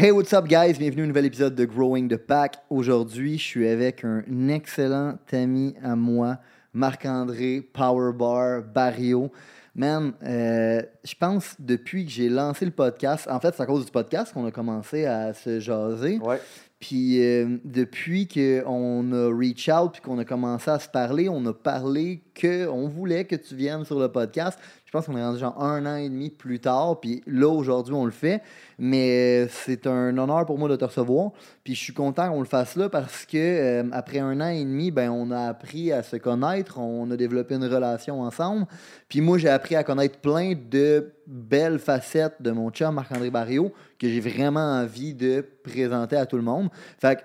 [0.00, 0.74] Hey, what's up, guys?
[0.78, 2.58] Bienvenue à un nouvel épisode de Growing the Pack.
[2.70, 6.38] Aujourd'hui, je suis avec un excellent ami à moi,
[6.72, 9.32] Marc-André Powerbar Barrio.
[9.74, 13.86] Man, euh, je pense depuis que j'ai lancé le podcast, en fait, c'est à cause
[13.86, 16.20] du podcast qu'on a commencé à se jaser.
[16.20, 16.40] Ouais.
[16.78, 21.44] Puis euh, depuis qu'on a reach out puis qu'on a commencé à se parler, on
[21.46, 24.60] a parlé que on voulait que tu viennes sur le podcast.
[24.88, 26.98] Je pense qu'on est rendu genre un an et demi plus tard.
[26.98, 28.40] Puis là, aujourd'hui, on le fait.
[28.78, 31.32] Mais euh, c'est un honneur pour moi de te recevoir.
[31.62, 34.64] Puis je suis content qu'on le fasse là parce que euh, après un an et
[34.64, 36.78] demi, ben, on a appris à se connaître.
[36.78, 38.64] On a développé une relation ensemble.
[39.10, 43.70] Puis moi, j'ai appris à connaître plein de belles facettes de mon chum Marc-André Barrio
[43.98, 46.70] que j'ai vraiment envie de présenter à tout le monde.
[46.98, 47.20] Fait que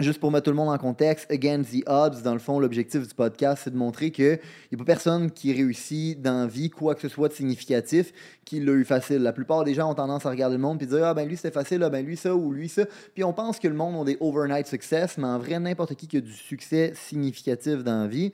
[0.00, 3.08] Juste pour mettre tout le monde en contexte, Against the Odds, dans le fond, l'objectif
[3.08, 4.38] du podcast, c'est de montrer qu'il
[4.70, 8.12] n'y a pas personne qui réussit dans la vie, quoi que ce soit de significatif,
[8.44, 9.18] qui l'a eu facile.
[9.18, 11.36] La plupart des gens ont tendance à regarder le monde et dire Ah, ben lui,
[11.36, 12.84] c'était facile, ah, ben lui, ça, ou lui, ça.
[13.12, 16.06] Puis on pense que le monde a des overnight success, mais en vrai, n'importe qui
[16.06, 18.32] qui a du succès significatif dans la vie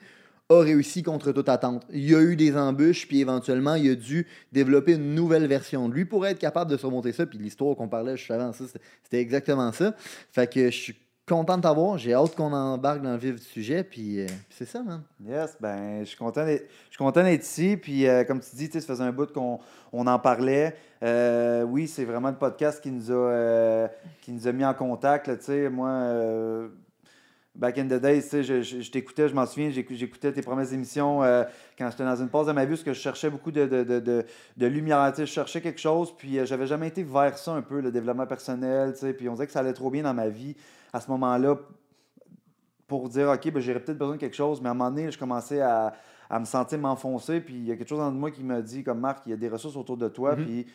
[0.50, 1.86] a réussi contre toute attente.
[1.90, 5.88] Il y a eu des embûches, puis éventuellement, il a dû développer une nouvelle version
[5.88, 7.24] de lui pour être capable de surmonter ça.
[7.24, 9.94] Puis l'histoire qu'on parlait juste avant c'était exactement ça.
[10.30, 10.94] Fait que je suis
[11.26, 11.98] content de t'avoir.
[11.98, 13.84] J'ai hâte qu'on embarque dans le vif du sujet.
[13.84, 15.02] Puis euh, c'est ça, man.
[15.24, 17.76] Yes, ben, je suis content d'être, ici.
[17.76, 19.58] Puis euh, comme tu dis, ça faisait un bout qu'on
[19.92, 20.76] on en parlait.
[21.02, 23.88] Euh, oui, c'est vraiment le podcast qui nous a,
[24.22, 25.26] qui nous a mis en contact.
[25.28, 26.68] Là, moi,
[27.54, 30.42] back in the tu sais, je, je, je t'écoutais, je m'en souviens, j'écou- j'écoutais tes
[30.42, 31.44] premières émissions euh,
[31.78, 33.84] quand j'étais dans une pause de ma vie parce que je cherchais beaucoup de, de,
[33.84, 34.24] de, de,
[34.56, 35.08] de lumière.
[35.10, 37.80] Tu sais, je cherchais quelque chose, puis euh, j'avais jamais été vers ça un peu,
[37.80, 38.92] le développement personnel.
[38.94, 40.56] tu sais, Puis on dirait que ça allait trop bien dans ma vie
[40.92, 41.56] à ce moment-là
[42.86, 44.60] pour dire, OK, ben, j'aurais peut-être besoin de quelque chose.
[44.60, 45.94] Mais à un moment donné, je commençais à,
[46.28, 47.40] à me sentir m'enfoncer.
[47.40, 49.32] Puis il y a quelque chose en moi qui me dit, comme Marc, il y
[49.32, 50.36] a des ressources autour de toi.
[50.36, 50.44] Mhm.
[50.44, 50.66] Puis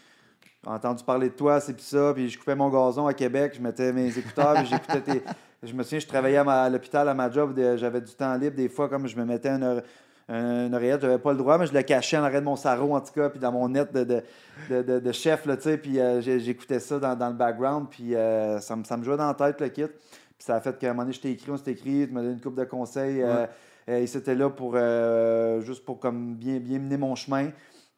[0.63, 2.13] j'ai entendu parler de toi, c'est puis ça.
[2.13, 5.23] Puis je coupais mon gazon à Québec, je mettais mes écouteurs, puis j'écoutais tes.
[5.63, 8.55] Je me souviens, je travaillais à, l'hôpital à ma job, j'avais du temps libre.
[8.55, 9.83] Des fois, comme je me mettais une, oreille-
[10.29, 12.95] une oreillette, j'avais pas le droit, mais je le cachais en arrêt de mon sarrau,
[12.95, 14.23] en tout cas, puis dans mon net de, de,
[14.69, 15.77] de, de- de chef, là, tu sais.
[15.77, 19.17] Puis euh, j'écoutais ça dans, dans le background, puis euh, ça, me- ça me jouait
[19.17, 19.85] dans la tête, le kit.
[19.85, 22.13] Puis ça a fait qu'à un moment donné, je t'ai écrit, on s'est écrit, tu
[22.13, 23.21] m'as donné une couple de conseils.
[23.21, 23.45] euh,
[23.89, 27.49] euh, et c'était là pour euh, juste pour comme bien, bien mener mon chemin.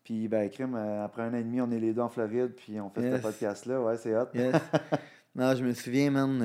[0.03, 2.79] Puis ben crime, après un an et demi, on est les deux en Floride, puis
[2.81, 3.17] on fait Yes.
[3.17, 3.81] ce podcast-là.
[3.81, 4.25] Ouais, c'est hot.
[4.33, 4.55] Yes.
[5.35, 6.41] non, je me souviens, man.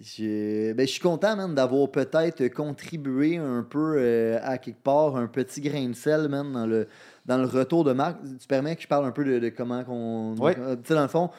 [0.00, 5.16] Je, ben, je suis content, man, d'avoir peut-être contribué un peu euh, à quelque part,
[5.16, 6.88] un petit grain de sel, man, dans le,
[7.26, 8.16] dans le retour de Marc.
[8.40, 10.34] Tu permets que je parle un peu de, de comment qu'on.
[10.38, 10.56] Ouais.
[10.58, 11.30] euh, Tu sais, dans le fond,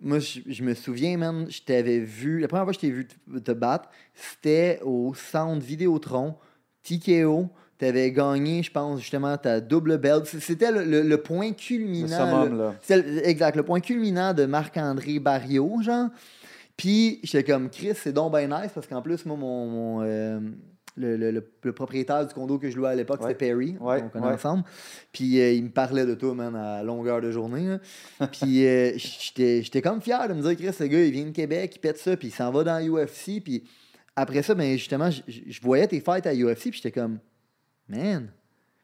[0.00, 2.40] moi, je, je me souviens, man, je t'avais vu.
[2.40, 6.34] La première fois que je t'ai vu te, te battre, c'était au centre Vidéotron,
[6.82, 7.48] TKO.
[7.78, 10.24] Tu avais gagné, je pense, justement, ta double belt.
[10.26, 12.08] C'était le, le- le point Le culminant.
[12.08, 12.74] summum, là.
[12.96, 16.08] le- exact, le point culminant de Marc-André Barrio, genre.
[16.78, 20.40] Puis j'étais comme Chris, c'est donc bien nice parce qu'en plus, moi, mon, mon, euh,
[20.96, 23.28] le, le- le- le propriétaire du condo que je louais à l'époque, Ouais.
[23.32, 23.76] c'était Perry.
[23.80, 24.32] Ouais, On connaît ouais.
[24.32, 24.64] ensemble.
[25.12, 27.76] Puis euh, il me parlait de toi, man, à longueur de journée.
[28.32, 31.72] Puis euh, j'étais comme fier de me dire, Chris, ce gars, il vient de Québec,
[31.76, 33.40] il pète ça, puis il s'en va dans UFC.
[33.44, 33.64] Puis
[34.16, 37.18] après ça, ben, justement, je- voyais tes fights à UFC, puis j'étais comme,
[37.88, 38.30] man,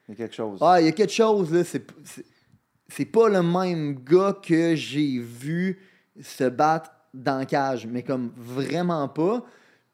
[0.09, 0.59] Il y a quelque chose.
[0.63, 1.63] ah, il y a quelque chose, là.
[2.89, 5.81] C'est pas le même gars que j'ai vu
[6.21, 9.43] se battre dans la cage, mais comme vraiment pas.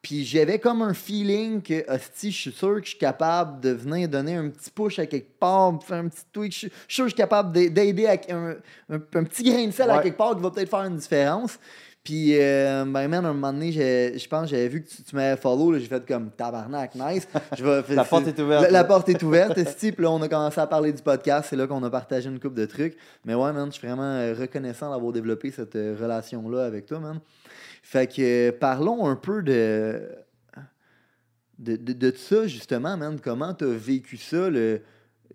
[0.03, 3.69] Puis j'avais comme un feeling que, hostie, je suis sûr que je suis capable de
[3.69, 6.53] venir donner un petit push à quelque part, faire un petit tweak.
[6.53, 8.57] Je suis sûr que je suis capable d'a- d'aider avec un,
[8.89, 11.59] un- un petit grain de sel à quelque part qui va peut-être faire une différence.
[12.03, 15.15] Puis, euh, ben, man, un moment donné, je pense que j'avais vu que tu, tu
[15.15, 15.71] m'avais follow.
[15.73, 17.29] là, J'ai fait comme tabarnak, nice.
[17.59, 18.63] Je vais, La porte est ouverte.
[18.63, 21.49] La, la porte est ouverte, puis là, on a commencé à parler du podcast.
[21.51, 22.97] C'est là qu'on a partagé une couple de trucs.
[23.27, 27.01] Mais ouais, man, je suis vraiment euh, reconnaissant d'avoir développé cette euh, relation-là avec toi,
[27.01, 27.21] man.
[27.83, 30.01] Fait que euh, parlons un peu de,
[31.59, 33.21] de, de, de ça, justement, man.
[33.23, 34.49] Comment tu as vécu ça?
[34.49, 34.81] Le,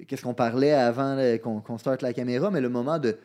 [0.07, 3.17] qu'est-ce qu'on parlait avant qu'on, qu'on starte la caméra, mais le moment de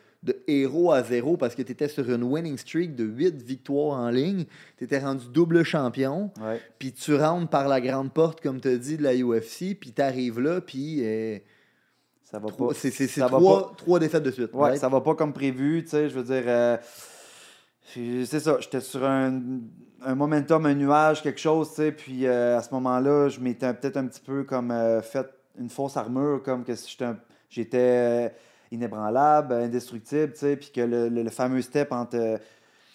[0.50, 4.10] héros à zéro parce que tu étais sur une winning streak de 8 victoires en
[4.10, 4.44] ligne.
[4.78, 6.30] Tu étais rendu double champion.
[6.78, 10.02] Puis tu rentres par la grande porte, comme tu dit, de la UFC, puis tu
[10.02, 11.38] arrives là, puis euh,
[12.24, 12.74] Ça va trois- pas.
[12.74, 14.50] c'est ça va trois, trois défaites de suite.
[14.54, 14.80] Ouais, right?
[14.80, 16.76] ça va pas comme prévu, tu sais, je veux dire, euh,
[17.82, 19.40] c'est ça, j'étais sur un,
[20.02, 21.92] un momentum, un nuage, quelque chose, tu sais.
[21.92, 25.26] Puis euh, à ce moment-là, je m'étais peut-être un petit peu comme euh, fait
[25.58, 27.18] une fausse armure, comme que si j'étais un-
[27.48, 28.32] j'étais
[28.70, 30.56] inébranlable, indestructible, tu sais.
[30.56, 32.38] Puis que le, le- le fameux step entre euh,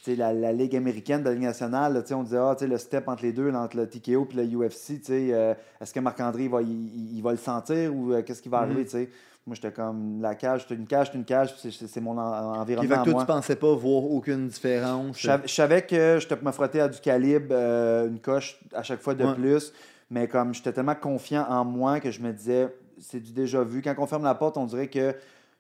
[0.08, 2.66] la, la Ligue américaine de la Ligue nationale, là, tu sais, on disait, ah, tu
[2.66, 5.54] sais, le step entre les deux, entre le TKO et le UFC, tu sais, euh,
[5.82, 8.64] est-ce que Marc-André va, il, va le sentir ou euh, qu'est-ce qui va Mhm.
[8.66, 9.10] arriver, tu sais?
[9.48, 12.60] Moi, j'étais comme la cage, c'est une cage, c'est une cage, puis c'est mon en-
[12.62, 12.96] environnement.
[13.02, 15.18] à toi, tu pensais pas voir aucune différence?
[15.20, 18.82] Je savais, je savais que je me frottais à du calibre, euh, une coche à
[18.82, 19.36] chaque fois de Ouais.
[19.36, 19.72] plus,
[20.10, 23.84] mais comme j'étais tellement confiant en moi que je me disais, c'est du déjà vu.
[23.84, 25.14] Quand on ferme la porte, on dirait que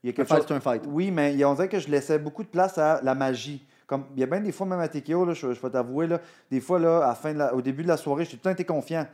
[0.05, 0.51] il y a Un quelque fight, chose.
[0.57, 0.83] un fight.
[0.87, 3.65] Oui, mais on dirait que je laissais beaucoup de place à la magie.
[3.87, 6.05] Comme, il y a bien des fois, même à TKO, là, je, je vais t'avouer,
[6.07, 6.19] là,
[6.51, 8.37] des fois, là, à la fin de la- au début de la soirée, j'ai tout
[8.37, 9.07] le temps été confiant.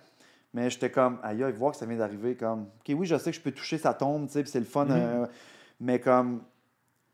[0.54, 2.36] Mais j'étais comme, aïe, aïe, voir que ça vient d'arriver.
[2.36, 4.66] Comme, ok, oui, je sais que je peux toucher sa tombe, tu sais, c'est le
[4.66, 4.86] fun.
[4.86, 4.92] Mhm.
[4.92, 5.26] euh,
[5.80, 6.42] mais comme,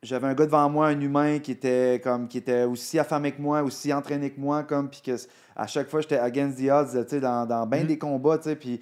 [0.04, 3.42] j'avais un gars devant moi, un humain qui était comme qui était aussi affamé que
[3.42, 5.16] moi, aussi entraîné que moi, comme puis que
[5.56, 7.88] à chaque fois j'étais against the odds, tu sais, dans, dans bien Mhm.
[7.88, 8.80] des combats, tu sais, puis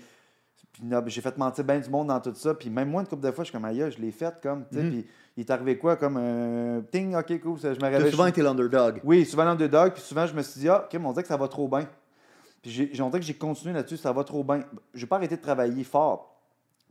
[0.80, 3.24] puis j'ai fait mentir bien du monde dans tout ça, puis même moi une couple
[3.26, 4.90] de fois, je suis comme aïe, je l'ai fait comme, tu sais, Mhm.
[4.92, 5.06] puis
[5.38, 8.12] il est arrivé quoi comme un ting, ok cool, ça, je me réveille.
[8.12, 9.00] souvent été l'underdog.
[9.04, 11.28] Oui, souvent l'underdog, puis souvent je me suis dit ah, ok, mais on dirait que
[11.30, 11.88] ça va trop bien.
[12.62, 14.62] Puis j'ai, j'ai- que j'ai continué là-dessus, ça va trop bien.
[14.94, 16.36] J'ai pas arrêté de travailler fort,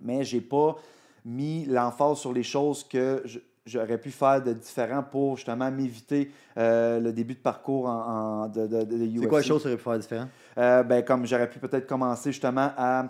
[0.00, 0.76] mais j'ai pas
[1.24, 6.30] mis l'emphase sur les choses que je- j'aurais pu faire de différent pour justement m'éviter
[6.58, 9.68] euh, le début de parcours en, en- de, de, de C'est quoi les choses que
[9.68, 10.28] tu aurais pu faire différent?
[10.58, 13.06] Euh, ben, comme j'aurais pu peut-être commencer justement à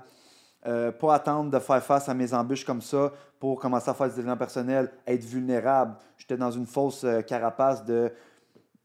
[0.67, 4.09] euh, pas attendre de faire face à mes embûches comme ça pour commencer à faire
[4.09, 5.97] du développement personnel, être vulnérable.
[6.17, 8.11] J'étais dans une fausse euh, carapace de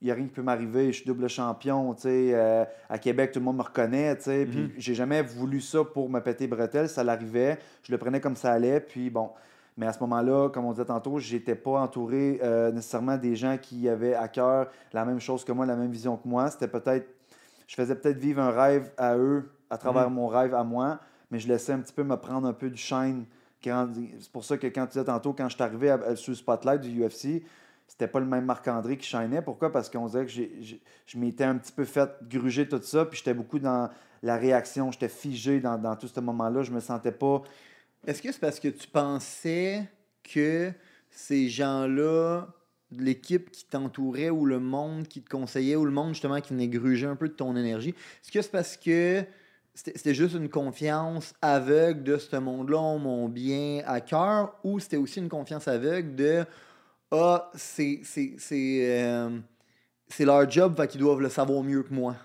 [0.01, 2.97] il n'y a rien qui peut m'arriver, je suis double champion, tu sais, euh, à
[2.97, 4.71] Québec, tout le monde me reconnaît, tu sais, puis Mhm.
[4.77, 8.53] j'ai jamais voulu ça pour me péter bretelles, ça l'arrivait, je le prenais comme ça
[8.53, 9.31] allait, puis bon,
[9.75, 13.57] mais à ce moment-là, comme on disait tantôt, j'étais pas entouré euh, nécessairement des gens
[13.61, 16.69] qui avaient à cœur la même chose que moi, la même vision que moi, c'était
[16.69, 17.05] peut-être,
[17.67, 20.15] je faisais peut-être vivre un rêve à eux à travers Mhm.
[20.15, 20.99] mon rêve à moi,
[21.31, 23.25] mais je laissais un petit peu me prendre un peu du shine.
[23.63, 26.81] C'est pour ça que quand tu disais tantôt, quand je suis arrivé sur le spotlight
[26.81, 27.43] du UFC,
[27.87, 29.41] c'était pas le même Marc-André qui shinait.
[29.41, 29.71] Pourquoi?
[29.71, 33.17] Parce qu'on dirait que j'ai- je m'étais un petit peu fait gruger tout ça, puis
[33.17, 33.89] j'étais beaucoup dans
[34.21, 36.61] la réaction, j'étais figé dans, dans tout ce moment-là.
[36.63, 37.41] Je me sentais pas.
[38.05, 39.89] Est-ce que c'est parce que tu pensais
[40.23, 40.71] que
[41.09, 42.47] ces gens-là,
[42.91, 46.67] l'équipe qui t'entourait ou le monde qui te conseillait ou le monde justement qui venait
[46.67, 49.23] gruger un peu de ton énergie, est-ce que c'est parce que
[49.85, 55.19] c'était juste une confiance aveugle de ce monde-là mon bien à cœur ou c'était aussi
[55.19, 56.45] une confiance aveugle de
[57.11, 59.39] Ah, c'est c'est- c'est, euh,
[60.07, 62.15] c'est leur job, fait qu'ils doivent le savoir mieux que moi.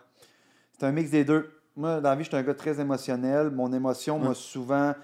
[0.78, 1.50] C'est un mix des deux.
[1.76, 3.50] Moi, dans la vie, je suis un gars très émotionnel.
[3.50, 4.94] Mon émotion m'a souvent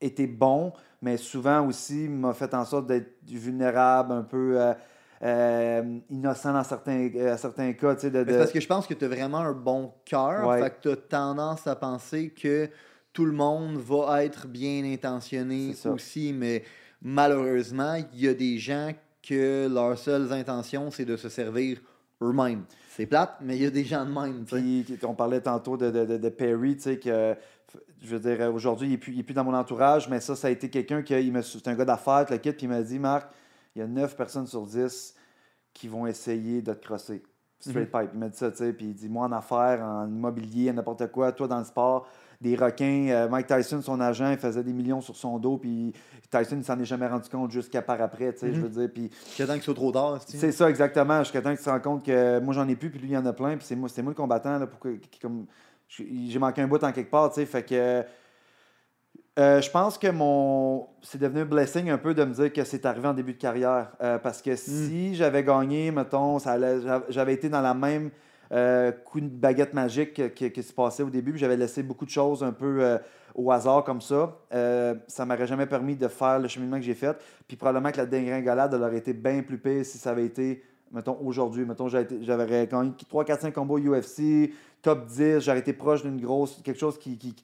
[0.00, 4.74] été bon, mais souvent aussi m'a fait en sorte d'être vulnérable, un peu euh,
[5.22, 7.94] euh, innocent dans certains, euh, certains cas.
[7.94, 10.46] tu sais, De, parce que je pense que tu as vraiment un bon cœur.
[10.46, 10.62] Ouais.
[10.62, 12.68] Fait que tu as tendance à penser que
[13.12, 16.62] tout le monde va être bien intentionné aussi, mais
[17.02, 18.92] malheureusement, il y a des gens
[19.26, 21.78] que leurs seules intentions, c'est de se servir
[22.22, 22.62] eux-mêmes.
[22.96, 24.44] C'est plate, mais il y a des gens de même.
[24.44, 27.34] Puis, on parlait tantôt de, de, de- de Perry, tu sais, que
[28.02, 30.68] je veux dire, aujourd'hui, il n'est plus, dans mon entourage, mais ça, ça a été
[30.68, 33.28] quelqu'un qui, me- c'est un gars d'affaires, le kit, puis il m'a dit, Marc,
[33.78, 35.14] il y a 9 personnes sur 10
[35.72, 37.22] qui vont essayer de te crosser.
[37.60, 38.10] Straight pipe.
[38.14, 41.10] Il m'a dit ça, tu sais, puis il dit, moi, en affaires, en immobilier, n'importe
[41.10, 42.08] quoi, toi, dans le sport,
[42.40, 43.08] des requins.
[43.10, 45.92] Euh, Mike Tyson, son agent, il faisait des millions sur son dos, puis
[46.30, 48.88] Tyson, il s'en est jamais rendu compte jusqu'à par après, tu sais, je veux dire,
[48.92, 50.20] puis Jusqu'à temps qu'il soit trop tard.
[50.26, 51.18] c'est ça, exactement.
[51.24, 53.14] Jusqu'à temps que tu te rends compte que moi, j'en ai plus, puis lui, il
[53.14, 53.56] y en a plein.
[53.56, 54.56] Puis c'est moi, c'est moi le combattant.
[54.58, 55.46] Là, pour que- qui- comme,
[55.88, 57.46] j'ai manqué un bout en quelque part, tu sais.
[57.46, 58.04] Fait que.
[59.38, 60.88] Euh, je pense que mon.
[61.02, 63.38] C'est devenu un blessing un peu de me dire que c'est arrivé en début de
[63.38, 63.92] carrière.
[64.02, 68.10] Euh, parce que si j'avais gagné, mettons, ça allait- j'avais été dans la même
[68.52, 71.82] euh, coup de baguette magique que, que, que se passait au début, puis j'avais laissé
[71.82, 72.98] beaucoup de choses un peu
[73.38, 74.36] au hasard comme ça.
[74.52, 77.16] Euh, ça m'aurait jamais permis de faire le cheminement que j'ai fait.
[77.46, 81.16] Puis probablement que la dégringolade aurait été bien plus pire si ça avait été, mettons,
[81.22, 81.64] aujourd'hui.
[81.64, 84.52] Mettons, j'avais gagné 3, 4, 5 combos UFC,
[84.82, 87.36] top 10, j'aurais été proche d'une grosse, quelque chose qui, qui,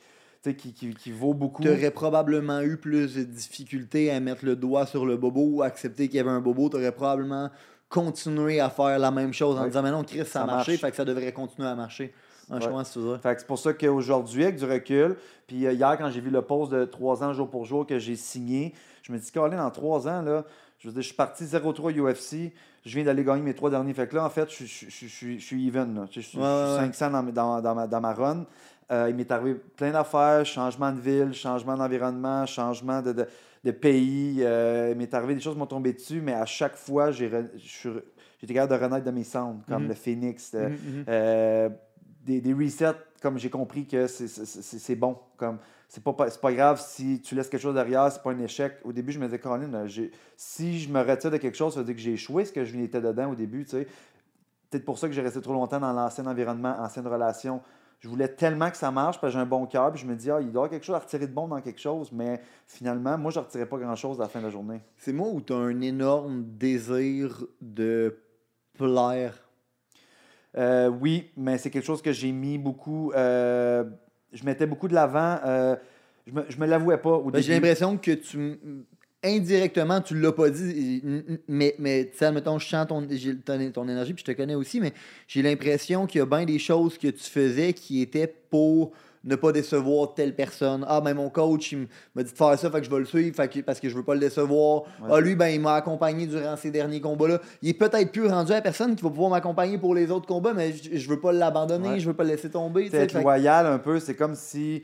[0.53, 1.63] qui, vaut beaucoup.
[1.63, 5.63] Tu aurais probablement eu plus de difficultés à mettre le doigt sur le bobo ou
[5.63, 6.69] accepter qu'il y avait un bobo.
[6.69, 7.51] Tu aurais probablement
[7.89, 9.69] continué à faire la même chose en Ouais.
[9.69, 10.81] disant Mais non, Chris, ça, a marché, marche.
[10.83, 12.13] fait que ça devrait continuer à marcher.
[12.51, 12.59] Ouais,
[13.39, 16.71] c'est pour ça qu'aujourd'hui, avec du recul, puis euh, hier, quand j'ai vu le post
[16.73, 20.09] de 3 ans jour pour jour que j'ai signé, je me dis, Colin, dans 3
[20.09, 20.45] ans, là,
[20.79, 22.53] je veux dire, je suis parti 0-3 UFC,
[22.85, 23.95] je viens d'aller gagner mes trois derniers.
[23.95, 25.95] Fait que là, en fait, je, je- je- je- je- je suis even.
[25.95, 26.05] Là.
[26.11, 26.85] Je, Ouais, ouais.
[26.85, 28.45] suis 500 dans, mes- dans- dans ma, dans ma run.
[28.91, 33.27] Euh, il m'est arrivé plein d'affaires, changement de ville, changement d'environnement, changement de, de-
[33.65, 34.41] de pays.
[34.43, 37.31] Euh, il m'est arrivé des choses qui m'ont tombé dessus, mais à chaque fois, j'ai
[38.41, 39.89] j'étais capable de renaître de mes cendres, comme Mhm.
[39.89, 40.53] le phénix.
[40.55, 41.05] euh, Mhm, mhm.
[41.09, 41.69] euh,
[42.27, 45.19] des, des resets, comme j'ai compris que c'est- bon.
[45.39, 48.75] Comme c'est pas, pas- grave si tu laisses quelque chose derrière, c'est pas un échec.
[48.85, 49.87] Au début, je me disais, Caroline,
[50.37, 52.65] si je me retire de quelque chose, ça veut dire que j'ai échoué ce que
[52.65, 53.65] je étais dedans au début.
[53.65, 53.87] tu sais.
[54.71, 57.63] Peut-être pour ça que j'ai resté trop longtemps dans l'ancien environnement, ancienne relation.
[58.05, 59.91] Je voulais tellement que ça marche parce que j'ai un bon cœur.
[59.91, 61.49] Puis je me dis, ah, il doit y avoir quelque chose à retirer de bon
[61.49, 62.13] dans quelque chose.
[62.13, 64.83] Mais finalement, moi, je ne retirais pas grand-chose à la fin de la journée.
[64.99, 68.19] C'est moi où tu as un énorme désir de
[68.77, 69.49] plaire?
[70.55, 73.11] Euh, oui, mais c'est quelque chose que j'ai mis beaucoup.
[73.15, 73.85] euh,
[74.35, 75.39] je mettais beaucoup de l'avant.
[75.47, 75.75] euh,
[76.27, 77.65] je me, je me l'avouais pas au Ben, J'ai début.
[77.69, 78.61] l'impression que tu.
[79.25, 81.03] Indirectement, tu l'as pas dit,
[81.49, 83.07] mais, mais tu sais, admettons, je sens ton,
[83.45, 84.93] ton, ton énergie, puis je te connais aussi, mais
[85.27, 88.93] j'ai l'impression qu'il y a bien des choses que tu faisais qui étaient pour
[89.27, 90.85] ne pas décevoir telle personne.
[90.87, 93.07] Ah, ben mon coach, il m'a dit de faire ça, fait que je vais le
[93.07, 94.83] suivre fait que- parce que je veux pas le décevoir.
[95.01, 95.09] Ouais.
[95.11, 97.41] Ah, lui, ben, il m'a accompagné durant ces derniers combats-là.
[97.63, 100.27] Il est peut-être plus rendu à la personne qui va pouvoir m'accompagner pour les autres
[100.27, 102.01] combats, mais je, je veux pas l'abandonner, Ouais.
[102.01, 102.89] je veux pas le laisser tomber.
[102.91, 103.99] C'est être que- loyal un peu.
[103.99, 104.83] C'est comme si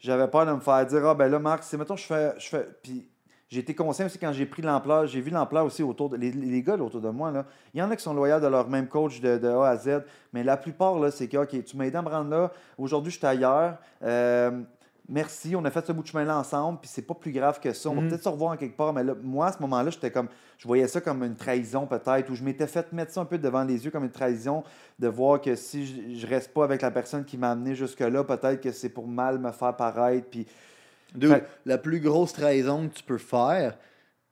[0.00, 2.32] j'avais peur de me faire dire Ah, ben là, Marc, c'est mettons, je fais.
[2.38, 3.06] Je fais puis
[3.52, 5.06] j'ai été conscient aussi quand j'ai pris l'ampleur.
[5.06, 6.16] J'ai vu l'ampleur aussi autour de.
[6.16, 7.44] Les, les gars là, autour de moi, là,
[7.74, 9.76] il y en a qui sont loyaux de leur même coach de, de A à
[9.76, 10.02] Z.
[10.32, 12.50] Mais la plupart, là, c'est que, OK, tu m'as aidé à me rendre là.
[12.78, 13.76] Aujourd'hui, je suis ailleurs.
[14.02, 14.62] Euh,
[15.08, 17.72] Merci, on a fait ce bout de chemin-là ensemble, puis c'est pas plus grave que
[17.72, 17.90] ça.
[17.90, 18.08] On va Mhm.
[18.08, 20.66] peut-être se revoir en quelque part, mais là, moi, à ce moment-là, j'étais comme, je
[20.66, 23.64] voyais ça comme une trahison peut-être, ou je m'étais fait mettre ça un peu devant
[23.64, 24.62] les yeux comme une trahison,
[25.00, 28.22] de voir que si je, je reste pas avec la personne qui m'a amené jusque-là,
[28.22, 30.46] peut-être que c'est pour mal me faire paraître, puis
[31.14, 33.78] Dude, Fait- la plus grosse trahison que tu peux faire,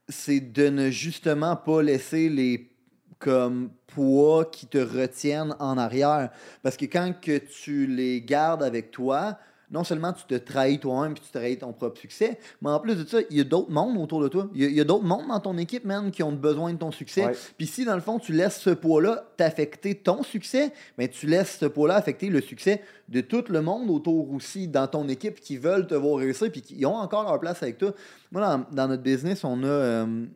[0.08, 2.70] c'est de ne justement pas laisser les
[3.18, 6.30] comme poids qui te retiennent en arrière.
[6.62, 9.38] Parce que quand que tu les gardes avec toi,
[9.70, 12.96] non seulement tu te trahis toi-même puis tu trahis ton propre succès, mais en plus
[12.96, 14.48] de ça, il y a d'autres mondes autour de toi.
[14.54, 17.26] Il y a, d'autres mondes dans ton équipe, man, qui ont besoin de ton succès.
[17.26, 17.36] Ouais.
[17.56, 21.58] Puis si, dans le fond, tu laisses ce poids-là t'affecter ton succès, mais tu laisses
[21.58, 25.56] ce poids-là affecter le succès de tout le monde autour aussi dans ton équipe qui
[25.56, 27.92] veulent te voir réussir puis qui ont encore leur place avec toi.
[28.32, 29.66] Moi, dans, dans notre business, on a...
[29.66, 30.26] euh,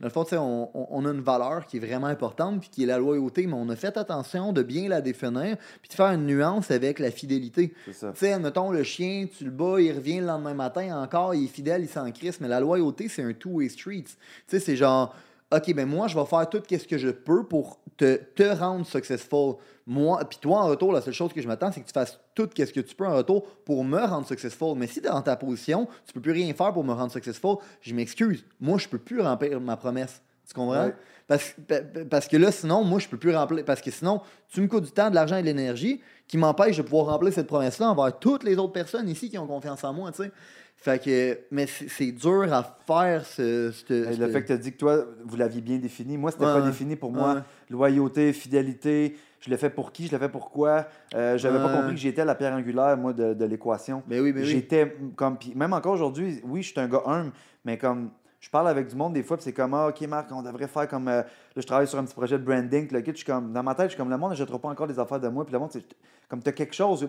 [0.00, 2.82] dans le fond, on, on- on a une valeur qui est vraiment importante, puis qui
[2.82, 6.10] est la loyauté, mais on a fait attention de bien la définir, puis de faire
[6.12, 7.72] une nuance avec la fidélité.
[7.86, 8.12] c'est ça.
[8.12, 11.44] Tu sais, mettons, le chien, tu le bats, il revient le lendemain matin encore, il
[11.44, 14.04] est fidèle, il s'en crisse, mais la loyauté, c'est un two-way street.
[14.04, 14.14] Tu
[14.46, 15.14] sais, c'est genre,
[15.50, 18.84] OK, ben moi, je vais faire tout ce que je peux pour te, te rendre
[18.84, 19.54] successful.
[19.86, 22.20] Moi, puis toi, en retour, la seule chose que je m'attends, c'est que tu fasses
[22.34, 24.76] tout ce que tu peux en retour pour me rendre successful.
[24.76, 27.94] Mais si dans ta position, tu peux plus rien faire pour me rendre successful, je
[27.94, 28.44] m'excuse.
[28.60, 30.20] Moi, je peux plus remplir ma promesse.
[30.46, 30.86] Tu comprends?
[30.86, 30.94] Ouais.
[31.26, 33.64] Parce, pa- pa- parce que là, sinon, moi, je peux plus remplir.
[33.64, 36.76] Parce que sinon, tu me coûtes du temps, de l'argent et de l'énergie qui m'empêche
[36.76, 39.94] de pouvoir remplir cette promesse-là envers toutes les autres personnes ici qui ont confiance en
[39.94, 40.32] moi, tu sais.
[40.80, 43.72] Fait que, mais c'est dur à faire ce.
[43.72, 46.16] ce- Et ce- Le fait que tu as dit que toi, vous l'aviez bien défini.
[46.16, 47.34] Moi, c'était Ouais, pas défini pour moi.
[47.34, 47.40] Ouais.
[47.68, 50.86] Loyauté, fidélité, je l'ai fait pour qui, je l'ai fait pourquoi.
[51.16, 51.76] Euh, J'avais pas Ouais.
[51.80, 54.04] compris que j'étais la pierre angulaire, moi, de, de l'équation.
[54.06, 54.46] Mais oui, mais oui.
[54.46, 55.36] J'étais comme.
[55.56, 57.32] même encore aujourd'hui, oui, je suis un gars humble,
[57.64, 58.10] mais comme.
[58.40, 60.68] Je parle avec du monde des fois, puis c'est comme, ah, ok, Marc, on devrait
[60.68, 61.08] faire comme.
[61.08, 63.52] euh, là, je travaille sur un petit projet de branding, le kit, je suis comme.
[63.52, 65.44] Dans ma tête, je suis comme, le monde ne pas encore des affaires de moi,
[65.44, 65.82] puis le monde, c'est
[66.28, 67.08] comme, tu as quelque chose.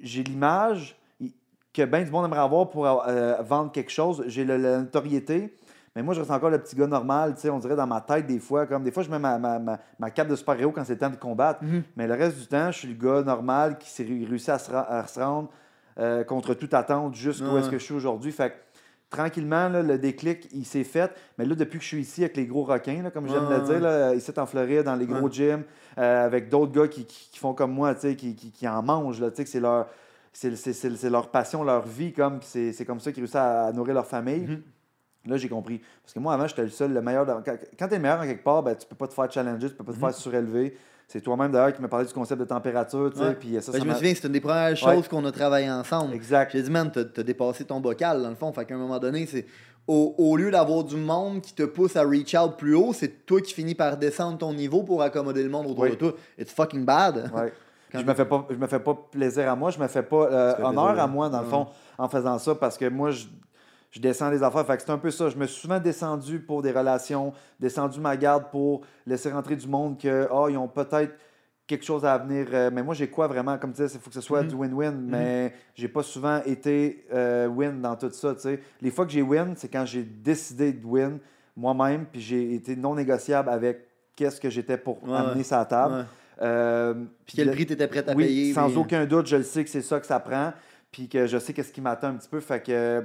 [0.00, 0.96] J'ai l'image
[1.72, 4.24] que bien du monde aimerait avoir pour euh, vendre quelque chose.
[4.26, 5.56] J'ai la notoriété.
[5.94, 8.00] Mais moi, je reste encore le petit gars normal, tu sais, on dirait dans ma
[8.00, 8.66] tête des fois.
[8.66, 10.98] Comme des fois, je mets ma, ma, ma, ma cape de super-héros quand c'est le
[10.98, 11.62] temps de combattre.
[11.62, 11.82] Mhm.
[11.96, 14.58] Mais le reste du temps, je suis le gars normal qui s'est ré- réussi à
[14.58, 15.50] se, à se rendre
[15.98, 17.60] euh, contre toute attente jusqu'où Ouais.
[17.60, 18.32] est-ce que je suis aujourd'hui.
[18.32, 18.54] Fait que,
[19.10, 21.12] tranquillement, là, le déclic, il s'est fait.
[21.36, 23.58] Mais là, depuis que je suis ici avec les gros requins, là, comme j'aime Ouais,
[23.58, 25.30] le dire, là, ici en Floride, dans les gros Ouais.
[25.32, 25.62] gyms,
[25.98, 28.66] euh, avec d'autres gars qui, qui- qui font comme moi, tu sais, qui, qui, qui
[28.66, 29.88] en mangent, là, tu sais, que c'est leur,
[30.32, 34.06] c'est, leur passion, leur vie, comme c'est, comme ça qu'ils réussissent à, à nourrir leur
[34.06, 34.46] famille.
[34.46, 34.62] Mhm.
[35.26, 35.80] Là, j'ai compris.
[36.02, 37.24] Parce que moi, avant, j'étais le seul, le meilleur.
[37.26, 37.42] Quand,
[37.78, 39.68] quand tu es le meilleur en quelque part, ben, tu peux pas te faire challenger,
[39.68, 40.02] tu peux pas te Mhm.
[40.04, 40.76] faire surélever.
[41.06, 43.34] C'est toi-même d'ailleurs qui m'a parlé du concept de température, tu sais, Ouais.
[43.34, 44.76] puis ça, Ben, ça je me souviens, c'est une des premières Ouais.
[44.76, 46.14] choses qu'on a travaillé ensemble.
[46.14, 46.50] Exact.
[46.52, 48.50] J'ai dit, man, t'as t'as dépassé ton bocal, dans le fond.
[48.52, 49.44] Fait qu'à un moment donné, c'est
[49.86, 53.26] au, au lieu d'avoir du monde qui te pousse à reach out plus haut, c'est
[53.26, 55.90] toi qui finis par descendre ton niveau pour accommoder le monde autour Oui.
[55.90, 56.14] de toi.
[56.38, 57.30] It's fucking bad.
[57.34, 57.52] Ouais.
[57.92, 60.02] Quand je me fais pas je me fais pas plaisir à moi, je me fais
[60.02, 61.50] pas euh, fais honneur plaisir, à moi dans le ouais.
[61.50, 61.66] fond
[61.98, 63.26] en faisant ça parce que moi je,
[63.90, 64.66] je descends les affaires.
[64.66, 65.28] Fait que c'est un peu ça.
[65.28, 69.68] Je me suis souvent descendu pour des relations, descendu ma garde pour laisser rentrer du
[69.68, 71.14] monde que oh, ils ont peut-être
[71.66, 72.48] quelque chose à venir.
[72.52, 73.56] euh, mais moi j'ai quoi vraiment?
[73.58, 74.48] Comme tu disais, il faut que ce soit Mhm.
[74.48, 74.94] du win-win.
[75.06, 78.34] Mais j'ai pas souvent été euh, win dans tout ça.
[78.34, 78.60] tu sais.
[78.80, 81.18] Les fois que j'ai win, c'est quand j'ai décidé de win
[81.56, 85.42] moi-même, puis j'ai été non négociable avec qu'est-ce que j'étais pour Ouais, amener ouais.
[85.44, 85.94] sur la table.
[85.94, 86.04] Ouais.
[86.42, 86.94] Euh,
[87.26, 88.52] Puis quel le- prix t'étais prêt à oui, payer.
[88.52, 90.52] sans aucun doute, je le sais que c'est ça que ça prend,
[90.90, 92.40] puis que je sais qu'est-ce qui m'attend un petit peu.
[92.40, 93.04] Fait que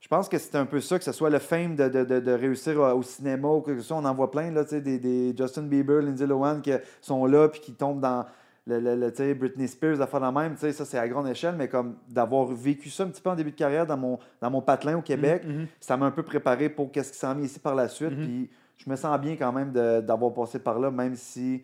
[0.00, 2.18] je pense que c'est un peu ça, que ce soit le fame de, de, de,
[2.20, 3.96] de réussir au cinéma ou que ce soit.
[3.98, 7.24] On en voit plein, là, tu sais, des, des Justin Bieber, Lindsay Lohan qui sont
[7.26, 8.24] là puis qui tombent dans
[8.66, 10.54] le, le, tu Britney Spears, à faire la même.
[10.54, 13.30] tu sais, Ça, c'est à grande échelle, mais comme d'avoir vécu ça un petit peu
[13.30, 15.66] en début de carrière dans mon, dans mon patelin au Québec, Mhm, mhm.
[15.80, 18.12] ça m'a un peu préparé pour qu'est-ce qui s'en vient ici par la suite.
[18.16, 18.24] Mhm.
[18.24, 21.62] Puis je me sens bien quand même d'avoir passé par là, même si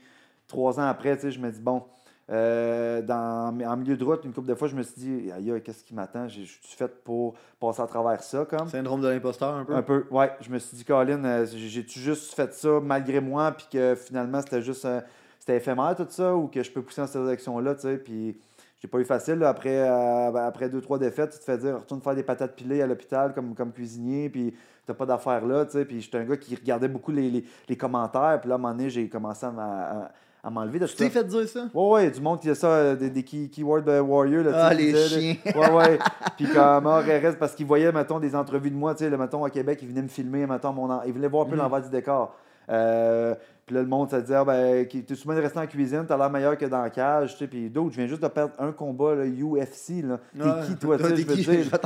[0.49, 1.85] trois ans après, tu sais, je me dis, bon,
[2.31, 5.62] euh, dans, en milieu de route, une couple de fois, je me suis dit, aïe,
[5.64, 6.28] qu'est-ce qui m'attend?
[6.28, 8.69] Je suis fait pour passer à travers ça, comme.
[8.69, 9.75] Syndrome de l'imposteur un peu?
[9.75, 10.33] Un peu, ouais.
[10.40, 13.95] Je me suis dit, Colin, euh, j'ai- j'ai-tu juste fait ça malgré moi, puis que
[13.95, 14.85] finalement, c'était juste.
[14.85, 15.00] euh,
[15.38, 17.97] c'était éphémère tout ça, ou que je peux pousser dans cette direction-là, tu sais.
[17.97, 18.38] Puis
[18.83, 19.49] j'ai pas eu facile, là.
[19.49, 22.87] après, après deux, trois défaites, tu te fais dire, retourne faire des patates pilées à
[22.87, 25.85] l'hôpital comme, comme cuisinier, puis t'as pas d'affaires là, tu sais.
[25.87, 28.61] Puis j'étais un gars qui regardait beaucoup les, les- les commentaires, puis là, à un
[28.61, 30.11] moment donné, j'ai commencé à, à-
[30.42, 31.11] à m'enlever de Tu tout t'es ça.
[31.21, 31.68] fait dire ça?
[31.75, 34.45] Ouais, ouais, du monde qui a ça, euh, des, des key- keyword euh, warriors.
[34.45, 35.37] Là, tu Ah, les chiens.
[35.54, 35.99] Ouais, ouais.
[36.37, 39.16] Puis comme, ah, reste parce qu'ils voyaient, mettons, des entrevues de moi, tu sais, le
[39.18, 41.62] mettons, à Québec, ils venaient me filmer, mettons, mon ils voulaient voir un peu Mhm.
[41.62, 42.35] l'envers du décor.
[42.71, 43.35] Euh,
[43.69, 46.31] puis là, le monde, ça disait, ah, ben, t'es souvent resté en cuisine, t'as l'air
[46.31, 47.47] meilleur que dans la cage, tu sais.
[47.47, 50.19] Puis d'autres, je viens juste de perdre un combat, là, UFC, là.
[50.33, 51.45] T'es qui, toi, tu sais, je veux dire.
[51.47, 51.79] Je vais.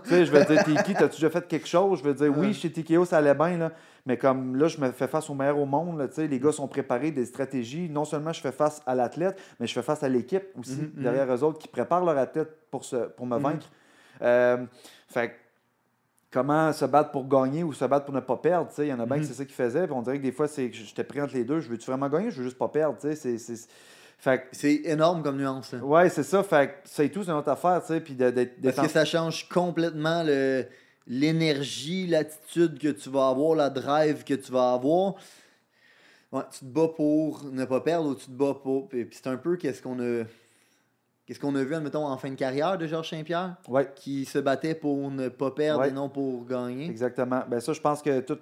[0.00, 0.94] Tu sais, je veux dire, t'es qui?
[0.94, 2.00] T'as-tu déjà fait quelque chose?
[2.00, 3.72] Je veux dire, oui, chez TKO, ça allait bien, là.
[4.04, 6.40] Mais comme là, je me fais face au meilleur au monde, là, tu sais, les
[6.40, 7.88] gars sont préparés, des stratégies.
[7.88, 10.90] Non seulement je fais face à l'athlète, mais je fais face à l'équipe aussi, Mhm,
[10.96, 11.02] mhm.
[11.04, 13.42] derrière eux autres, qui préparent leur athlète pour, se, pour me Mhm.
[13.42, 13.70] vaincre.
[14.22, 14.64] Euh,
[15.08, 15.32] fait que,
[16.32, 18.90] comment se battre pour gagner ou se battre pour ne pas perdre, tu sais, il
[18.90, 19.22] y en a bien Mhm.
[19.22, 19.84] que c'est ça qu'ils faisaient.
[19.86, 21.60] Puis on dirait que des fois, c'est que j'étais pris entre les deux.
[21.60, 22.30] Je veux-tu vraiment gagner?
[22.30, 23.14] Je veux juste pas perdre, tu sais?
[23.16, 23.68] c'est- c'est-
[24.18, 25.72] Fait que, C'est énorme comme nuance.
[25.72, 25.80] là.
[25.80, 26.44] ouais, c'est ça.
[26.44, 28.00] Fait que c'est tout, c'est une autre affaire, tu sais.
[28.00, 30.64] Puis de- d'être Parce d'être que ça change complètement le-
[31.08, 35.14] l'énergie, l'attitude que tu vas avoir, la drive que tu vas avoir.
[36.30, 38.88] Ouais, tu te bats pour ne pas perdre ou tu te bats pour.
[38.88, 40.22] Puis c'est un peu qu'est-ce qu'on a.
[41.26, 44.38] Qu'est-ce qu'on a vu, admettons, en fin de carrière de Georges Saint-Pierre, ouais, qui se
[44.40, 45.88] battait pour ne pas perdre Ouais.
[45.90, 46.86] et non pour gagner.
[46.86, 47.42] Exactement.
[47.48, 48.38] Ben ça, je pense que tout,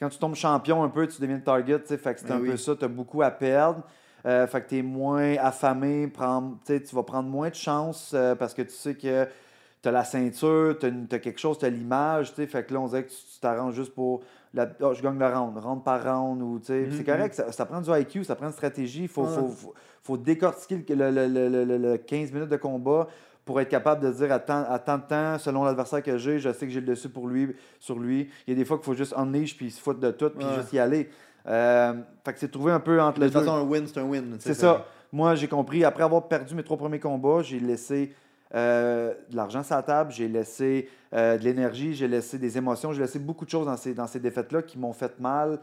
[0.00, 1.80] quand tu tombes champion un peu, tu deviens le target.
[1.80, 1.96] tu sais.
[1.96, 2.50] Fait que c'est Ben un oui.
[2.50, 2.74] peu ça.
[2.74, 3.82] Tu as beaucoup à perdre.
[4.26, 6.08] Euh, fait que tu es moins affamé.
[6.08, 9.28] prendre- tu vas prendre moins de chance euh, parce que tu sais que
[9.82, 12.30] tu as la ceinture, tu as, quelque chose, tu as l'image.
[12.30, 12.46] tu sais.
[12.48, 14.22] Fait que là, on dirait que tu t'arranges juste pour.
[14.54, 16.40] La, Ah, je gagne le round, round par round.
[16.42, 16.82] Ou, tu sais.
[16.84, 19.02] Puis C'est correct, ça, ça prend du IQ, ça prend une stratégie.
[19.02, 22.56] Il faut, faut, faut, faut décortiquer le, le- le- le- le- le 15 minutes de
[22.56, 23.08] combat
[23.44, 26.38] pour être capable de dire à tant, à tant de temps, selon l'adversaire que j'ai,
[26.38, 28.30] je sais que j'ai le dessus pour lui, sur lui.
[28.46, 30.46] Il y a des fois qu'il faut juste unleash puis se foutre de tout puis
[30.46, 30.54] Ouais.
[30.56, 31.10] juste y aller.
[31.46, 31.92] Euh,
[32.24, 33.46] fait que c'est trouvé un peu entre De les toute deux.
[33.46, 34.36] façon, un win, c'est un win.
[34.38, 34.86] C'est ça.
[35.12, 35.84] Moi, j'ai compris.
[35.84, 38.14] Après avoir perdu mes trois premiers combats, j'ai laissé
[38.54, 42.92] euh, de l'argent sur la table, j'ai laissé euh, de l'énergie, j'ai laissé des émotions,
[42.92, 45.58] j'ai laissé beaucoup de choses dans ces, dans ces défaites-là qui m'ont fait mal.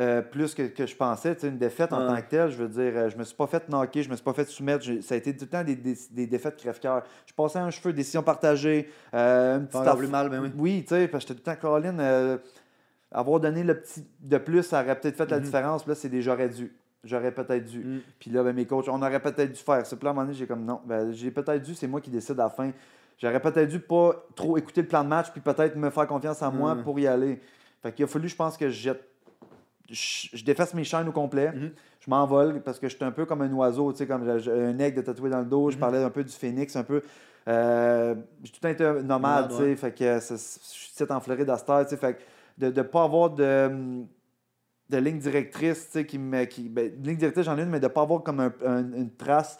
[0.00, 2.06] euh, plus que, que je pensais, Tu sais, une défaite en Ouais.
[2.08, 4.24] tant que telle, je veux dire, je me suis pas fait knocker, je me suis
[4.24, 7.04] pas fait soumettre, ça a été tout le temps des, des, des défaites crève-cœur.
[7.26, 10.50] Je passais un cheveu, décision partagée, euh, une petite plus mal, ben oui.
[10.58, 11.96] oui, tu sais, parce que j'étais tout le temps Colin.
[12.00, 12.38] euh,
[13.12, 15.44] avoir donné le petit de plus, ça aurait peut-être fait la Mhm.
[15.44, 15.86] différence.
[15.86, 16.72] Là, c'est des j'aurais dû.
[17.04, 17.78] J'aurais peut-être dû.
[17.78, 18.00] Mm.
[18.18, 19.96] Puis là, ben, mes coachs, on aurait peut-être dû faire ça.
[19.96, 22.00] Puis là, à un moment donné, j'ai comme non, ben, j'ai peut-être dû, c'est moi
[22.00, 22.70] qui décide à la fin.
[23.18, 26.42] J'aurais peut-être dû pas trop écouter le plan de match, puis peut-être me faire confiance
[26.42, 26.82] en moi Mhm.
[26.82, 27.40] pour y aller.
[27.82, 29.04] Fait qu'il a fallu, je pense, que je jette.
[29.90, 31.52] Je, je déface mes chaînes au complet.
[31.52, 31.70] Mhm.
[32.00, 34.96] Je m'envole parce que j'étais un peu comme un oiseau, tu sais, comme un aigle
[34.96, 35.70] de tatoué dans le dos.
[35.70, 35.80] Je Mhm.
[35.80, 37.02] parlais un peu du phénix, un peu.
[37.46, 39.76] Euh, j'ai tout été un nomade, tu sais.
[39.76, 40.34] Fait que c'est-
[40.74, 41.96] je suis en Floride à cette heure, tu sais.
[41.98, 42.20] Fait que
[42.58, 43.70] de ne pas avoir de,
[44.90, 46.44] de ligne directrice, tu sais, qui me.
[46.44, 48.92] Qui, ben, ligne directrice, j'en ai une, mais de ne pas avoir comme un- un-
[48.92, 49.58] une trace.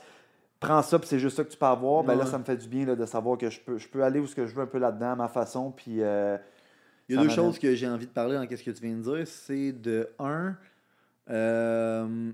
[0.61, 2.03] Prends ça, puis c'est juste ça que tu peux avoir.
[2.05, 4.03] Ben là, ça me fait du bien là, de savoir que je peux, je peux
[4.03, 5.71] aller où ce que je veux un peu là-dedans, à ma façon.
[5.71, 6.01] Puis.
[6.03, 6.37] euh,
[7.09, 8.97] Il y a deux choses que j'ai envie de parler dans ce que tu viens
[8.97, 9.27] de dire.
[9.27, 10.57] C'est de un,
[11.29, 12.33] euh,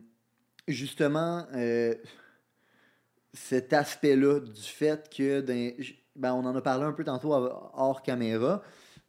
[0.68, 1.94] justement, euh,
[3.32, 5.84] cet aspect-là du fait que, dans-
[6.16, 8.62] ben, on en a parlé un peu tantôt hors caméra,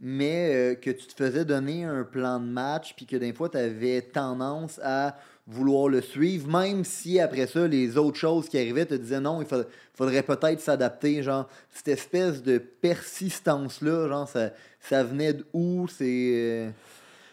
[0.03, 3.49] mais euh, que tu te faisais donner un plan de match, puis que des fois,
[3.49, 5.15] tu avais tendance à
[5.47, 9.41] vouloir le suivre, même si après ça, les autres choses qui arrivaient te disaient non,
[9.41, 11.21] il fa- faudrait peut-être s'adapter.
[11.23, 15.87] Genre, cette espèce de persistance-là, genre, ça, ça venait d'où?
[15.87, 16.31] C'est.
[16.35, 16.69] euh,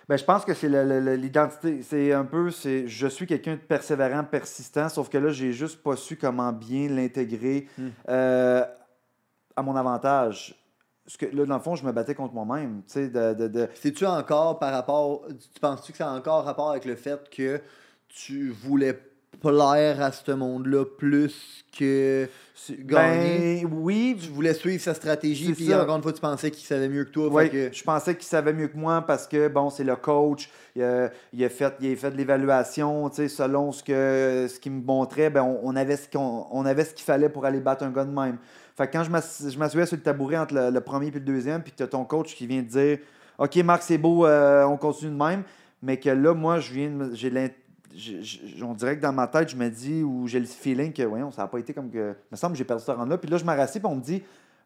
[0.09, 1.83] Ben, je pense que c'est l'identité.
[1.83, 5.83] C'est un peu, c'est je suis quelqu'un de persévérant, persistant, sauf que là, j'ai juste
[5.83, 7.89] pas su comment bien l'intégrer Hmm.
[8.09, 8.65] euh,
[9.55, 10.55] à mon avantage.
[11.09, 12.83] Parce que là, dans le fond, je me battais contre moi-même.
[12.95, 15.23] De, de, de- C'est-tu encore par rapport.
[15.27, 17.63] Tu penses-tu que ça a encore rapport avec le fait que
[18.11, 19.01] tu voulais
[19.41, 22.29] plaire à ce monde-là plus que
[22.81, 23.63] gagner?
[23.65, 26.91] Ben, oui, Tu voulais suivre sa stratégie, puis encore une fois, tu pensais qu'il savait
[26.91, 27.29] mieux que toi.
[27.31, 30.51] Oui, que- je pensais qu'il savait mieux que moi parce que, bon, c'est le coach.
[30.77, 34.47] Il a, il a fait, il a fait de l'évaluation, tu sais, selon ce que
[34.47, 37.31] ce qu'il me montrait, ben, on, on avait ce qu'on on avait ce qu'il fallait
[37.31, 38.37] pour aller battre un gars de même.
[38.79, 41.19] Fait que quand je m'ass- je m'assoyais sur le tabouret entre le, premier et le
[41.19, 42.99] deuxième, puis que tu ton coach qui vient te dire
[43.37, 45.43] OK, Marc, c'est beau, euh, on continue de même.
[45.83, 49.57] Mais que là, moi, je viens de j'ai on dirait que dans ma tête, je
[49.57, 52.13] me dis, ou j'ai le feeling que, voyons, ça n'a pas été comme que.
[52.13, 53.19] Il me semble que j'ai perdu ce round-là.
[53.19, 54.23] Puis là, je me rassis, puis on me dit,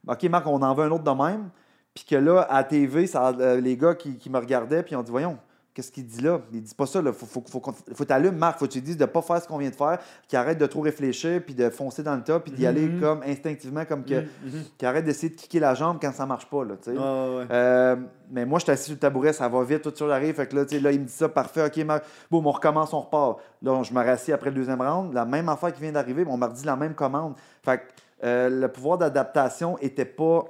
[0.07, 1.49] OK, Marc, on en veut un autre de même.
[1.95, 5.11] Puis que là, à TV, ça, euh, les gars qui me regardaient, puis on dit,
[5.11, 5.39] voyons,
[5.75, 6.41] qu'est-ce qu'il dit là?
[6.53, 7.13] Il dit pas ça, là.
[7.13, 7.63] Faut, faut, faut,
[7.95, 8.59] faut t'allumer, Marc.
[8.59, 10.39] Faut que tu lui dises de ne pas faire ce qu'on vient de faire, qu'il
[10.39, 13.01] arrête de trop réfléchir, puis de foncer dans le tas, puis d'y aller Mhm.
[13.01, 14.21] comme instinctivement, comme que.
[14.21, 14.63] Mhm, mhm.
[14.79, 16.75] Qu'il arrête d'essayer de kicker la jambe quand ça marche pas, là.
[16.87, 17.47] Ouais, ouais.
[17.51, 17.97] Euh,
[18.31, 20.35] mais moi, je suis assis sur le tabouret, ça va vite, tout sur j'arrive.
[20.35, 22.05] Fait que là, là, il me dit ça, parfait, ok, Marc.
[22.31, 23.39] Boum, on recommence, on repart.
[23.63, 25.13] Là, je me rassis après le deuxième round.
[25.13, 27.35] La même affaire qui vient d'arriver, on m'a redit la même commande.
[27.65, 27.83] Fait que
[28.25, 30.45] euh, le pouvoir d'adaptation était pas.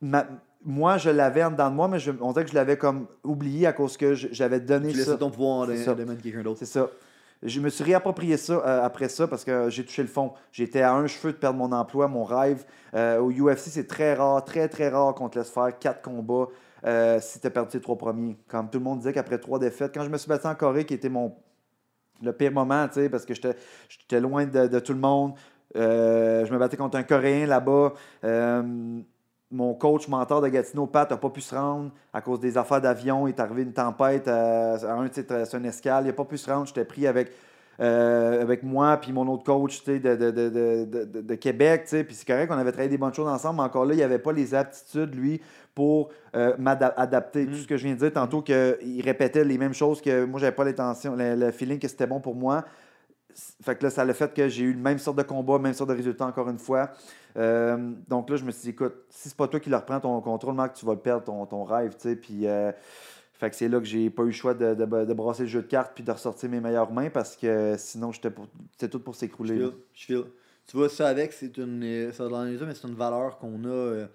[0.00, 0.26] ma-
[0.64, 2.12] Moi, je l'avais en dedans de moi, mais je...
[2.20, 5.10] on dirait que je l'avais comme oublié à cause que j'avais donné Tu ça.
[5.10, 5.94] laisses ton pouvoir de, ça.
[5.94, 6.58] de quelqu'un d'autre.
[6.60, 6.88] C'est ça.
[7.42, 10.32] Je me suis réapproprié ça euh, après ça parce que j'ai touché le fond.
[10.52, 12.64] J'étais à un cheveu de perdre mon emploi, mon rêve.
[12.94, 16.46] Euh, au UFC, c'est très rare, très, très rare qu'on te laisse faire quatre combats
[16.86, 18.36] euh, si tu as perdu tes trois premiers.
[18.46, 20.84] Comme tout le monde disait qu'après trois défaites, quand je me suis battu en Corée,
[20.84, 21.34] qui était mon
[22.22, 23.56] le pire moment, tu sais, parce que j'étais
[23.88, 25.32] j'étais loin de, de tout le monde.
[25.74, 27.94] Je me battais contre un Coréen là-bas.
[29.52, 32.56] Euh, mon coach mentor de Gatineau, Pat, n'a pas pu se rendre à cause des
[32.56, 33.26] affaires d'avion.
[33.26, 36.04] Il est arrivé une tempête à, à un titre, sur une escale.
[36.04, 36.66] Il n'a pas pu se rendre.
[36.66, 37.32] J'étais pris avec,
[37.80, 41.86] euh, avec moi puis mon autre coach de, de, de, de, de- de Québec.
[41.88, 44.02] Puis c'est correct qu'on avait travaillé des bonnes choses ensemble, mais encore là, il n'y
[44.02, 45.40] avait pas les aptitudes, lui,
[45.74, 47.46] pour euh, m'adapter.
[47.46, 50.40] Tout ce que je viens de dire tantôt, qu'il répétait les mêmes choses que moi,
[50.40, 52.64] j'avais pas l'intention, le, le feeling que c'était bon pour moi.
[53.62, 55.58] Fait que là, ça a le fait que j'ai eu le même sorte de combat,
[55.58, 56.90] même sorte de résultat encore une fois.
[57.36, 60.00] Euh, donc là, je me suis dit, écoute, si c'est pas toi qui le reprends
[60.00, 62.16] ton contrôle, Marc, tu vas le perdre, ton, ton rêve, tu sais.
[62.16, 62.72] Puis, euh,
[63.32, 65.48] fait que c'est là que j'ai pas eu le choix de, de, de brasser le
[65.48, 68.88] jeu de cartes puis de ressortir mes meilleures mains parce que sinon, j'étais pour- c'était
[68.88, 69.58] tout pour s'écrouler.
[69.94, 70.24] je file.
[70.66, 72.12] Tu vois, ça avec, c'est une.
[72.12, 74.06] Ça mais c'est une valeur qu'on a, euh,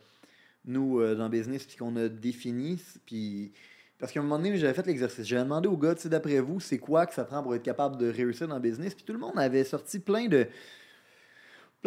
[0.65, 2.81] nous, dans le business, puis qu'on a définie.
[3.05, 3.51] Puis.
[3.99, 5.25] Parce qu'à un moment donné, j'avais fait l'exercice.
[5.25, 7.63] J'avais demandé aux gars, tu sais, d'après vous, c'est quoi que ça prend pour être
[7.63, 8.93] capable de réussir dans le business.
[8.93, 10.45] Puis tout le monde avait sorti plein de.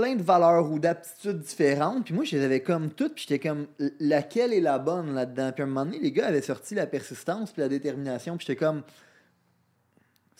[0.01, 2.07] Plein de valeurs ou d'aptitudes différentes.
[2.07, 3.15] Puis moi, je les avais comme toutes.
[3.15, 3.67] Puis j'étais comme,
[4.01, 5.53] laquelle est la bonne là-dedans?
[5.53, 8.39] Puis à un moment donné, les gars avaient sorti la persistance puis la détermination.
[8.39, 8.83] Puis j'étais comme,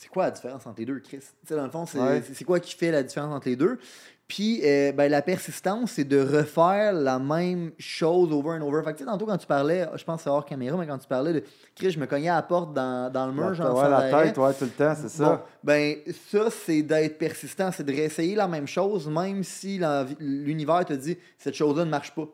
[0.01, 1.19] c'est quoi la différence entre les deux, Chris?
[1.19, 2.23] Tu sais, dans le fond, c'est Ouais.
[2.47, 3.79] quoi qui fait la différence entre les deux?
[4.27, 8.83] Puis, euh, ben, la persistance, c'est de refaire la même chose over and over.
[8.85, 10.87] Fait que, tu sais, tantôt, quand tu parlais, je pense que c'est hors caméra, mais
[10.87, 11.43] quand tu parlais de
[11.75, 14.55] Chris, je me cognais à la porte dans, dans le mur, ouais, la tête, ouais,
[14.55, 15.45] tout le temps, c'est Bon, ça.
[15.65, 15.97] ben,
[16.31, 19.81] ça, c'est d'être persistant, c'est de réessayer la même chose, même si
[20.21, 22.27] l'univers te dit cette chose-là ne marche pas.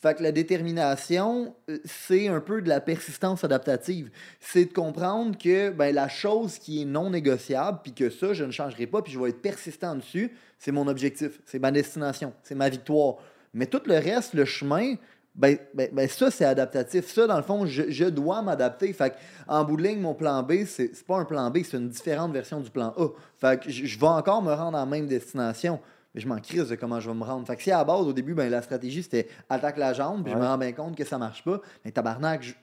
[0.00, 4.10] Fait que la détermination, euh, c'est un peu de la persistance adaptative.
[4.40, 8.44] C'est de comprendre que ben, la chose qui est non négociable, puis que ça, je
[8.44, 12.32] ne changerai pas, puis je vais être persistant dessus, c'est mon objectif, c'est ma destination,
[12.42, 13.16] c'est ma victoire.
[13.52, 14.96] Mais tout le reste, le chemin,
[15.34, 17.06] ben, ben, ben ça, c'est adaptatif.
[17.12, 18.92] Ça, dans le fond, je, je dois m'adapter.
[18.94, 21.76] Fait que, en bout de ligne, mon plan B, c'est pas un plan B, c'est
[21.76, 23.08] une différente version du plan A.
[23.38, 25.78] Fait que je, je vais encore me rendre à la même destination.
[26.16, 27.46] Mais je m'en crise de comment je vais me rendre.
[27.46, 30.24] Fait que si à la base, au début, ben, la stratégie, c'était attaque la jambe,
[30.24, 32.54] puis je me rends bien compte que ça marche pas, mais tabarnak, je,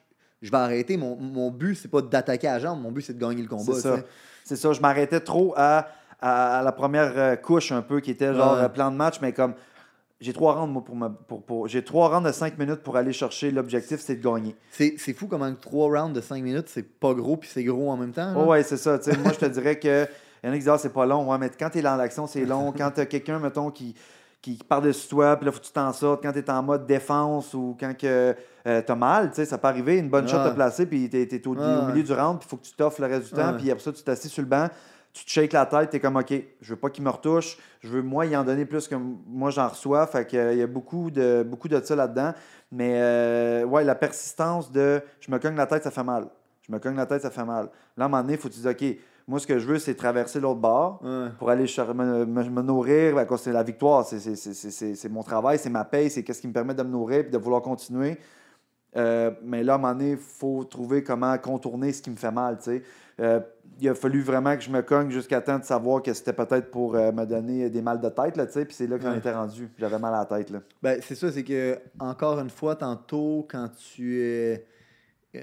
[0.42, 0.98] je vais arrêter.
[0.98, 3.74] Mon, mon but, c'est pas d'attaquer la jambe, mon but, c'est de gagner le combat.
[3.76, 4.00] C'est ça.
[4.44, 5.88] C'est ça, je m'arrêtais trop à,
[6.20, 8.64] à, la première euh, couche un peu qui était genre Ouais.
[8.64, 9.54] euh, plan de match, mais comme
[10.20, 13.14] j'ai trois rounds moi pour pour, pour- j'ai trois rounds de cinq minutes pour aller
[13.14, 14.56] chercher l'objectif, c'est de gagner.
[14.72, 17.92] C'est c'est fou comment trois rounds de 5 minutes, c'est pas gros, puis c'est gros
[17.92, 18.34] en même temps.
[18.36, 19.00] Oh ouais, c'est ça.
[19.24, 20.08] moi, je te dirais que.
[20.44, 21.32] Il y en a qui disent, ah, c'est pas long.
[21.32, 22.72] Ouais, mais quand tu es dans l'action, c'est long.
[22.78, 23.96] Quand tu as quelqu'un, mettons, qui,
[24.42, 26.22] qui parle dessus toi, puis là, faut que tu t'en sortes.
[26.22, 28.36] Quand tu es en mode défense ou quand que,
[28.68, 29.98] euh, t'as mal, tu sais, ça peut arriver.
[29.98, 30.50] Une bonne shot Ouais.
[30.50, 32.04] te placer, puis tu es, au, Ouais, au milieu ouais.
[32.04, 33.54] du round, puis il faut que tu t'offres le reste du temps.
[33.58, 34.68] Puis après ça, tu t'assis sur le banc,
[35.14, 37.58] tu te shakes la tête, tu es comme, OK, je veux pas qu'il me retouche.
[37.82, 40.06] Je veux, moi, y en donner plus que moi, j'en reçois.
[40.08, 42.34] Fait que, euh, il y a beaucoup de, beaucoup de ça là-dedans.
[42.70, 46.26] Mais, euh, ouais, la persistance de je me cogne la tête, ça fait mal.
[46.68, 47.70] Je me cogne la tête, ça fait mal.
[47.96, 48.84] Là, à un moment donné, il faut que tu dises, OK,
[49.28, 51.30] moi, ce que je veux, c'est traverser l'autre bord Ouais.
[51.40, 53.16] pour aller me, me- me nourrir.
[53.16, 56.74] Ben, c'est la victoire, c'est- mon travail, c'est ma paye, c'est qu'est-ce qui me permet
[56.74, 58.18] de me nourrir et de vouloir continuer.
[58.96, 62.16] Euh, mais là, à un moment donné, il faut trouver comment contourner ce qui me
[62.16, 62.60] fait mal.
[63.20, 63.40] Euh,
[63.80, 66.70] il a fallu vraiment que je me cogne jusqu'à temps de savoir que c'était peut-être
[66.70, 68.38] pour euh, me donner des mal de tête.
[68.38, 69.18] Là, puis c'est là que j'en Ouais.
[69.18, 69.70] étais rendu.
[69.80, 70.52] J'avais mal à la tête.
[70.52, 70.60] Là.
[70.82, 74.66] Ben, c'est ça, c'est que, encore une fois, tantôt, quand tu es.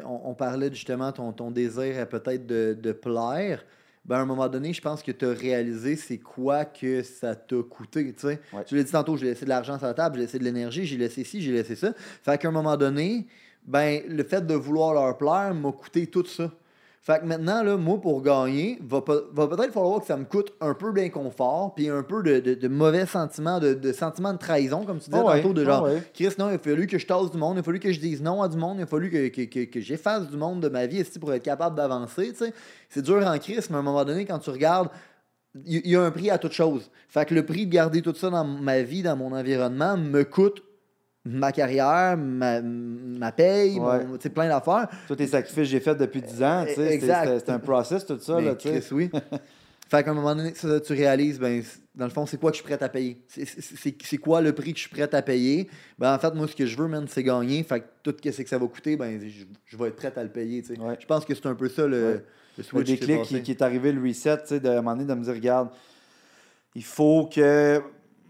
[0.04, 3.64] On, on parlait justement ton, ton désir peut-être de, de plaire.
[4.04, 7.34] Ben, à un moment donné, je pense que tu as réalisé c'est quoi que ça
[7.34, 8.14] t'a coûté.
[8.24, 8.64] Ouais.
[8.66, 10.86] Tu l'as dit tantôt, j'ai laissé de l'argent sur la table, j'ai laissé de l'énergie,
[10.86, 11.92] j'ai laissé ci, j'ai laissé ça.
[11.96, 13.26] Fait qu'à un moment donné,
[13.66, 16.50] ben, le fait de vouloir leur plaire m'a coûté tout ça.
[17.02, 20.52] Fait que maintenant, là, moi, pour gagner, va, va peut-être falloir que ça me coûte
[20.60, 24.38] un peu d'inconfort, puis un peu de, de, de mauvais sentiments, de, de sentiments de
[24.38, 26.02] trahison, comme tu disais ouais, tantôt, de ah genre, ouais.
[26.12, 28.00] Chris, non, il a fallu que je tasse du monde, il a fallu que je
[28.00, 30.60] dise non à du monde, il a fallu que, que, que, que j'efface du monde
[30.60, 32.52] de ma vie esti, pour être capable d'avancer, tu sais.
[32.90, 34.90] C'est dur en Chris, mais à un moment donné, quand tu regardes,
[35.64, 36.90] il il y a un prix à toute chose.
[37.08, 40.22] Fait que le prix de garder tout ça dans ma vie, dans mon environnement, me
[40.22, 40.62] coûte
[41.24, 44.04] ma carrière, ma, ma paye, Ouais.
[44.04, 44.88] mon- plein d'affaires.
[45.06, 48.36] Tous tes sacrifices que j'ai fait depuis 10 ans, c'était un process, tout ça.
[48.36, 48.80] Mais Là, tu sais.
[48.80, 49.10] Chris, oui.
[49.90, 51.62] fait qu'à un moment donné, ça, tu réalises, ben,
[51.94, 53.20] dans le fond, c'est quoi que je suis prêt à payer?
[53.28, 55.68] C'est- C'est c'est- c'est quoi le prix que je suis prêt à payer?
[55.98, 57.62] Ben, en fait, moi, ce que je veux, man, c'est gagner.
[57.64, 60.22] Fait que tout ce que ça va coûter, ben, je, je vais être prêt à
[60.22, 60.62] le payer.
[60.78, 60.96] Ouais.
[60.98, 62.24] Je pense que c'est un peu ça le, Ouais.
[62.58, 64.92] le switch déclic qui, qui est arrivé, le reset, tu sais, de, à un moment
[64.96, 65.68] donné, de me dire, regarde,
[66.74, 67.82] il faut que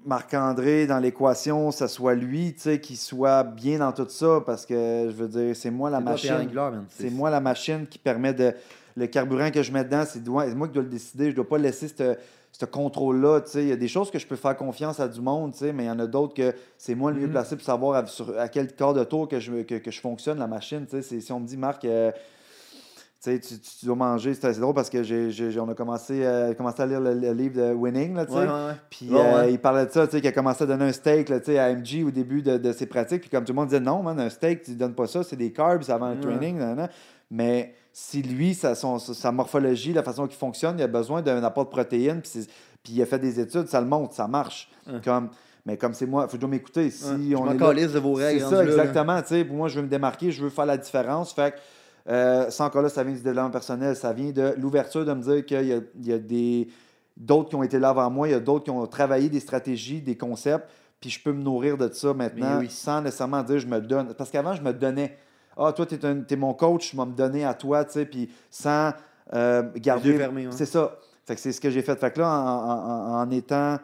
[0.04, 4.64] Marc-André, dans l'équation, ça soit lui, tu sais, qui soit bien dans tout ça, parce
[4.66, 6.30] que, je veux dire, c'est moi la machine.
[6.88, 8.54] C'est moi la machine qui permet de...
[8.96, 11.30] Le carburant que je mets dedans, c'est moi, qui dois le décider.
[11.30, 12.16] Je dois pas laisser ce
[12.52, 13.42] ce contrôle-là.
[13.54, 15.86] Il y a des choses que je peux faire confiance à du monde, mais il
[15.86, 17.32] y en a d'autres que c'est moi le mieux Mhm.
[17.32, 20.00] placé pour savoir à, sur- à quel quart de tour que je, que, que je
[20.00, 20.84] fonctionne, la machine.
[21.00, 22.10] Si on me dit, Marc, euh,
[23.22, 26.24] tu, sais, tu, dois manger, c'est assez drôle parce que j'ai, j'ai- on a commencé,
[26.24, 28.14] euh, commencé à lire le, le livre de Winning.
[28.14, 28.38] Là, tu sais.
[28.38, 28.72] Ouais, ouais, ouais.
[28.88, 31.28] Puis euh, il parlait de ça, tu sais, qu'il a commencé à donner un steak
[31.28, 33.20] là, tu sais, à MG au début de, de ses pratiques.
[33.22, 35.22] Puis comme tout le monde disait, non, man, un steak, tu ne donnes pas ça,
[35.22, 36.56] c'est des carbs avant le training.
[36.58, 36.88] nan.
[37.30, 41.42] Mais si lui, sa, son- sa morphologie, la façon qu'il fonctionne, il a besoin d'un
[41.44, 42.50] apport de protéines, puis, c'est-
[42.82, 44.70] puis il a fait des études, ça le montre, ça marche.
[45.04, 45.28] Comme,
[45.66, 46.90] mais comme c'est moi, il faut que je dois m'écouter.
[46.90, 47.04] Si.
[47.30, 48.40] Je on m'en est là- de vos c'est règles.
[48.40, 48.70] ça, là, là.
[48.70, 49.20] exactement.
[49.22, 51.32] tu sais, Pour moi, je veux me démarquer, je veux faire la différence.
[51.34, 51.56] Fait que,
[52.08, 55.22] euh, ça encore là, ça vient du développement personnel, ça vient de l'ouverture de me
[55.22, 56.68] dire qu'il y a, il y a des
[57.16, 59.40] d'autres qui ont été là avant moi, il y a d'autres qui ont travaillé des
[59.40, 60.66] stratégies, des concepts,
[61.00, 62.70] puis je peux me nourrir de ça maintenant oui.
[62.70, 64.14] sans nécessairement dire je me donne.
[64.14, 65.16] Parce qu'avant, je me donnais.
[65.56, 68.30] Ah, toi, tu es, mon coach, je vais me donner à toi, tu sais, puis
[68.50, 68.92] sans
[69.34, 70.16] euh, garder.
[70.16, 70.52] fermés, ouais.
[70.52, 70.96] C'est ça.
[71.26, 71.98] Fait que c'est ce que j'ai fait.
[71.98, 73.78] Fait que là, en, en- en- en étant.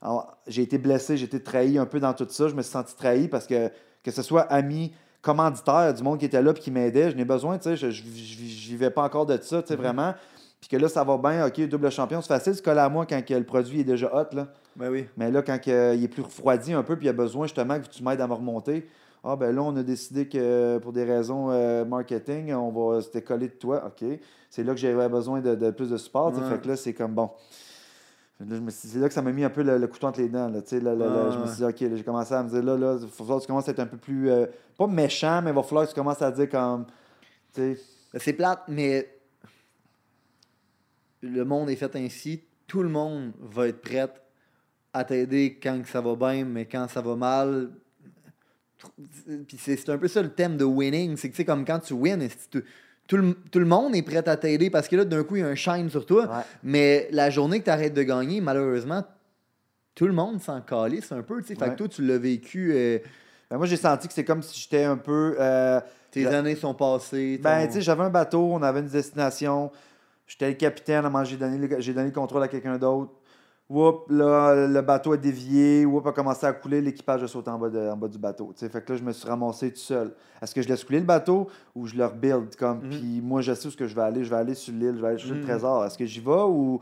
[0.00, 2.48] en- j'ai été blessé, j'ai été trahi un peu dans tout ça.
[2.48, 3.70] Je me suis senti trahi parce que,
[4.02, 4.92] que ce soit ami,
[5.22, 7.76] commanditaire, du monde qui était là et qui m'aidait, je n'ai besoin, tu sais.
[7.76, 9.80] Je, je, je- je vivais pas encore de ça, tu sais, Mhm.
[9.82, 10.14] vraiment.
[10.60, 12.88] Puis que là, ça va bien, OK, double champion, c'est facile de se coller à
[12.88, 14.48] moi quand que le produit est déjà hot, là.
[14.76, 15.06] Ben oui.
[15.16, 17.46] Mais là, quand que, il est plus refroidi un peu, puis il y a besoin
[17.46, 18.86] justement que tu m'aides à me remonter.
[19.24, 23.10] Ah, ben là, on a décidé que pour des raisons euh, marketing, on va se
[23.10, 23.84] décoller de toi.
[23.86, 24.06] OK.
[24.48, 26.32] C'est là que j'avais besoin de, de plus de support.
[26.34, 26.48] Ouais.
[26.48, 27.24] Fait que là, c'est comme bon.
[27.24, 28.29] Là, je me suis-
[28.70, 30.48] C'est là que ça m'a mis un peu le, le couteau entre les dents.
[30.48, 31.46] Là, tu sais, là, je me ouais.
[31.48, 33.46] suis dit, OK, j'ai commencé à me dire, là, là, il va falloir que tu
[33.48, 34.46] commences à être un peu plus, euh,
[34.78, 36.86] pas méchant, mais il va falloir que tu commences à dire comme,
[37.54, 37.78] tu sais,
[38.12, 39.08] Ben, C'est plate, mais
[41.22, 42.42] le monde est fait ainsi.
[42.66, 44.08] Tout le monde va être prêt
[44.92, 47.70] à t'aider quand ça va bien, mais quand ça va mal.
[49.46, 51.16] Puis c'est un peu ça le thème de winning.
[51.16, 52.64] C'est que c'est comme quand tu wins, tu-
[53.10, 55.40] tout le, tout le monde est prêt à t'aider parce que là, d'un coup, il
[55.40, 56.26] y a un shine sur toi.
[56.28, 56.42] Ouais.
[56.62, 59.02] Mais la journée que tu arrêtes de gagner, malheureusement,
[59.96, 61.42] tout le monde s'en calisse un peu.
[61.42, 61.54] tu sais.
[61.56, 61.70] Fait Ouais.
[61.72, 62.70] que toi, tu l'as vécu.
[62.72, 62.98] euh,
[63.50, 65.34] ben, moi, j'ai senti que c'est comme si j'étais un peu.
[65.40, 65.80] euh,
[66.12, 67.38] tes années sont passées.
[67.42, 69.72] Ben, tu sais, j'avais un bateau, on avait une destination.
[70.28, 71.10] J'étais le capitaine, à
[71.58, 73.10] le- j'ai donné le contrôle à quelqu'un d'autre.
[73.70, 77.58] Whoop, là, le bateau a dévié, whoop, a commencé à couler, l'équipage a sauté en
[77.58, 78.52] bas, de- en bas du bateau.
[78.52, 78.68] tu sais.
[78.68, 80.12] Fait que là, je me suis ramassé tout seul.
[80.42, 82.56] Est-ce que je laisse couler le bateau ou je le rebuild?
[82.56, 82.90] Comme, Mhm.
[82.90, 84.24] Puis moi, je sais où ce que je vais aller.
[84.24, 85.40] Je vais aller sur l'île, je vais aller chercher Mhm.
[85.40, 85.84] le trésor.
[85.84, 86.80] Est-ce que j'y vais ou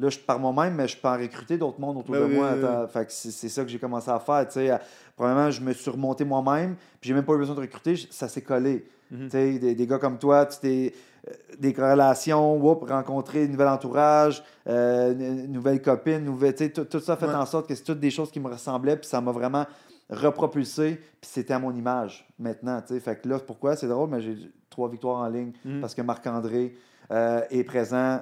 [0.00, 2.34] là, je pars moi-même, mais je peux en recruter d'autres mondes autour Ben de oui,
[2.34, 2.54] moi?
[2.54, 2.60] oui,
[3.06, 4.44] que c'est ça que j'ai commencé à faire.
[4.48, 4.70] tu sais.
[4.70, 4.80] À-
[5.14, 8.26] Probablement, je me suis remonté moi-même, puis j'ai même pas eu besoin de recruter, ça
[8.26, 8.84] s'est collé.
[9.08, 9.24] Mhm.
[9.26, 11.13] Tu sais, des, des gars comme toi, tu t'es euh,
[11.58, 17.26] des corrélations, whoop, rencontrer un nouvel entourage, euh, une, nouvelle copine, nouvelle, tout, ça fait
[17.26, 17.34] Ouais.
[17.34, 19.64] en sorte que c'est toutes des choses qui me ressemblaient, puis ça m'a vraiment
[20.10, 22.80] repropulsé, puis c'était à mon image maintenant.
[22.82, 23.00] tu sais.
[23.00, 23.74] Fait que là, pourquoi?
[23.76, 24.36] C'est drôle, mais j'ai
[24.70, 25.80] trois victoires en ligne Mhm.
[25.80, 26.76] parce que Marc-André
[27.10, 28.20] euh, est présent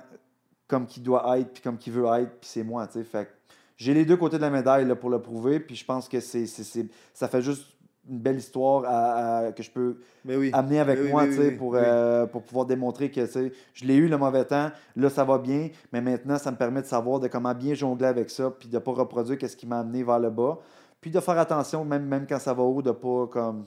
[0.69, 2.87] comme qu'il doit être, puis comme qu'il veut être, puis c'est moi.
[2.87, 3.05] tu sais.
[3.05, 3.29] Fait
[3.77, 6.21] j'ai les deux côtés de la médaille là, pour le prouver, puis je pense que
[6.21, 7.67] c'est, c'est- c'est- ça fait juste
[8.09, 10.51] une belle histoire à- à- que je peux oui.
[10.53, 14.19] amener avec moi oui, oui, pour, euh, pour pouvoir démontrer que je l'ai eu le
[14.19, 17.55] mauvais temps, là ça va bien, mais maintenant ça me permet de savoir de comment
[17.55, 20.31] bien jongler avec ça, puis de ne pas reproduire ce qui m'a amené vers le
[20.31, 20.59] bas,
[21.01, 23.67] puis de faire attention même, même quand ça va haut, de pas comme.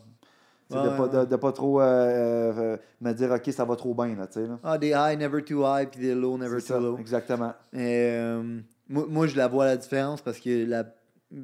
[0.70, 4.16] de, pas, de, de pas trop euh, euh, me dire ok ça va trop bien
[4.16, 4.60] là, là.
[4.64, 6.98] Ah, des high, never too high, puis des low, never too ça, low.
[6.98, 8.12] exactement Et,
[8.88, 10.86] moi, moi, je la vois la différence parce que la...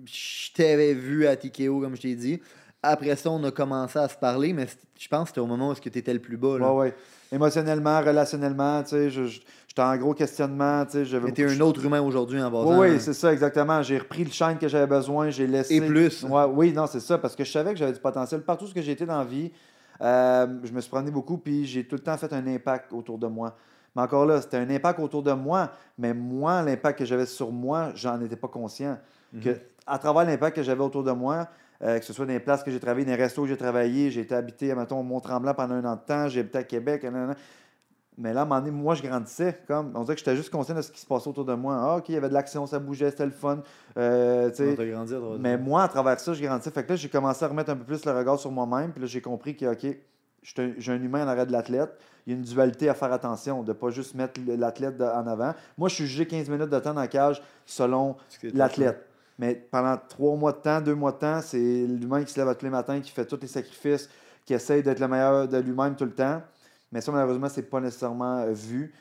[0.06, 2.41] je t'avais vu à TKO, comme je t'ai dit.
[2.84, 4.65] Après ça, on a commencé à se parler, mais
[5.00, 6.58] je pense que c'était au moment où tu étais le plus bas.
[6.58, 6.72] Là.
[6.74, 6.96] Ouais, ouais.
[7.32, 12.41] Émotionnellement, relationnellement, tu sais, j'étais en gros questionnement, tu sais, beaucoup un autre humain aujourd'hui
[12.41, 12.80] en Oui, basant.
[12.80, 13.82] oui, c'est ça, exactement.
[13.84, 15.76] J'ai repris le shine que j'avais besoin, j'ai laissé.
[15.76, 16.24] Et plus.
[16.24, 18.41] Ouais, oui, non, c'est ça, parce que je savais que j'avais du potentiel.
[18.41, 19.52] Partout ce que été dans la vie,
[20.04, 23.20] Euh, je me suis promené beaucoup, puis j'ai tout le temps fait un impact autour
[23.20, 23.56] de moi.
[23.96, 27.52] Mais encore là, c'était un impact autour de moi, mais moi, l'impact que j'avais sur
[27.52, 28.98] moi, j'en étais pas conscient.
[29.44, 29.52] Que,
[29.86, 31.48] à travers l'impact que j'avais autour de moi,
[31.84, 33.58] euh, que ce soit dans les places que j'ai travaillé, dans les restos que j'ai
[33.58, 36.63] travaillé, j'ai été habité, mettons, au Mont-Tremblant pendant un an de temps, j'ai habité à
[36.63, 37.36] Québec, nanana.
[38.17, 39.58] mais là, à un moment donné, moi, je grandissais.
[39.67, 41.76] Comme, on dirait que j'étais juste conscient de ce qui se passait autour de moi.
[41.82, 43.62] Ah, OK, il y avait de l'action, ça bougeait, c'était le fun.
[43.98, 44.50] Euh,
[44.91, 46.72] grandi à mais moi, à travers ça, je grandissais.
[46.72, 48.91] Fait que là, j'ai commencé à remettre un peu plus le regard sur moi-même.
[48.91, 49.80] Puis là, j'ai compris que, OK,
[50.44, 51.91] suis un- j'ai un humain en arrêt de l'athlète.
[52.28, 55.26] Il y a une dualité à faire attention, de ne pas juste mettre l'athlète en
[55.26, 55.54] avant.
[55.78, 58.15] Moi, je suis jugé 15 minutes de temps dans la cage selon
[58.58, 59.08] l'athlète.
[59.41, 62.56] Mais pendant trois mois de temps, deux mois de temps, c'est l'humain qui se lève
[62.56, 64.08] tous les matins, qui fait tous les sacrifices,
[64.45, 66.43] qui essaye d'être le meilleur de lui-même tout le temps.
[66.91, 68.93] Mais ça, malheureusement, c'est pas nécessairement vu.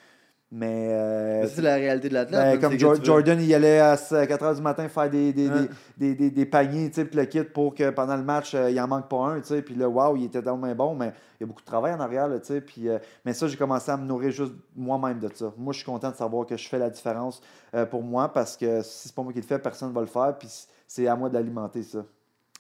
[0.53, 0.89] Mais.
[0.91, 2.41] euh, Mais C'est la réalité de l'athlète.
[2.41, 5.33] ben, même, comme Jor- tu Jordan, il allait à 4 h du matin faire des,
[5.33, 5.69] des, Ouais.
[5.97, 9.09] des, des, paniers, tu le kit pour que pendant le match, euh, il en manque
[9.09, 9.63] pas un, tu sais.
[9.63, 12.01] Puis là, waouh, il était tellement bon, mais il y a beaucoup de travail en
[12.01, 12.61] arrière, là, tu sais.
[12.61, 15.53] Puis, euh, mais ça, j'ai commencé à me nourrir juste moi-même de ça.
[15.57, 17.41] Moi, je suis content de savoir que je fais la différence
[17.77, 20.01] euh, pour moi parce que si c'est pas moi qui le fais, personne ne va
[20.01, 20.37] le faire.
[20.37, 20.49] Puis
[20.89, 22.05] c'est à moi de l'alimenter, ça.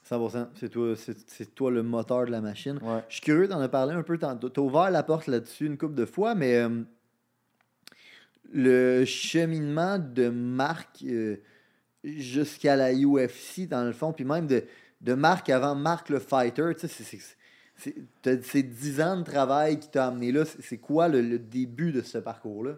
[0.08, 0.46] 100%.
[0.58, 2.78] C'est toi, c'est, toi le moteur de la machine.
[2.82, 3.02] Ouais.
[3.08, 4.48] Je suis curieux d'en parler un peu tantôt.
[4.48, 6.64] T'as ouvert la porte là-dessus une couple de fois, mais
[8.52, 11.36] le cheminement de Marc euh,
[12.04, 14.64] jusqu'à la UFC, dans le fond, puis même de,
[15.00, 17.36] de Marc avant Marc le fighter, tu sais, c'est, c'est,
[17.76, 20.44] c'est, t'as- c'est 10 ans de travail qui t'a amené là.
[20.60, 22.72] C'est, quoi le, le début de ce parcours-là?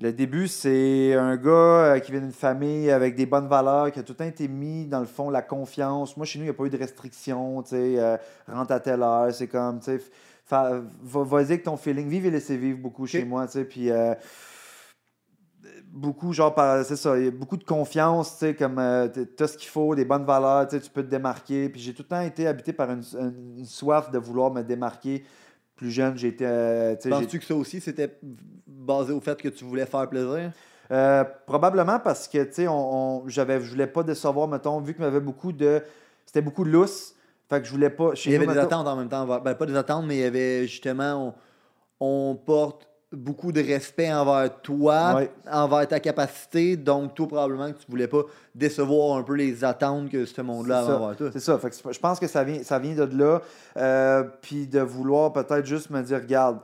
[0.00, 4.00] Le début, c'est un gars euh, qui vient d'une famille avec des bonnes valeurs, qui
[4.00, 6.16] a tout le temps été mis, dans le fond, la confiance.
[6.16, 8.16] Moi, chez nous, il n'y a pas eu de restrictions, tu sais, euh,
[8.48, 10.00] rentre à telle heure, c'est comme, tu sais,
[10.50, 14.14] vas-y avec ton feeling, vive et laissez vivre beaucoup chez moi, tu sais, puis euh,
[15.92, 18.80] beaucoup, genre, c'est ça, il y a beaucoup de confiance, tu sais, comme,
[19.12, 22.02] tu as ce qu'il faut, des bonnes valeurs, tu peux te démarquer, puis j'ai tout
[22.02, 25.24] le temps été habité par une, une- une soif de vouloir me démarquer.
[25.76, 28.18] Plus jeune, j'ai été, euh, Penses-tu que ça aussi, c'était
[28.66, 30.52] basé au fait que tu voulais faire plaisir?
[30.90, 34.94] Euh, probablement parce que, tu sais, on, on- j'avais, je voulais pas décevoir, mettons, vu
[34.94, 35.82] qu'il y avait beaucoup de...
[36.26, 37.14] C'était beaucoup lousse,
[37.48, 38.14] fait que je voulais pas...
[38.14, 39.26] Chez Il y avait nous, des mettons- attentes en même temps.
[39.40, 41.34] Ben, pas des attentes, mais il y avait justement,
[42.00, 45.30] on, on porte beaucoup de respect envers toi, Ouais.
[45.50, 46.76] envers ta capacité.
[46.76, 48.22] Donc, toi, probablement que tu voulais pas
[48.54, 51.30] décevoir un peu les attentes que ce monde-là avait envers toi.
[51.32, 51.58] C'est ça.
[51.58, 53.40] Fait que je pense que ça vient, ça vient de là.
[53.76, 56.58] Euh, Puis de vouloir peut-être juste me dire, regarde,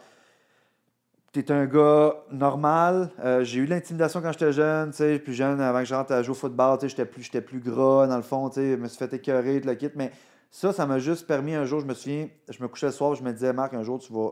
[1.33, 3.11] t'es un gars normal.
[3.25, 5.95] Euh, j'ai eu de l'intimidation quand j'étais jeune, tu sais, plus jeune, avant que je
[5.95, 8.49] rentre à jouer au football, tu sais, j'étais plus, j'étais plus gras, dans le fond,
[8.49, 9.91] tu sais, je me suis fait écœurer, tout le kit.
[9.95, 10.11] Mais
[10.51, 13.15] ça, ça m'a juste permis un jour, je me souviens, je me couchais le soir,
[13.15, 14.31] je me disais, Marc, un jour, tu vas.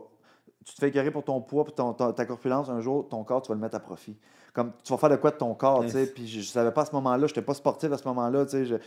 [0.65, 3.23] Tu te fais écœurer pour ton poids, pour ton, ta, ta corpulence, un jour, ton
[3.23, 4.17] corps, tu vas le mettre à profit.
[4.53, 6.07] Comme tu vas faire de quoi de ton corps, tu sais.
[6.07, 8.45] Puis je, je savais pas à ce moment-là, je n'étais pas sportif à ce moment-là,
[8.45, 8.79] tu sais.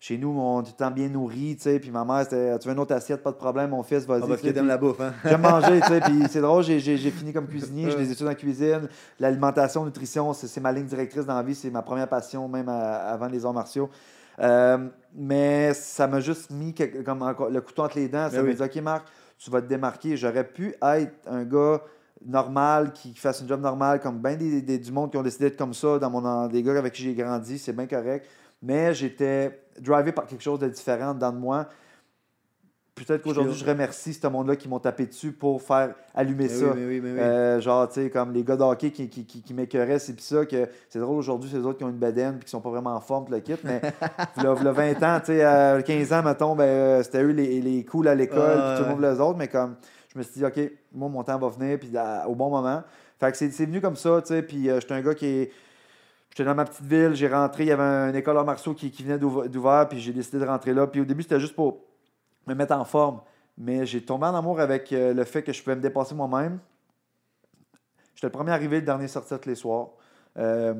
[0.00, 1.78] chez nous, on était bien nourri, tu sais.
[1.78, 4.22] Puis ma mère, c'était, tu veux une autre assiette, pas de problème, mon fils, vas-y.
[4.24, 5.12] Ah, parce que t'aimes la bouffe, hein?
[5.24, 6.00] J'aime manger, tu sais.
[6.00, 8.88] Puis c'est drôle, j'ai, j'ai- j'ai fini comme cuisinier, j'ai des études en cuisine.
[9.20, 12.68] L'alimentation, nutrition, c'est, c'est ma ligne directrice dans la vie, c'est ma première passion, même
[12.68, 13.88] à- avant les arts martiaux.
[14.40, 18.30] Euh, mais ça m'a juste mis comme le couteau entre les dents.
[18.30, 18.54] Ça Ben m'a oui.
[18.54, 19.06] dit, OK, Marc,
[19.40, 20.16] tu vas te démarquer.
[20.16, 21.82] J'aurais pu être un gars
[22.24, 25.46] normal, qui, fasse une job normale, comme bien des, des- du monde qui ont décidé
[25.46, 28.26] d'être comme ça, dans mon, des gars avec qui j'ai grandi, c'est bien correct.
[28.62, 31.66] Mais j'étais drivé par quelque chose de différent dans de moi.
[32.94, 36.66] Peut-être qu'aujourd'hui, je remercie ce monde-là qui m'ont tapé dessus pour faire allumer Mais ça.
[36.66, 37.18] oui, mais oui, mais oui.
[37.18, 40.12] Euh, genre, tu sais, comme les gars de hockey qui, qui, qui, qui m'écœuraient, c'est
[40.12, 42.50] pis ça, que c'est drôle aujourd'hui, c'est les autres qui ont une bedaine puis qui
[42.50, 43.80] sont pas vraiment en forme, tout le kit, mais
[44.36, 47.84] v'là 20 ans, tu sais, à 15 ans, mettons, ben, euh, c'était eux les, les
[47.84, 49.76] cools à l'école, puis tout le monde les autres, mais comme,
[50.12, 50.60] je me suis dit, OK,
[50.92, 51.90] moi, mon temps va venir, puis
[52.26, 52.82] au bon moment.
[53.18, 55.52] Fait que c'est, venu comme ça, tu sais, puis euh, j'étais un gars qui est.
[56.30, 58.90] J'étais dans ma petite ville, j'ai rentré, il y avait un école en marceau qui,
[58.90, 60.86] qui venait d'ouv- d'ouvert, puis j'ai décidé de rentrer là.
[60.86, 61.78] Puis au début, c'était juste pour
[62.46, 63.20] me mettre en forme.
[63.58, 66.58] Mais j'ai tombé en amour avec euh, le fait que je pouvais me dépasser moi-même.
[68.14, 69.88] J'étais le premier arrivé, le dernier sorti tous les soirs.
[70.38, 70.74] Euh,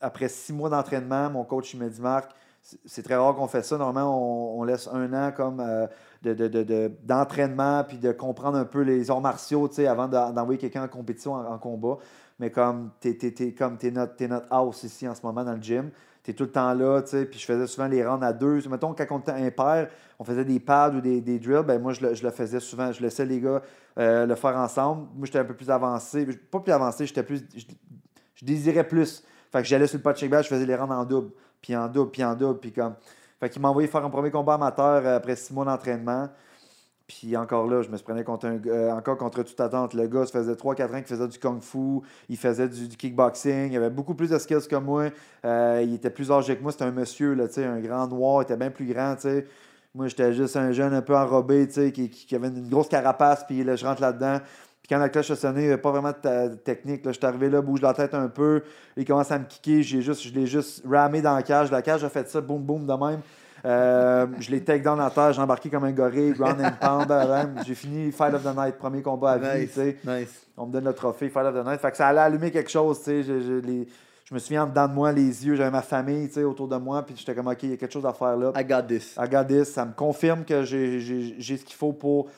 [0.00, 2.30] après six mois d'entraînement, mon coach m'a dit Marc,
[2.62, 3.78] c'est- très rare qu'on fait ça.
[3.78, 5.86] Normalement, on, laisse un an comme euh,
[6.22, 10.84] de- de- d'entraînement puis de comprendre un peu les arts martiaux avant d'en- d'envoyer quelqu'un
[10.84, 11.98] en compétition, en, combat.
[12.38, 13.54] Mais comme es, t'es
[13.90, 15.90] notre, t'es notre house ici en ce moment dans le gym,
[16.32, 18.60] tu tout le temps là, tu sais, puis je faisais souvent les rounds à deux.
[18.68, 21.92] Mettons, quand on était impair, on faisait des pads ou des, des drills, ben moi,
[21.92, 22.90] je le, je le faisais souvent.
[22.90, 23.62] Je laissais les gars
[23.98, 25.06] euh, le faire ensemble.
[25.14, 26.26] Moi, j'étais un peu plus avancé.
[26.50, 27.44] Pas plus avancé, j'étais plus...
[27.54, 29.22] Je, désirais plus.
[29.52, 31.30] Fait que j'allais sur le punching bag, je faisais les rounds en double,
[31.62, 32.94] puis en double, puis en double, puis comme...
[33.38, 36.28] Fait qu'il m'a envoyé faire un premier combat amateur euh, après six mois d'entraînement.
[37.06, 39.94] Puis encore là, je me prenais contre un, euh, encore contre toute attente.
[39.94, 43.76] Le gars, ça faisait 3-4 ans qu'il faisait du kung-fu, il faisait du, kickboxing, il
[43.76, 45.10] avait beaucoup plus de skills que moi.
[45.44, 48.44] Euh, il était plus âgé que moi, c'était un monsieur, là, un grand noir, il
[48.44, 49.14] était bien plus grand.
[49.94, 53.62] Moi, j'étais juste un jeune un peu enrobé, qui, qui avait une grosse carapace, puis
[53.62, 54.40] là, je rentre là-dedans.
[54.86, 57.02] Puis quand la cloche a sonné, il avait pas vraiment de technique.
[57.04, 58.62] Je suis arrivé là, bouge la tête un peu.
[58.96, 59.82] Il commence à me kicker.
[59.82, 61.72] Juste, je l'ai juste ramé dans la cage.
[61.72, 63.20] La cage a fait ça, boum, boum, de même.
[63.66, 67.62] Euh, je l'ai take down la terre, j'ai embarqué comme un gorille, ground and pound.
[67.66, 69.48] J'ai fini Fight of the Night, premier combat à vie.
[69.52, 69.72] tu Nice.
[69.72, 69.96] sais.
[70.06, 70.46] Nice.
[70.56, 71.80] On me donne le trophée Fight of the Night.
[71.80, 72.98] Fait que ça allait allumer quelque chose.
[72.98, 73.22] tu sais.
[73.24, 73.88] Je, je- les-
[74.24, 77.02] je me souviens en dedans de moi, les yeux, j'avais ma famille autour de moi.
[77.04, 78.52] Puis j'étais comme, OK, il y a quelque chose à faire là.
[78.56, 79.16] I got this.
[79.20, 79.72] I got this.
[79.72, 81.00] Ça me confirme que j'ai
[81.40, 82.28] ce qu'il faut pour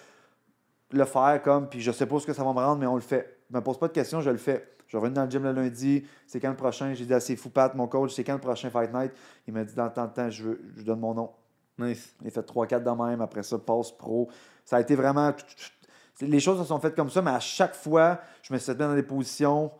[0.92, 1.42] le faire.
[1.42, 3.38] comme Puis je sais pas ce que ça va me rendre, mais on le fait.
[3.50, 4.66] Je me pose pas de questions, je le fais.
[4.88, 6.04] Je reviens dans le gym le lundi.
[6.26, 6.94] C'est quand le prochain?
[6.94, 7.20] J'ai dit à
[7.52, 9.12] Pat, mon coach, c'est quand le prochain Fight Night?
[9.46, 11.30] Il m'a dit dans tant de temps, je, veux, je donne mon nom.
[11.78, 12.14] Nice.
[12.22, 13.20] Il a fait 3-4 de même.
[13.20, 14.28] Après ça, passe pro.
[14.64, 15.32] Ça a été vraiment.
[16.20, 18.78] Les choses se sont faites comme ça, mais à chaque fois, je me suis mis
[18.78, 19.70] dans des positions.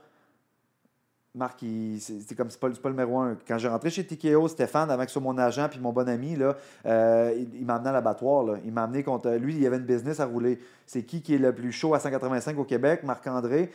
[1.34, 1.64] Marc,
[2.00, 3.36] c'est comme c'est pas, c'est pas le numéro un.
[3.46, 6.56] Quand j'ai rentré chez TKO, Stéphane, avec sur mon agent puis mon bon ami, là,
[6.86, 8.56] euh, il, il m'a amené à l'abattoir.
[8.64, 9.30] Il m'a amené contre.
[9.30, 10.58] Lui, il y avait une business à rouler.
[10.86, 13.02] C'est qui qui est le plus chaud à 185 au Québec?
[13.04, 13.70] Marc-André.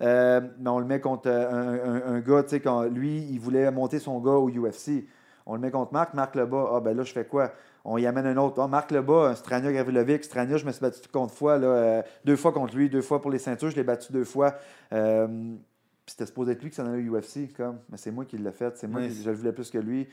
[0.00, 3.18] Euh, mais on le met contre euh, un, un- un gars, tu sais, quand lui,
[3.30, 5.06] il voulait monter son gars au UFC.
[5.46, 6.70] On le met contre Marc, Marc le bat.
[6.74, 7.52] Ah, ben là, je fais quoi?
[7.84, 8.60] On y amène un autre.
[8.60, 10.22] Ah, Marc le bat, un Strania Gravilovic.
[10.24, 13.20] Strania, je me suis battu contre fois, là, euh, deux fois contre lui, deux fois
[13.20, 13.70] pour les ceintures.
[13.70, 14.54] Je l'ai battu deux fois.
[14.92, 17.78] Euh, puis c'était supposé être lui qui s'en allait au UFC, comme.
[17.90, 18.76] Mais c'est moi qui l'ai fait.
[18.76, 20.08] C'est moi qui je le voulais plus que lui.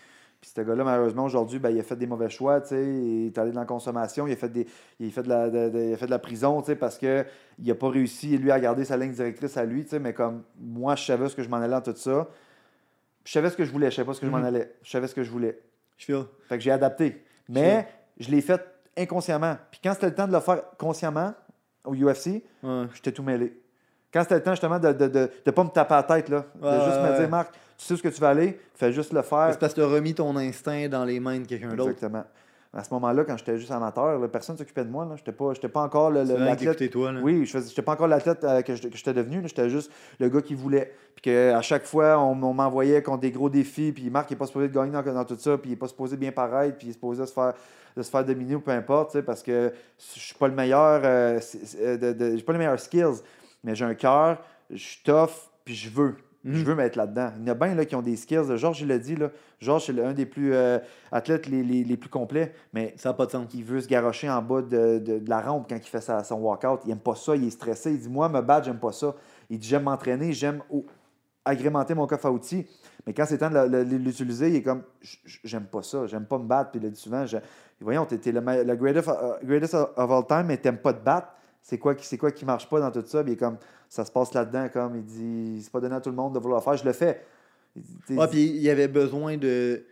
[0.46, 2.62] Puis ce gars-là, malheureusement, aujourd'hui, ben, il a fait des mauvais choix.
[2.62, 2.84] tu sais.
[2.86, 4.28] Il est allé dans la consommation.
[4.28, 4.68] Il a fait, des,
[5.00, 6.76] il a fait, de, la, de- de- il a fait de la prison tu sais,
[6.76, 7.26] parce qu'il
[7.60, 9.84] n'a pas réussi, lui, à garder sa ligne directrice à lui.
[9.86, 10.00] tu sais.
[10.00, 12.28] Mais comme moi, je savais ce que je m'en allais dans tout ça.
[13.24, 13.89] Je savais ce que je voulais.
[13.89, 14.46] Je savais pas ce que je m'en Mhm.
[14.46, 14.76] allais.
[14.84, 15.60] Je savais ce que je voulais.
[15.98, 16.26] Je feel.
[16.48, 17.24] Fait que j'ai adapté.
[17.50, 17.88] Mais
[18.20, 18.62] je l'ai fait
[18.96, 19.58] inconsciemment.
[19.72, 21.34] Puis quand c'était le temps de le faire consciemment
[21.86, 22.84] au UFC, Ouais.
[22.93, 23.60] j'étais tout mêlé.
[24.14, 26.04] Quand c'était le temps justement de ne de, de, de pas me taper à la
[26.04, 28.30] tête, là, de Ouais, juste me dire, Marc, tu sais où ce que tu vas
[28.30, 29.49] aller, fais juste le faire.
[29.51, 31.91] C'est parce que tu as remis ton instinct dans les mains de quelqu'un d'autre.
[31.91, 32.23] Exactement.
[32.78, 35.07] À ce moment-là, quand j'étais juste amateur, là, personne ne s'occupait de moi.
[35.15, 36.89] Je n'étais pas, pas encore le- l'athlète.
[36.91, 37.21] toi, là.
[37.23, 39.41] Oui, je n'étais pas encore l'athlète euh, que j'étais devenu.
[39.45, 40.91] J'étais juste le gars qui voulait.
[41.15, 43.93] Puis qu'à chaque fois, on, on m'envoyait contre des gros défis.
[43.93, 45.57] Puis Marc n'est pas supposé de gagner dans, dans tout ça.
[45.57, 46.78] Puis il n'est pas supposé bien paraître.
[46.78, 47.53] Puis il est supposé se faire,
[47.95, 49.21] de se faire dominer ou peu importe.
[49.21, 49.71] Parce que
[50.13, 50.99] je suis pas le meilleur.
[51.05, 51.39] euh,
[51.80, 53.21] euh, de, pas les meilleurs skills.
[53.63, 54.39] Mais j'ai un cœur.
[54.69, 55.30] Je suis tough.
[55.63, 56.15] Puis je veux.
[56.48, 56.64] Je Mhm.
[56.64, 57.32] veux mettre là-dedans.
[57.39, 58.56] Il y en a bien là, qui ont des skills.
[58.56, 59.16] Georges, il l'a dit.
[59.16, 59.32] Là.
[59.60, 60.78] Georges, c'est l'un des plus euh,
[61.12, 62.54] athlètes les, les- les plus complets.
[62.72, 63.48] Mais Ça n'a pas de sens.
[63.50, 66.24] qui veut se garocher en bas de, de- de la rampe quand il fait sa-
[66.24, 66.82] son walkout.
[66.86, 67.91] Il aime pas ça, il est stressé.
[67.93, 69.16] Il dit Moi, me battre, j'aime pas ça.
[69.50, 70.62] Il dit J'aime m'entraîner, j'aime
[71.43, 72.66] agrémenter mon coffre à outils.
[73.06, 74.84] Mais quand c'est temps de l'utiliser, il est comme
[75.43, 76.72] J'aime pas ça, j'aime pas me battre.
[76.72, 77.38] Puis il a dit souvent je-
[77.82, 81.28] Voyons, t'es le, le greatest, uh, greatest of all time, mais t'aimes pas te battre.
[81.68, 83.24] C'est quoi, qui- c'est quoi qui marche pas dans tout ça?
[83.24, 83.57] Puis il est comme
[83.89, 86.39] Ça se passe là-dedans, comme il dit C'est pas donné à tout le monde de
[86.39, 87.26] vouloir le faire, je le fais.
[87.76, 89.84] Il puis il y avait besoin de,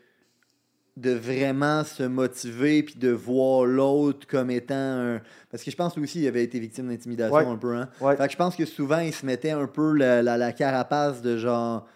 [0.98, 5.22] de vraiment se motiver puis de voir l'autre comme étant un.
[5.50, 7.46] Parce que je pense aussi qu'il avait été victime d'intimidation Ouais.
[7.48, 7.76] un peu.
[7.76, 7.90] Hein?
[8.02, 8.16] Ouais.
[8.18, 11.22] Fait que je pense que souvent, il se mettait un peu la, la, la carapace
[11.24, 11.88] de genre.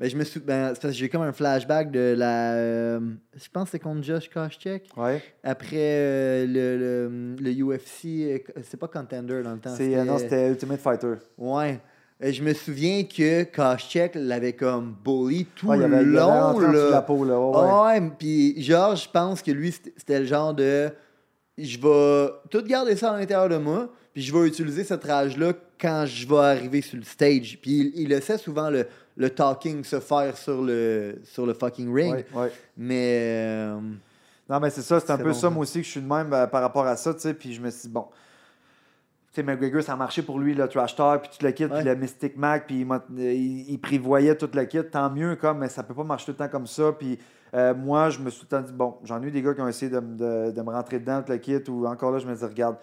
[0.00, 0.40] Ben, je me sou...
[0.44, 2.52] ben, c'est parce que j'ai comme un flashback de la.
[2.54, 3.00] euh,
[3.34, 4.84] je pense que c'est contre Josh Koscheck.
[4.96, 5.20] Ouais.
[5.42, 8.04] Après euh, le, le, le UFC.
[8.06, 9.74] euh, C'est pas Contender dans le temps.
[9.76, 11.14] C'est, non, c'était Ultimate Fighter.
[11.36, 11.80] Ouais.
[12.22, 16.18] Euh, Je me souviens que Koscheck l'avait comme bully tout Ouais, il avait, le il
[16.18, 16.58] avait long.
[16.60, 16.90] là.
[16.90, 17.24] la peau.
[17.24, 17.38] Là.
[17.40, 18.00] Ouais, ouais.
[18.00, 20.90] Ouais, puis Georges, je pense que lui, c'était le genre de
[21.56, 25.54] je vais tout garder ça à l'intérieur de moi, puis je vais utiliser cette rage-là
[25.80, 27.58] quand je vais arriver sur le stage.
[27.60, 28.86] Puis il, il laissait souvent le,
[29.18, 32.14] le talking se faire sur le, sur le fucking ring.
[32.14, 32.52] Ouais, ouais.
[32.76, 33.18] Mais.
[33.68, 33.80] euh,
[34.48, 36.06] Non, mais c'est ça, c'est un peu bon, ça, moi aussi, que je suis de
[36.08, 37.34] même euh, par rapport à ça, tu sais.
[37.34, 38.06] Puis je me suis dit, bon,
[39.32, 41.64] tu sais, McGregor, ça a marché pour lui, le trash talk, puis tout le kit,
[41.66, 41.76] Ouais.
[41.80, 45.58] puis le Mystic Mac, puis il, il, il prévoyait tout le kit, tant mieux, comme,
[45.58, 46.92] mais ça peut pas marcher tout le temps comme ça.
[46.98, 47.18] Puis
[47.54, 49.52] euh, moi, je me suis tout le temps dit, bon, j'en ai eu des gars
[49.54, 52.12] qui ont essayé de, me- de- de me rentrer dedans, tout le kit, ou encore
[52.12, 52.76] là, je me dis, regarde,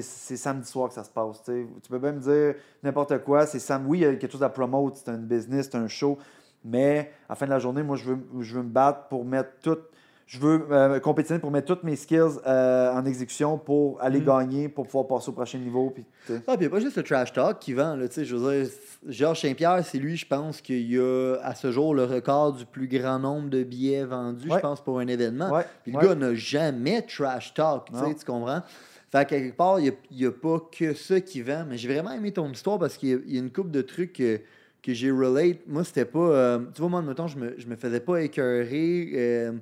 [0.00, 3.58] c'est, samedi soir que ça se passe, tu peux bien me dire n'importe quoi, c'est
[3.58, 3.86] sam...
[3.88, 6.16] Oui, il y a quelque chose à promote, c'est un business, c'est un show,
[6.64, 9.24] mais à la fin de la journée, moi, je veux, je veux me battre pour
[9.24, 9.78] mettre tout
[10.26, 14.24] je veux euh, compétitionner pour mettre toutes mes skills euh, en exécution pour aller Mm.
[14.24, 15.90] gagner, pour pouvoir passer au prochain niveau.
[15.90, 16.06] Puis.
[16.28, 18.24] Ah, puis il n'y a pas juste le trash talk qui vend, là, tu sais,
[18.24, 18.70] je veux dire,
[19.08, 22.86] Georges Saint-Pierre, c'est lui, je pense, qu'il a à ce jour le record du plus
[22.86, 25.50] grand nombre de billets vendus, je pense, pour un événement.
[25.50, 26.06] Ouais, Puis le ouais.
[26.06, 28.14] gars n'a jamais trash talk, tu sais, Non.
[28.14, 28.62] tu comprends?
[29.10, 31.64] Fait que quelque part, il n'y a, pas que ça qui vend.
[31.68, 33.70] Mais j'ai vraiment aimé ton histoire parce qu'il y, a- il y a une couple
[33.70, 34.40] de trucs que,
[34.82, 35.66] que j'ai relate.
[35.66, 36.18] Moi, c'était pas.
[36.18, 39.52] euh, tu vois, moi, admettons, je me, je me faisais pas écœurer euh,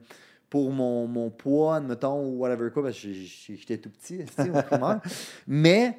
[0.51, 4.21] pour mon, mon poids, admettons, ou whatever quoi, parce que j'étais tout petit.
[5.47, 5.97] Mais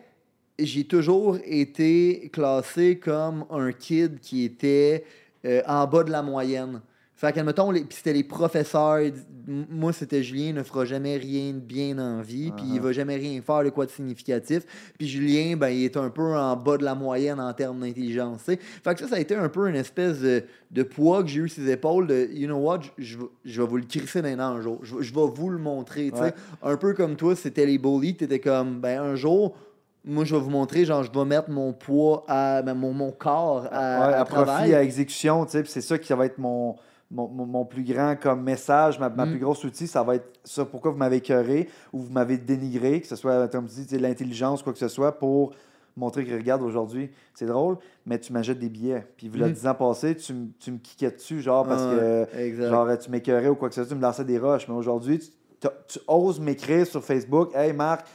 [0.59, 5.05] j'ai toujours été classé comme un kid qui était
[5.45, 6.81] euh, en bas de la moyenne.
[7.20, 8.99] Fait qu'admettons, les, puis c'était les professeurs.
[9.45, 12.82] Moi, c'était Julien ne fera jamais rien de bien la vie, puis il Uh-huh.
[12.82, 14.63] va jamais rien faire de quoi de significatif.
[14.97, 18.43] Puis Julien, ben, il est un peu en bas de la moyenne en termes d'intelligence.
[18.43, 21.41] Fait que ça, ça a été un peu une espèce de, de poids que j'ai
[21.41, 24.38] eu sur ses épaules de, you know what, je, je vais- vous le crisser les
[24.38, 24.80] dents un jour.
[24.84, 26.11] Je, vais- je vais vous le montrer.
[26.11, 26.24] tu sais.
[26.24, 26.34] Ouais.
[26.63, 29.57] Un peu comme toi, c'était les bullies, tu étais comme, ben, un jour.
[30.05, 33.11] Moi, je vais vous montrer, genre, je vais mettre mon poids, à, ben, mon, mon
[33.11, 34.74] corps à, Ouais, à à profit, travail.
[34.74, 36.78] à exécution, tu sais, c'est ça qui va être mon,
[37.12, 39.30] mon, mon- mon plus grand comme message, ma, ma Mm.
[39.32, 43.01] plus grosse outil, ça va être ça, pourquoi vous m'avez écœuré ou vous m'avez dénigré,
[43.01, 45.53] que ce soit, comme tu dis, l'intelligence, quoi que ce soit, pour
[45.97, 49.05] montrer que, regarde, aujourd'hui, c'est drôle, mais tu m'achètes des billets.
[49.18, 49.41] Puis, vous Mm.
[49.41, 52.70] le 10 ans passés, tu, me kickais dessus, genre, parce que, exact.
[52.70, 54.68] genre, tu m'écœurais ou quoi que ce soit, tu me lançais des roches.
[54.70, 58.05] Mais aujourd'hui, tu, oses m'écrire sur Facebook, Hey, Marc,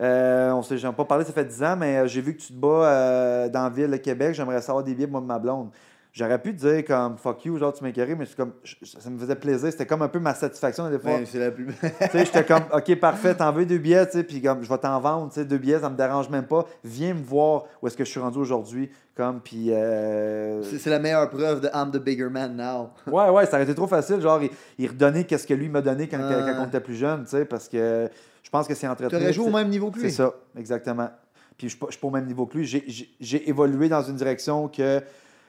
[0.00, 2.40] euh, on s'est jamais pas parlé, ça fait 10 ans, mais euh, j'ai vu que
[2.42, 5.34] tu te bats euh, dans la ville de Québec, j'aimerais savoir des billets pour moi
[5.34, 5.70] ma blonde.
[6.14, 8.52] J'aurais pu te dire comme fuck you, genre tu m'écœurais, mais c'est comme
[8.82, 9.70] ça me faisait plaisir.
[9.72, 11.12] C'était comme un peu ma satisfaction des fois.
[11.12, 14.12] Ouais, c'est la plus Tu sais, j'étais comme ok parfait, t'en veux deux billets, tu
[14.12, 16.44] sais, puis comme je vais t'en vendre, tu sais, deux billets, ça me dérange même
[16.44, 16.66] pas.
[16.84, 20.98] Viens me voir où est-ce que je suis rendu aujourd'hui, comme puis euh, C'est la
[20.98, 22.90] meilleure preuve de I'm the bigger man now.
[23.10, 24.20] Ouais, ouais, ça aurait été trop facile.
[24.20, 27.24] Genre, il, il redonnait qu'est-ce que lui m'a donné quand, quand on était plus jeune,
[27.24, 28.10] tu sais, parce que
[28.42, 29.16] je pense que c'est Tu entretenu.
[29.22, 30.10] aurais joué au même niveau que lui.
[30.10, 31.08] C'est ça, exactement.
[31.56, 32.66] Puis je ne suis pas au même niveau que lui.
[32.66, 35.00] J'ai évolué dans une direction que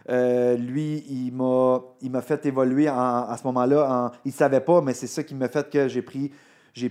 [0.10, 3.90] euh, lui, il m'a fait évoluer à ce moment-là.
[4.08, 6.32] en- Il ne savait pas, mais c'est ça qui m'a fait que j'ai pris.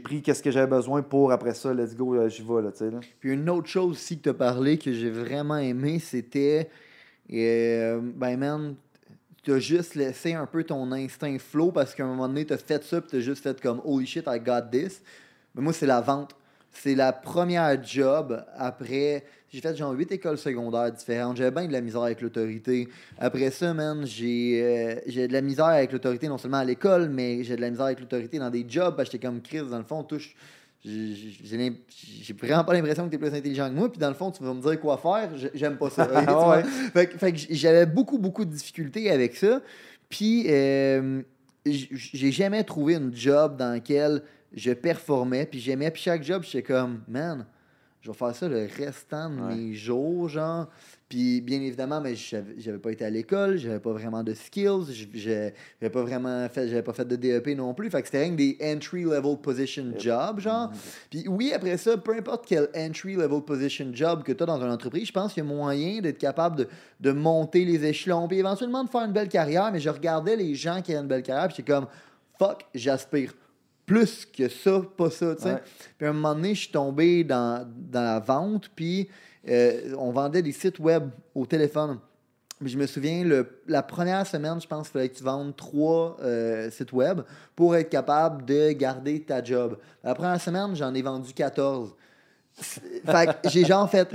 [0.05, 2.71] Pris qu'est-ce que j'avais besoin pour après ça, let's go, euh, j'y vais, là.
[3.19, 6.71] Puis une autre chose aussi que tu as parlé que j'ai vraiment aimé, c'était.
[7.33, 8.75] euh, ben, man,
[9.43, 12.53] tu as juste laissé un peu ton instinct flow parce qu'à un moment donné, tu
[12.53, 15.03] as fait ça, puis tu as juste fait comme Holy shit, I got this.
[15.55, 16.37] Mais moi, c'est la vente.
[16.71, 19.25] C'est la première job après.
[19.53, 21.37] J'ai fait genre huit écoles secondaires différentes.
[21.37, 22.89] J'avais bien de la misère avec l'autorité.
[23.19, 27.11] Après ça, man, j'ai euh, j'ai de la misère avec l'autorité non seulement à l'école,
[27.11, 28.97] mais j'ai de la misère avec l'autorité dans des jobs.
[28.97, 30.35] Parce que j'étais comme Chris, dans le fond, touche.
[30.85, 34.31] J'ai vraiment pas l'impression que tu es plus intelligent que moi, puis dans le fond,
[34.31, 35.31] tu vas me dire quoi faire.
[35.37, 36.09] J'ai- J'aime pas ça.
[36.49, 36.63] Ouais.
[36.65, 39.61] fait, que- fait que j'avais beaucoup, beaucoup de difficultés avec ça.
[40.09, 41.21] Puis, euh,
[41.67, 44.23] j'ai jamais trouvé une job dans laquelle
[44.55, 45.91] je performais, puis j'aimais.
[45.91, 47.45] Puis chaque job, j'étais comme, man,
[48.03, 49.55] je vais faire ça le restant de Ouais.
[49.55, 50.67] mes jours, genre.
[51.09, 55.07] Puis, bien évidemment, mais j'avais j'avais pas été à l'école, j'avais pas vraiment de skills,
[55.15, 57.91] j'avais pas vraiment fait, j'avais pas fait de DEP non plus.
[57.91, 60.71] Fait que c'était rien que des entry-level position jobs, genre.
[61.11, 64.71] Puis oui, après ça, peu importe quel entry-level position job que tu as dans une
[64.73, 68.39] entreprise, je pense qu'il y a moyen d'être capable de, de monter les échelons, puis
[68.39, 69.71] éventuellement de faire une belle carrière.
[69.71, 71.87] Mais je regardais les gens qui avaient une belle carrière, puis j'étais comme,
[72.39, 73.35] fuck, j'aspire
[73.87, 75.63] plus que ça, pas ça, tu sais.
[75.99, 79.09] Puis à un moment donné, je suis tombé dans, dans la vente, puis
[79.49, 81.99] euh, on vendait des sites web au téléphone.
[82.61, 85.57] Puis je me souviens, le, la première semaine, je pense qu'il fallait que tu vendes
[85.57, 87.23] trois euh, sites web
[87.57, 89.79] pour être capable de garder ta job.
[90.05, 91.93] La première semaine, j'en ai vendu 14.
[92.55, 94.09] fait que j'ai genre fait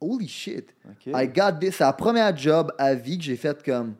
[0.00, 0.74] Holy shit.
[1.06, 1.76] I got this.
[1.76, 3.94] C'est la première job à vie que j'ai faite comme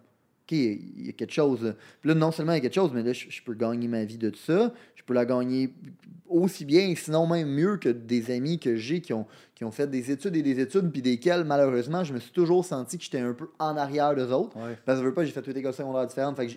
[0.51, 1.62] OK, il y a quelque chose.
[1.62, 1.74] Là.
[2.01, 3.88] Puis là, non seulement il y a quelque chose, mais là, je, je peux gagner
[3.88, 4.72] ma vie de ça.
[4.94, 5.72] Je peux la gagner
[6.30, 9.88] aussi bien, sinon même mieux que des amis que j'ai qui ont, qui ont fait
[9.88, 13.18] des études et des études, puis desquels, malheureusement, je me suis toujours senti que j'étais
[13.18, 14.57] un peu en arrière d'eux autres.
[14.57, 14.78] Ouais.
[14.86, 16.36] Parce que je veux pas, j'ai fait toutes les écoles secondaires différentes.
[16.36, 16.55] Fait que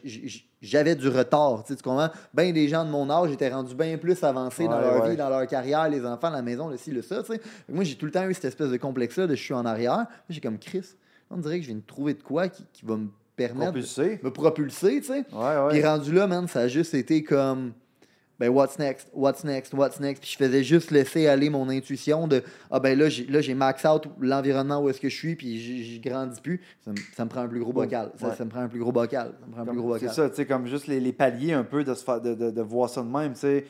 [0.62, 1.64] j'avais du retard.
[1.66, 2.10] Tu comprends?
[2.34, 5.12] Ben des gens de mon âge étaient rendus bien plus avancés dans leur ouais.
[5.12, 7.24] vie, dans leur carrière, les enfants, la maison, le ci, le ça.
[7.68, 10.06] Moi, j'ai tout le temps eu cette espèce de complexe-là de je suis en arrière.
[10.30, 10.96] J'ai comme Chris.
[11.32, 14.18] On dirait que je viens de trouver de quoi qui, qui va me permettre Propulsé.
[14.18, 15.26] de me propulser, tu sais.
[15.32, 15.70] Ouais, ouais.
[15.72, 17.74] Puis rendu là, man, ça a juste été comme.
[18.40, 19.08] Ben, what's next?
[19.14, 19.74] What's next?
[19.74, 20.22] What's next?
[20.24, 23.54] Puis je faisais juste laisser aller mon intuition de Ah, ben là, j'ai, là, j'ai
[23.54, 26.60] max out l'environnement où est-ce que je suis, puis j'y j'y grandis plus.
[26.84, 28.12] Ça, me- ça me prend un plus gros bocal.
[28.20, 28.36] Ça, Ouais.
[28.36, 29.34] ça me prend un plus gros bocal.
[29.40, 30.16] Ça me prend un plus gros C'est bocal.
[30.16, 32.62] ça, tu sais, comme juste les, les paliers un peu de, se de, de, de
[32.62, 33.66] voir ça de même, tu sais.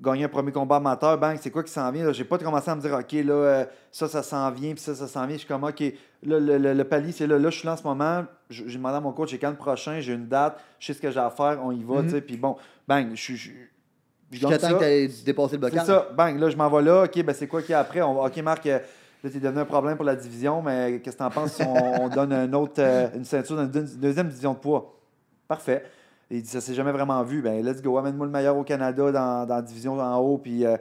[0.00, 2.10] Gagner un premier combat amateur, bang, c'est quoi qui s'en vient?
[2.12, 4.94] J'ai pas commencé à me dire, OK, là, euh, ça, ça s'en vient, puis ça,
[4.94, 5.34] ça s'en vient.
[5.36, 7.38] Je suis comme, OK, là, le, le- le palier, c'est là.
[7.38, 8.24] Là, je suis là en ce moment.
[8.52, 10.94] Je- J'ai demandé à mon coach, j'ai quand le prochain, j'ai une date, je sais
[10.94, 12.04] ce que j'ai à faire, on y va, Mhm.
[12.04, 12.20] tu sais.
[12.20, 13.52] Puis bon, bang, je suis.
[14.30, 15.84] J'attends que tu aies dépassé le C'est bocal.
[15.86, 17.04] ça, bang, là, je m'en vais là.
[17.04, 18.00] OK, ben c'est quoi qu'il y a après?
[18.00, 18.78] On va- OK, Marc, euh,
[19.22, 22.02] là, t'es devenu un problème pour la division, mais qu'est-ce que t'en penses si on,
[22.04, 24.98] on donne un autre, euh, une ceinture dans une deux- deuxième division de poids?
[25.48, 25.84] Parfait.
[26.30, 27.42] Il dit, ça s'est jamais vraiment vu.
[27.42, 30.38] Ben, let's go, amène-moi le meilleur au Canada dans, dans la division en haut.
[30.38, 30.78] Puis euh,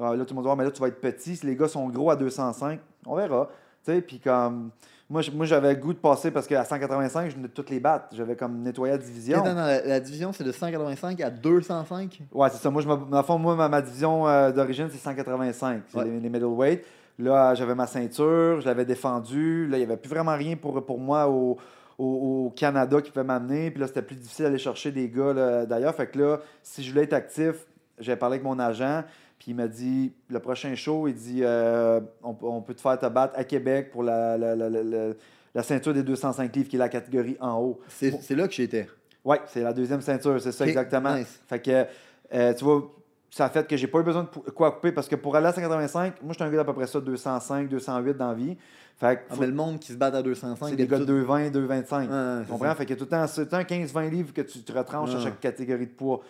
[0.00, 1.36] là, tout le monde dit, Ah, mais là, tu vas être petit.
[1.36, 3.48] Si les gars sont gros à 205, on verra.
[3.84, 4.70] Tu sais, puis comme.
[5.12, 7.80] Moi, moi j'avais le goût de passer parce qu'à 185, je venais de toutes les
[7.80, 8.06] battre.
[8.12, 9.38] J'avais comme nettoyé la division.
[9.40, 12.22] Attends, non, la, la division, c'est de 185 à 205.
[12.32, 12.70] Ouais, c'est ça.
[12.70, 15.82] Moi, je me- dans le fond, moi, ma, ma division euh, d'origine, c'est 185.
[15.86, 16.04] C'est Ouais.
[16.06, 16.82] les, les middleweight.
[17.18, 19.68] Là, j'avais ma ceinture, je l'avais défendue.
[19.68, 21.58] Là, il n'y avait plus vraiment rien pour, pour moi au,
[21.98, 23.70] au au, Canada qui pouvaient m'amener.
[23.70, 25.94] Puis là, c'était plus difficile d'aller chercher des gars d'ailleurs.
[25.94, 27.66] Fait que là, si je voulais être actif,
[27.98, 29.04] j'ai parlé avec mon agent.
[29.42, 32.96] Puis il m'a dit, le prochain show, il dit, euh, on, on peut te faire
[32.96, 36.78] te battre à Québec pour la, la, la, la, ceinture des 205 livres, qui est
[36.78, 37.80] la catégorie en haut.
[37.88, 38.88] C'est là que j'étais.
[39.24, 41.16] Oui, c'est la deuxième ceinture, c'est ça exactement.
[41.16, 41.40] nice.
[41.48, 41.86] Fait que,
[42.32, 42.88] euh, tu vois,
[43.30, 45.48] ça a fait que j'ai pas eu besoin de quoi couper parce que pour aller
[45.48, 48.34] à 185, moi, je suis un gars d'à peu près ça, 205, 208 dans la
[48.34, 48.56] vie.
[48.96, 51.04] Fait que Ah, mais le monde qui se bat à 205, c'est des gars de
[51.04, 52.08] d'habitude- 220, 225.
[52.08, 52.66] Ouais, ouais, tu comprends?
[52.66, 52.74] ça.
[52.76, 55.16] Fait que tout le temps, c'est tout le temps 15-20 livres que tu te retranches
[55.16, 56.20] à chaque catégorie de poids.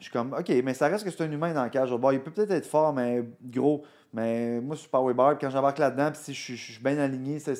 [0.00, 1.92] Je suis comme, OK, mais ça reste que c'est un humain dans le cage.
[1.92, 3.84] Bon, il peut peut-être être fort, mais gros.
[4.12, 5.36] Mais moi, je suis power bar.
[5.36, 7.54] puis Quand j'embarque là-dedans, puis si je suis- je suis bien aligné, ça,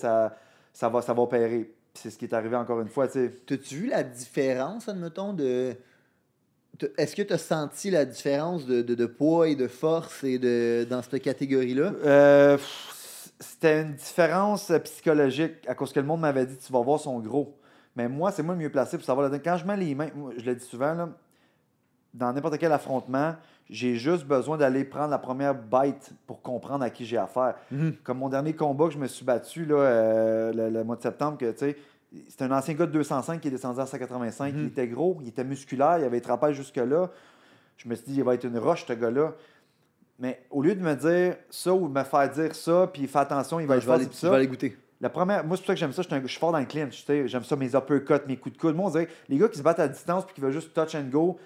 [0.72, 1.72] ça, va, ça va opérer.
[1.94, 3.06] C'est ce qui est arrivé encore une fois.
[3.08, 3.30] tu sais.
[3.46, 5.76] T'as-tu vu la différence, admettons, de.
[6.96, 10.38] Est-ce que tu as senti la différence de, de- de poids et de force et
[10.38, 11.92] de, dans cette catégorie-là?
[12.04, 12.56] Euh,
[13.38, 16.98] c'était une différence euh, psychologique à cause que le monde m'avait dit tu vas voir
[16.98, 17.58] son gros.
[17.96, 19.30] Mais moi, c'est moi le mieux placé pour savoir.
[19.44, 21.08] Quand je mets les mains, moi, je le dis souvent, là,
[22.14, 23.34] dans n'importe quel affrontement,
[23.68, 27.54] j'ai juste besoin d'aller prendre la première bite pour comprendre à qui j'ai affaire.
[27.70, 27.94] Mhm.
[28.02, 31.02] Comme mon dernier combat que je me suis battu là, euh, le, le mois de
[31.02, 31.76] septembre, que tu sais,
[32.28, 34.52] c'était un ancien gars de 205 qui est descendu à 185.
[34.54, 34.60] Mhm.
[34.60, 37.10] Il était gros, il était musculaire, il avait été jusque-là.
[37.76, 39.32] Je me suis dit, il va être une roche, ce gars-là.
[40.18, 43.20] Mais au lieu de me dire ça ou de me faire dire ça, puis fais
[43.20, 44.30] attention, il va Ouais, être je, vais fort, aller, c'est je ça.
[44.30, 44.76] vais aller goûter.
[45.00, 46.02] La première, moi, c'est pour ça que j'aime ça.
[46.02, 46.98] Je suis, fort dans le clinch.
[46.98, 47.26] tu sais.
[47.26, 48.76] J'aime ça, mes uppercuts, mes coups de coude.
[48.76, 50.74] Moi, on dirait que les gars qui se battent à distance puis qui veulent juste
[50.74, 51.38] touch and go,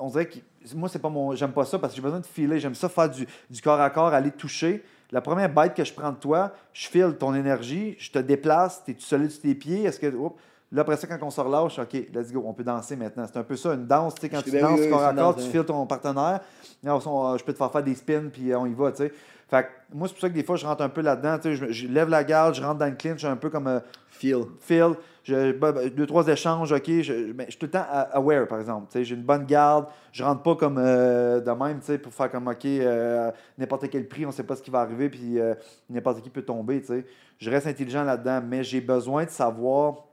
[0.00, 0.38] on dirait que
[0.74, 1.34] moi, c'est pas mon.
[1.34, 2.58] J'aime pas ça parce que j'ai besoin de filer.
[2.60, 4.82] J'aime ça faire du, du corps à corps, aller toucher.
[5.10, 8.82] La première bite que je prends de toi, je file ton énergie, je te déplace,
[8.84, 9.84] tu es solide sur tes pieds.
[9.84, 10.14] Est-ce que.
[10.14, 10.36] oups.
[10.70, 13.24] Là, après ça, quand on se relâche, OK, let's go, on peut danser maintenant.
[13.26, 14.14] C'est un peu ça, une danse.
[14.16, 16.40] tu sais, Quand Je tu danses corps à corps, tu files ton partenaire.
[16.84, 19.12] On- je peux te faire faire des spins, puis on y va, tu sais.
[19.48, 21.38] Fait que moi, c'est pour ça que des fois, je rentre un peu là-dedans.
[21.42, 23.80] Je, je lève la garde, je rentre dans le clinch, un peu comme euh,
[24.10, 24.42] Feel.
[24.60, 24.92] Phil.
[25.28, 26.86] Je, bah, bah, deux, trois échanges, OK.
[26.86, 28.86] Je, je suis tout le temps aware, par exemple.
[28.98, 29.86] J'ai une bonne garde.
[30.10, 34.24] Je rentre pas comme euh, de même, pour faire comme, OK, euh, n'importe quel prix,
[34.24, 35.54] on sait pas ce qui va arriver, puis euh,
[35.90, 36.82] n'importe qui peut tomber.
[37.38, 40.06] Je reste intelligent là-dedans, mais j'ai besoin de savoir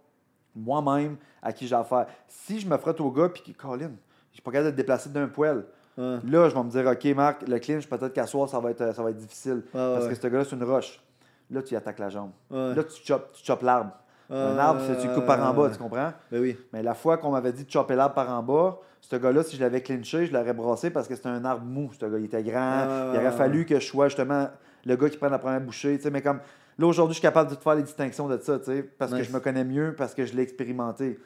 [0.53, 2.07] moi-même à qui j'ai affaire.
[2.27, 3.91] Si je me frotte au gars, puis Colin,
[4.31, 5.63] je suis pas capable de te déplacer d'un poil.
[5.97, 6.17] Ouais.
[6.27, 8.93] Là, je vais me dire, OK, Marc, le clinch, peut-être qu'à soir, ça va être,
[8.93, 9.63] ça va être difficile.
[9.71, 10.09] parce ouais.
[10.09, 11.01] que ce gars-là, c'est une roche.
[11.49, 12.31] Là, tu attaques la jambe.
[12.51, 13.93] Là, tu chopes, tu chopes l'arbre.
[14.29, 16.11] Un Ouais, arbre, c'est tu coupes par en bas, tu comprends?
[16.31, 16.57] Ben oui.
[16.73, 19.55] Mais la fois qu'on m'avait dit de chopper l'arbre par en bas, ce gars-là, si
[19.55, 21.91] je l'avais clinché, je l'aurais brassé parce que c'était un arbre mou.
[21.99, 22.87] Ce gars, il était grand.
[22.87, 24.49] Ouais, il aurait fallu que je sois justement
[24.85, 25.99] le gars qui prenne la première bouchée.
[26.11, 26.39] Mais comme
[26.79, 29.11] là, aujourd'hui, je suis capable de te faire les distinctions de ça, tu sais, parce
[29.11, 31.19] que je me connais mieux, parce que je l'ai expérimenté.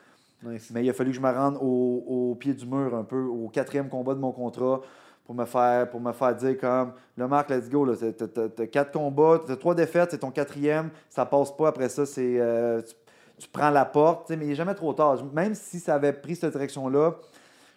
[0.44, 0.70] Nice.
[0.74, 3.22] Mais il a fallu que je me rende au, au pied du mur un peu,
[3.24, 4.82] au quatrième combat de mon contrat
[5.30, 9.40] pour me faire, pour me faire dire comme le Marc, let's go, t'as- quatre combats,
[9.46, 12.96] t'as trois défaites, c'est ton quatrième, ça passe pas, après ça, c'est euh, tu,
[13.38, 15.24] tu prends la porte, mais il n'est jamais trop tard.
[15.32, 17.14] Même si ça avait pris cette direction-là,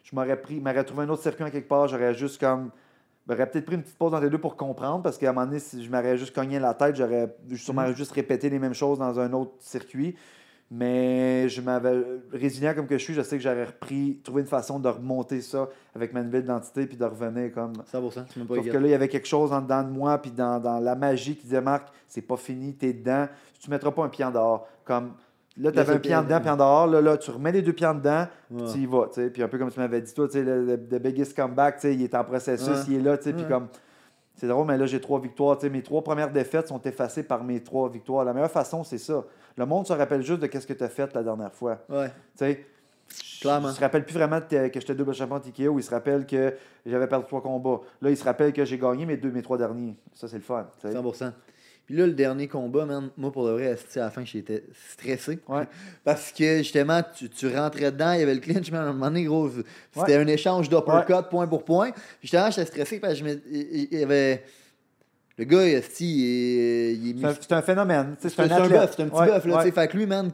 [0.02, 2.70] je m'aurais pris, m'aurais trouvé un autre circuit en quelque part, j'aurais juste comme.
[3.28, 5.44] J'aurais peut-être pris une petite pause dans les deux pour comprendre, parce qu'à un moment
[5.44, 7.94] donné, si je m'aurais juste cogné la tête, j'aurais sûrement Mhm.
[7.94, 10.16] juste répété les mêmes choses dans un autre circuit.
[10.74, 12.02] Mais je m'avais
[12.32, 15.42] résilient comme que je suis, je sais que j'aurais repris, trouvé une façon de remonter
[15.42, 17.72] ça avec ma nouvelle identité puis de revenir comme.
[17.92, 18.24] 100%.
[18.32, 20.16] Tu m'as pas Sauf que là, il y avait quelque chose en dedans de moi,
[20.16, 23.28] puis dans, dans la magie qui disait Marc, c'est pas fini, t'es dedans,
[23.60, 24.66] tu mettras pas un pied en dehors.
[24.86, 25.12] Comme
[25.58, 27.60] là, tu avais un pied en dedans, pied en dehors, là, là, tu remets les
[27.60, 28.64] deux pieds en dedans, Ouais.
[28.72, 29.28] tu y vas, tu sais.
[29.30, 31.76] Puis un peu comme tu m'avais dit, toi, tu sais, le, le- the biggest comeback,
[31.76, 32.84] tu sais, il est en processus, Ouais.
[32.88, 33.66] il est là, tu sais, puis comme.
[34.34, 35.58] C'est drôle, mais là, j'ai trois victoires.
[35.58, 38.24] Tu sais, mes trois premières défaites sont effacées par mes trois victoires.
[38.24, 39.22] La meilleure façon, c'est ça.
[39.56, 41.78] Le monde se rappelle juste de ce que tu as fait la dernière fois.
[41.88, 42.08] Ouais.
[42.08, 42.66] Tu sais,
[43.40, 43.70] Clairement.
[43.70, 45.78] Il se rappelle plus vraiment que j'étais double champion de TKO.
[45.78, 46.54] Il se rappelle que
[46.86, 47.80] j'avais perdu trois combats.
[48.00, 49.96] Là, il se rappelle que j'ai gagné mes deux, mes trois derniers.
[50.14, 50.66] Ça, c'est le fun.
[50.80, 50.94] tu sais.
[50.94, 51.32] 100%.
[51.84, 54.62] Puis là, le dernier combat, man, moi, pour de vrai, à la fin, j'étais
[54.94, 55.40] stressé.
[55.48, 55.64] Ouais.
[56.04, 58.92] Parce que, justement, tu, tu rentrais dedans, il y avait le clinch, mais à un
[58.92, 59.50] moment donné, gros,
[59.92, 61.90] c'était un échange d'uppercut, point pour point.
[61.90, 64.44] Puis justement, j'étais stressé parce que je me- il y avait...
[65.44, 66.94] Le gars, il est...
[66.94, 68.14] il est C'est un- phénomène.
[68.18, 68.70] c'est un, un, c'est un athlète.
[68.80, 69.44] bœuf, c'est un petit Ouais, bœuf.
[69.46, 69.70] Ouais.
[69.72, 70.30] Fait que lui, man,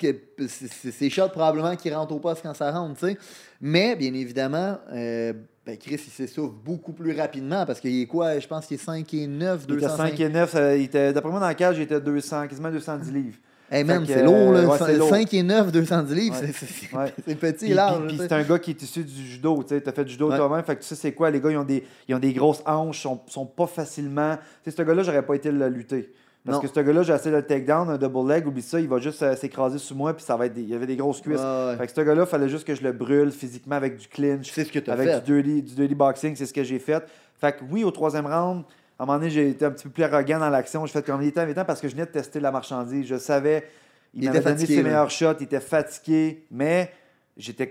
[0.48, 3.00] c'est- shot probablement qui rentre au poste quand ça rentre.
[3.00, 3.16] sais.
[3.60, 5.32] Mais, bien évidemment, euh,
[5.64, 8.38] ben, Chris, il s'essouffle beaucoup plus rapidement parce qu'il est quoi?
[8.38, 10.08] Je pense qu'il est 5 et 9, Il était 205.
[10.10, 10.50] 5 et 9.
[10.50, 13.36] ça- il était- D'après moi, dans la cage, il était 200, quasiment 210 livres.
[13.70, 14.66] Hey man, c'est lourd, là.
[14.66, 15.08] ouais, c'est lourd.
[15.10, 16.52] 5 et 9, 210 livres, Ouais.
[16.52, 17.34] c'est- Ouais.
[17.34, 18.06] petit et large.
[18.08, 18.22] puis- sais.
[18.28, 19.62] c'est un gars qui est issu du judo.
[19.66, 20.64] Tu as fait du judo toi-même.
[20.64, 22.62] Fait que tu sais, c'est quoi, les gars, ils ont des, ils ont des grosses
[22.64, 24.36] hanches, sont, sont pas facilement.
[24.64, 26.12] Tu sais, ce gars-là, j'aurais pas été le lutter.
[26.46, 26.62] Parce Non.
[26.62, 28.88] que ce gars-là, j'ai essayé de le take down, un double leg, oublie ça, il
[28.88, 30.96] va juste euh, s'écraser sous moi, puis ça va être des- il y avait des
[30.96, 31.40] grosses cuisses.
[31.76, 34.50] Fait que ce gars-là, il fallait juste que je le brûle physiquement avec du clinch,
[34.50, 35.20] C'est ce que as avec fait.
[35.20, 37.02] du dirty, du dirty boxing, c'est ce que j'ai fait.
[37.38, 38.62] Fait que oui, au troisième round,
[38.98, 40.84] à un moment donné, j'ai été un petit peu plus arrogant dans l'action.
[40.86, 43.06] J'ai fait comme il est temps, parce que je venais de tester la marchandise.
[43.06, 43.68] Je savais,
[44.12, 46.92] Il, Il m'avait était donné fatigué, ses meilleurs shots, il était fatigué, mais
[47.36, 47.70] j'étais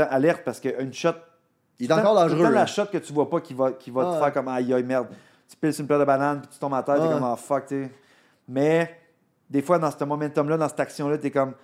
[0.00, 1.10] alerte parce qu'une shot.
[1.80, 2.42] Il est encore dangereux.
[2.44, 2.66] la là.
[2.66, 4.82] shot que tu vois pas qui va, qui va Ah, te faire comme aïe aïe
[4.82, 5.08] merde.
[5.48, 7.22] Tu piles sur une plaie de banane puis tu tombes à terre, t'es Ah, comme
[7.22, 7.30] ouais.
[7.32, 7.90] ah fuck, tu sais.
[8.48, 8.98] Mais
[9.48, 11.54] des fois, dans ce momentum-là, dans cette action-là, t'es comme.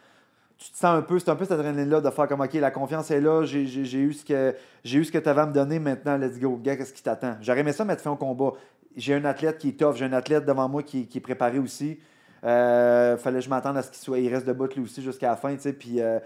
[0.57, 2.71] Tu te sens un peu, c'est un peu cette adrénaline-là de faire comme OK, la
[2.71, 4.55] confiance est là, j'ai eu ce que
[4.85, 6.59] j'ai eu ce que tu avais à me donner, maintenant, let's go.
[6.63, 7.37] Gars, qu'est-ce qui t'attend?
[7.41, 8.53] J'aurais aimé ça mettre fin au combat.
[8.97, 11.59] J'ai un athlète qui est tough, j'ai un athlète devant moi qui, qui est préparé
[11.59, 11.99] aussi.
[12.45, 15.29] Euh, fallait que je m'attende à ce qu'il soit, il reste debout lui aussi jusqu'à
[15.31, 15.73] la fin, tu sais.
[15.73, 16.19] Puis euh,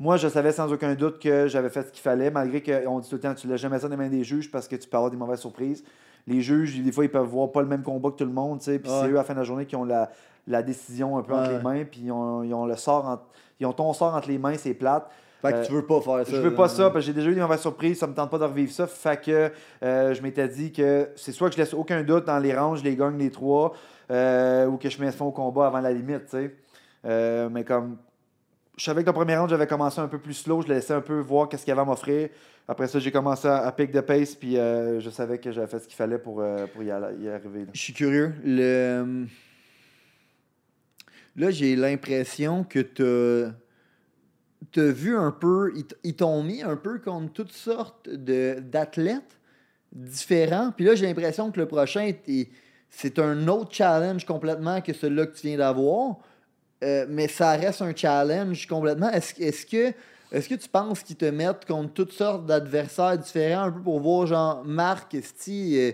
[0.00, 3.08] moi, je savais sans aucun doute que j'avais fait ce qu'il fallait, malgré qu'on dit
[3.08, 4.88] tout le temps, tu laisses jamais ça dans les mains des juges parce que tu
[4.88, 5.84] peux avoir des mauvaises surprises.
[6.26, 8.58] Les juges, des fois, ils peuvent voir pas le même combat que tout le monde,
[8.58, 8.78] tu sais.
[8.78, 8.98] Puis Ouais.
[9.02, 10.10] c'est eux, à la fin de la journée, qui ont la,
[10.48, 13.26] la décision un peu entre les mains, puis ils ont, ils ont le sort entre-
[13.60, 15.08] ils ont ton sort entre les mains, c'est plate.
[15.42, 16.32] Fait que Euh, tu veux pas faire ça.
[16.32, 18.30] Je veux pas ça parce que j'ai déjà eu des mauvaises surprises, ça me tente
[18.30, 18.86] pas de revivre ça.
[18.86, 19.50] Fait que
[19.82, 22.76] euh, je m'étais dit que c'est soit que je laisse aucun doute dans les rangs,
[22.76, 23.74] je les gagne les trois,
[24.10, 26.54] euh, ou que je mets fin au combat avant la limite, tu sais.
[27.04, 27.96] Euh, mais comme
[28.78, 31.00] je savais que le premier round, j'avais commencé un peu plus slow, je laissais un
[31.00, 32.28] peu voir qu'est-ce qu'il y avait à m'offrir.
[32.68, 35.66] Après ça, j'ai commencé à, à pick de pace, puis euh, je savais que j'avais
[35.66, 37.60] fait ce qu'il fallait pour, euh, pour y, aller- y arriver.
[37.62, 37.70] là.
[37.74, 38.32] Je suis curieux.
[38.44, 39.26] Le...
[41.36, 43.50] Là, j'ai l'impression que tu as
[44.80, 45.72] vu un peu.
[46.04, 49.38] Ils t'ont mis un peu contre toutes sortes d'athlètes
[49.92, 50.72] différents.
[50.74, 52.12] Puis là, j'ai l'impression que le prochain,
[52.90, 56.16] c'est un autre challenge complètement que celui-là que tu viens d'avoir.
[56.82, 59.10] Euh, mais ça reste un challenge complètement.
[59.10, 59.92] Est-ce est que.
[60.32, 64.00] Est-ce que tu penses qu'ils te mettent contre toutes sortes d'adversaires différents un peu pour
[64.00, 65.92] voir, genre, Marc, euh,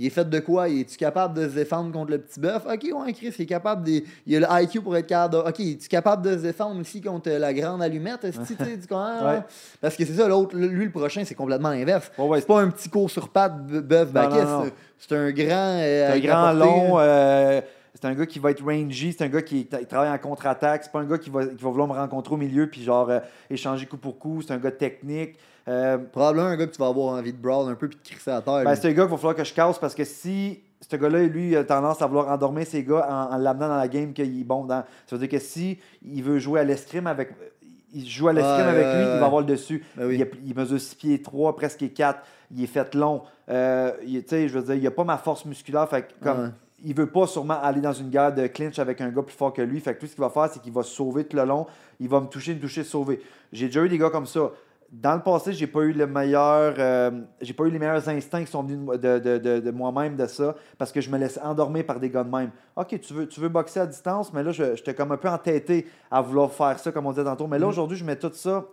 [0.00, 0.68] il est fait de quoi?
[0.68, 2.64] Il est-tu capable de se défendre contre le petit bœuf?
[2.66, 4.02] Ok, ouais, Chris, il est capable de.
[4.26, 5.48] Il a le IQ pour être capable de.
[5.48, 8.24] Ok, es-tu capable de se défendre aussi contre la grande allumette?
[8.24, 8.86] Esti, tu sais, du
[9.26, 9.40] Ouais.
[9.80, 12.10] Parce que c'est ça, l'autre, lui, le prochain, c'est complètement l'inverse.
[12.16, 14.72] Ouais, C'est pas un petit cours sur patte b- bœuf baquet, c'est-
[15.16, 15.46] un grand.
[15.78, 16.96] euh, C'est un grand long.
[16.98, 17.04] là.
[17.04, 17.60] euh,
[17.94, 19.12] c'est un gars qui va être rangy.
[19.12, 20.84] C'est un gars qui il travaille en contre-attaque.
[20.84, 23.10] C'est pas un gars qui va, qui va vouloir me rencontrer au milieu puis genre
[23.10, 23.18] euh,
[23.50, 24.40] échanger coup pour coup.
[24.40, 25.36] C'est un gars technique.
[25.68, 28.08] Euh, Probablement un gars que tu vas avoir envie de brawl un peu puis de
[28.08, 28.64] crisser à terre.
[28.64, 31.22] ben, c'est un gars qu'il va falloir que je casse parce que si ce gars-là,
[31.24, 34.40] lui, a tendance à vouloir endormir ses gars en, en l'amenant dans la game qu'il
[34.40, 34.82] est bon dans.
[35.06, 37.30] Ça veut dire que si il veut jouer à l'escrime avec.
[37.92, 39.84] Il joue à l'escrime avec lui, il va avoir le dessus.
[39.96, 40.14] Ben oui.
[40.14, 42.20] il, a- il mesure 6 pieds 3, presque 4.
[42.54, 43.22] Il est fait long.
[43.48, 45.88] Euh, il- tu sais, je veux dire, il a pas ma force musculaire.
[45.88, 46.48] Fait que comme, Ouais.
[46.84, 49.52] il veut pas sûrement aller dans une guerre de clinch avec un gars plus fort
[49.52, 49.80] que lui.
[49.80, 51.66] Fait que tout ce qu'il va faire, c'est qu'il va se sauver tout le long.
[51.98, 53.20] Il va me toucher, me toucher, sauver.
[53.52, 54.50] J'ai déjà eu des gars comme ça.
[54.92, 58.44] Dans le passé, j'ai pas eu le meilleur, euh, j'ai pas eu les meilleurs instincts
[58.44, 61.40] qui sont venus de, de- de- de moi-même de ça, parce que je me laissais
[61.42, 62.50] endormir par des gars de même.
[62.74, 65.28] Ok, tu veux, tu veux boxer à distance, mais là, je- j'étais comme un peu
[65.28, 67.46] entêté à vouloir faire ça, comme on disait tantôt.
[67.46, 67.70] Mais là, Mhm.
[67.70, 68.64] aujourd'hui, je mets tout ça.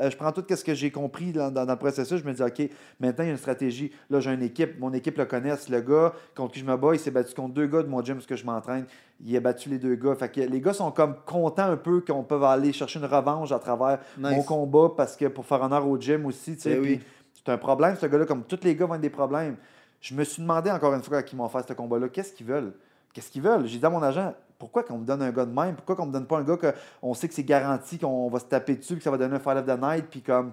[0.00, 2.20] Euh, je prends tout ce que j'ai compris dans, dans- dans le processus.
[2.20, 2.70] Je me dis, OK,
[3.00, 3.90] maintenant, il y a une stratégie.
[4.10, 4.78] Là, j'ai une équipe.
[4.80, 5.68] Mon équipe le connaisse.
[5.68, 8.02] Le gars contre qui je me bats, il s'est battu contre deux gars de mon
[8.02, 8.86] gym parce que je m'entraîne.
[9.24, 10.14] Il a battu les deux gars.
[10.14, 13.50] Fait que les gars sont comme contents un peu qu'on peut aller chercher une revanche
[13.52, 14.30] à travers Nice.
[14.36, 16.72] mon combat parce que pour faire honneur au gym aussi, tu sais.
[16.72, 17.00] Eh oui.
[17.34, 18.26] C'est un problème, ce gars-là.
[18.26, 19.56] Comme tous les gars vont être des problèmes.
[20.00, 22.46] Je me suis demandé encore une fois à qui m'ont fait ce combat-là, qu'est-ce qu'ils
[22.46, 22.72] veulent?
[23.12, 23.66] Qu'est-ce qu'ils veulent?
[23.66, 25.76] J'ai dit à mon agent, pourquoi qu'on me donne un gars de même?
[25.76, 26.56] Pourquoi qu'on me donne pas un gars
[27.00, 29.40] qu'on sait que c'est garanti qu'on va se taper dessus, que ça va donner un
[29.40, 30.52] Fight of the Night, puis comme.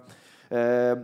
[0.51, 0.95] euh,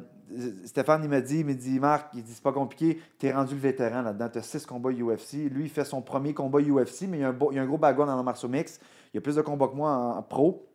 [0.66, 3.54] Stéphane, il m'a dit, il m'a dit, Marc, il dit, c'est pas compliqué, t'es rendu
[3.54, 5.50] le vétéran là-dedans, t'as six combats UFC.
[5.52, 7.66] Lui, il fait son premier combat UFC, mais il y a un, il a un
[7.66, 8.80] gros background dans le martial mix.
[9.14, 10.66] Il y a plus de combats que moi en, pro.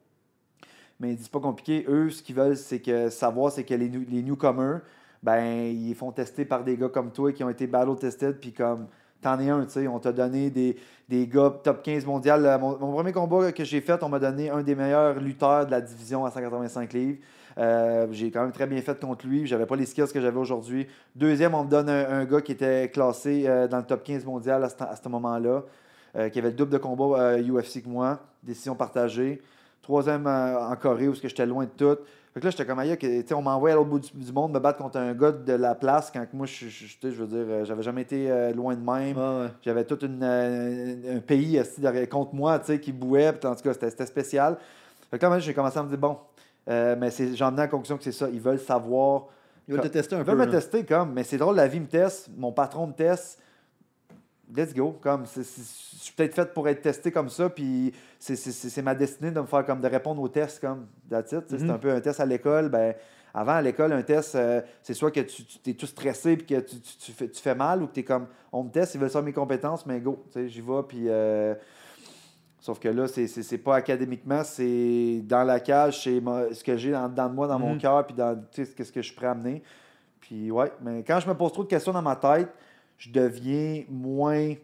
[1.00, 1.84] Mais il dit, c'est pas compliqué.
[1.88, 4.80] Eux, ce qu'ils veulent, c'est que savoir, c'est que les, les newcomers,
[5.22, 8.52] ben, ils font tester par des gars comme toi qui ont été battle tested, puis
[8.52, 8.88] comme,
[9.26, 10.76] t'en un, tu sais, on t'a donné des,
[11.08, 12.46] des gars top 15 mondial.
[12.46, 15.72] Euh, Mon, premier combat que j'ai fait, on m'a donné un des meilleurs lutteurs de
[15.72, 17.18] la division à 185 livres.
[17.58, 19.46] Euh, j'ai quand même très bien fait contre lui.
[19.46, 20.86] J'avais pas les skills que j'avais aujourd'hui.
[21.16, 24.62] Deuxième, on me donne un, gars qui était classé euh, dans le top 15 mondial
[24.62, 25.62] à ce, moment-là,
[26.30, 28.20] qui avait le double de combat UFC que moi.
[28.42, 29.42] Décision partagée.
[29.82, 32.00] Troisième en Corée, où j'étais loin de tout.
[32.36, 34.30] Fait que là, j'étais comme ailleurs, que, tu sais, on m'envoie à l'autre bout du,
[34.30, 36.66] monde me battre contre un gars de la place quand que moi, je,
[37.08, 39.16] veux dire, euh, j'avais jamais été euh, loin de même.
[39.16, 39.48] Ouais.
[39.62, 41.58] J'avais tout une, euh, un pays
[42.10, 43.32] contre moi, tu sais, qui bouait.
[43.32, 44.58] Puis, en tout cas, c'était spécial.
[45.10, 46.18] Fait que là, j'ai commencé à me dire, bon,
[46.68, 48.28] euh, mais c'est- j'en venais à la conclusion que c'est ça.
[48.30, 49.28] Ils veulent savoir.
[49.66, 50.32] Il va te tester un Ils peu.
[50.32, 53.40] veulent me tester comme, mais c'est drôle, la vie me teste, mon patron me teste.
[54.54, 54.96] Let's go.
[55.00, 59.40] Comme, je suis peut-être fait pour être testé comme ça, puis c'est- ma destinée de
[59.40, 61.44] me faire comme de répondre aux tests comme that's it.
[61.48, 62.68] C'est un peu un test à l'école.
[62.68, 62.94] Ben,
[63.34, 66.46] avant, à l'école, un test, euh, c'est soit que tu, tu es tout stressé puis
[66.46, 68.70] que tu, tu- tu fais, tu fais mal ou que tu es comme on me
[68.70, 71.04] teste, ils veulent savoir mes compétences, mais go, j'y vais, puis.
[71.08, 71.54] euh,
[72.58, 76.20] Sauf que là, c'est- pas académiquement, c'est dans la cage, c'est
[76.52, 77.78] ce que j'ai en dedans de moi, dans mon Mhm.
[77.78, 79.62] cœur, puis dans tu sais, ce que je suis prêt à amener.
[80.20, 82.48] Puis ouais, mais quand je me pose trop de questions dans ma tête,
[82.98, 84.54] je deviens moins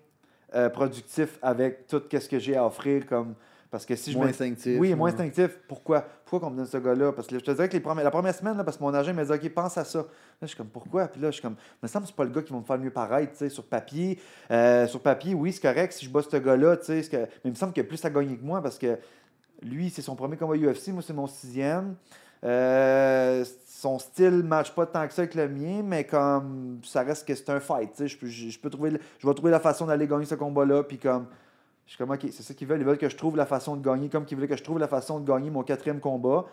[0.54, 3.34] euh, productif avec tout ce que j'ai à offrir comme
[3.70, 4.78] Parce que si je Moins me- instinctif.
[4.78, 5.12] Oui, moins ouais.
[5.12, 5.58] instinctif.
[5.66, 6.02] Pourquoi?
[6.26, 7.10] Pourquoi qu'on me donne ce gars-là?
[7.12, 8.92] Parce que je te dirais que les premières- la première semaine, là, parce que mon
[8.92, 10.00] agent m'a dit OK, pense à ça.
[10.00, 10.04] Là,
[10.42, 11.08] je suis comme pourquoi?
[11.08, 12.64] Puis là, je suis comme, me semble que c'est pas le gars qui va me
[12.64, 14.18] faire le mieux paraître, tu sais, sur papier.
[14.50, 17.08] Euh, sur papier, oui, c'est correct si je bats ce gars-là, tu sais.
[17.08, 18.98] que- Mais il me semble qu'il a plus à gagner que moi parce que
[19.62, 21.94] lui, c'est son premier combat UFC, moi, c'est mon sixième.
[22.44, 23.42] Euh,
[23.82, 27.26] son style ne matche pas tant que ça avec le mien, mais comme ça reste
[27.26, 28.06] que c'est un fight.
[28.06, 30.84] Je peux, je, je peux trouver, je vais trouver la façon d'aller gagner ce combat-là.
[30.84, 31.26] Puis comme,
[31.86, 32.80] je suis comme, OK, c'est ça qu'ils veulent.
[32.80, 34.78] Ils veulent que je trouve la façon de gagner, comme qu'ils voulaient que je trouve
[34.78, 36.44] la façon de gagner mon quatrième combat.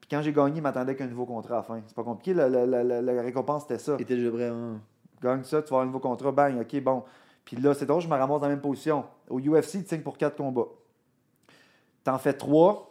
[0.00, 1.80] Puis quand j'ai gagné, ils m'attendaient qu'un nouveau contrat à la fin.
[1.84, 3.96] C'est pas compliqué, la, la- la- la- la récompense c'était ça.
[3.96, 4.76] T'es déjà vraiment.
[5.20, 7.02] Gagne ça, tu vas avoir un nouveau contrat, bang, ok, bon.
[7.44, 9.04] Puis là, c'est drôle, je me ramasse dans la même position.
[9.28, 10.68] Au UFC, tu signes pour quatre combats.
[12.04, 12.84] T'en fais trois.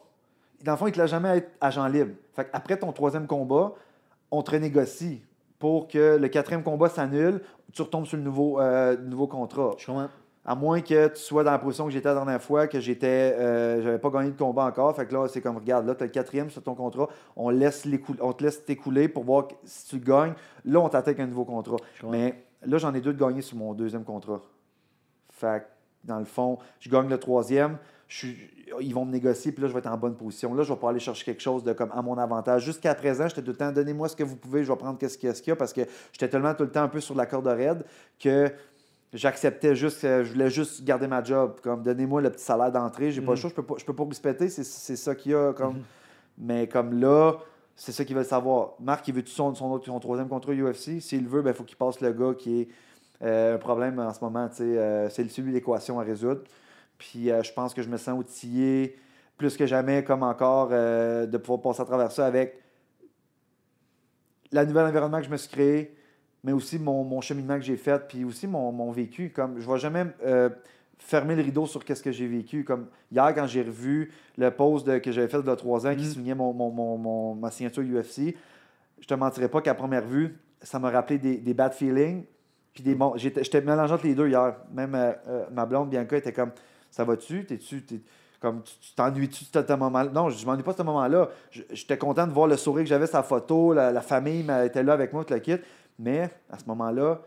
[0.63, 2.13] Dans le fond, il te laisse jamais être agent libre.
[2.33, 3.73] Fait après ton troisième combat,
[4.31, 5.21] on te renégocie
[5.59, 7.41] pour que le quatrième combat s'annule,
[7.73, 9.71] tu retombes sur le nouveau, euh, nouveau contrat.
[9.77, 10.09] Je comprends.
[10.45, 13.35] À moins que tu sois dans la position que j'étais la dernière fois, que j'étais,
[13.37, 14.95] euh, j'avais pas gagné de combat encore.
[14.95, 17.09] Fait que là, c'est comme, regarde, là, tu as le quatrième sur ton contrat.
[17.35, 17.85] On, laisse
[18.21, 20.33] on te laisse t'écouler pour voir si tu gagnes.
[20.63, 21.75] Là, on t'attaque un nouveau contrat.
[22.09, 24.39] Mais là, j'en ai deux de gagnés sur mon deuxième contrat.
[25.31, 25.65] Fait que,
[26.07, 27.77] dans le fond, je gagne le troisième.
[28.09, 28.37] Je suis-
[28.79, 30.53] ils vont me négocier, puis là, je vais être en bonne position.
[30.53, 32.63] Là, je vais pouvoir aller chercher quelque chose de comme à mon avantage.
[32.63, 35.17] Jusqu'à présent, j'étais tout le temps, donnez-moi ce que vous pouvez, je vais prendre qu'est-ce
[35.17, 35.81] qu'il y a, ce qu'il y a, parce que
[36.13, 37.83] j'étais tellement tout le temps un peu sur la corde raide
[38.19, 38.49] que
[39.13, 41.59] j'acceptais juste, euh, je voulais juste garder ma job.
[41.61, 43.37] Comme, donnez-moi le petit salaire d'entrée, j'ai pas le Mhm.
[43.37, 45.53] choix, je peux pas, je peux pas respecter, c'est, c'est ça qu'il y a.
[45.53, 45.83] Comme, Mhm.
[46.39, 47.33] Mais comme là,
[47.75, 48.73] c'est ça qu'ils veulent savoir.
[48.79, 50.99] Marc, il veut-tu son, son, son troisième contrat UFC?
[51.01, 52.67] S'il veut, il faut qu'il passe le gars qui est
[53.23, 54.47] euh, un problème en ce moment.
[54.61, 56.41] euh, c'est celui de l'équation à résoudre.
[56.97, 58.95] Puis euh, je pense que je me sens outillé
[59.37, 62.59] plus que jamais, comme encore, euh, de pouvoir passer à travers ça avec
[64.51, 65.95] la nouvelle environnement que je me suis créé,
[66.43, 69.29] mais aussi mon, mon cheminement que j'ai fait, puis aussi mon, mon vécu.
[69.29, 70.49] Comme, je ne vais jamais euh,
[70.97, 72.63] fermer le rideau sur qu'est-ce que j'ai vécu.
[72.63, 76.05] Comme hier, quand j'ai revu le post de- que j'avais fait a trois ans qui
[76.05, 76.11] Mhm.
[76.11, 78.35] soulignait mon, mon- mon- mon- ma signature UFC,
[78.99, 82.23] je te mentirais pas qu'à première vue, ça m'a rappelé des, des bad feelings.
[82.73, 83.13] Puis des bons.
[83.17, 84.55] J'étais j'étais mélangeant les deux hier.
[84.71, 86.51] Même euh, ma blonde, Bianca, était comme
[86.91, 87.45] Ça va-tu?
[87.45, 87.83] T'es-tu.
[87.83, 88.01] t'es-
[88.39, 90.11] Comme, tu tu t'ennuies-tu de ce moment-là?
[90.11, 91.29] Non, je m'ennuie pas de ce moment-là.
[91.71, 94.93] J'étais content de voir le sourire que j'avais, sa photo, la, la famille était là
[94.93, 95.55] avec moi, tout le kit.
[95.97, 97.19] Mais à ce moment-là,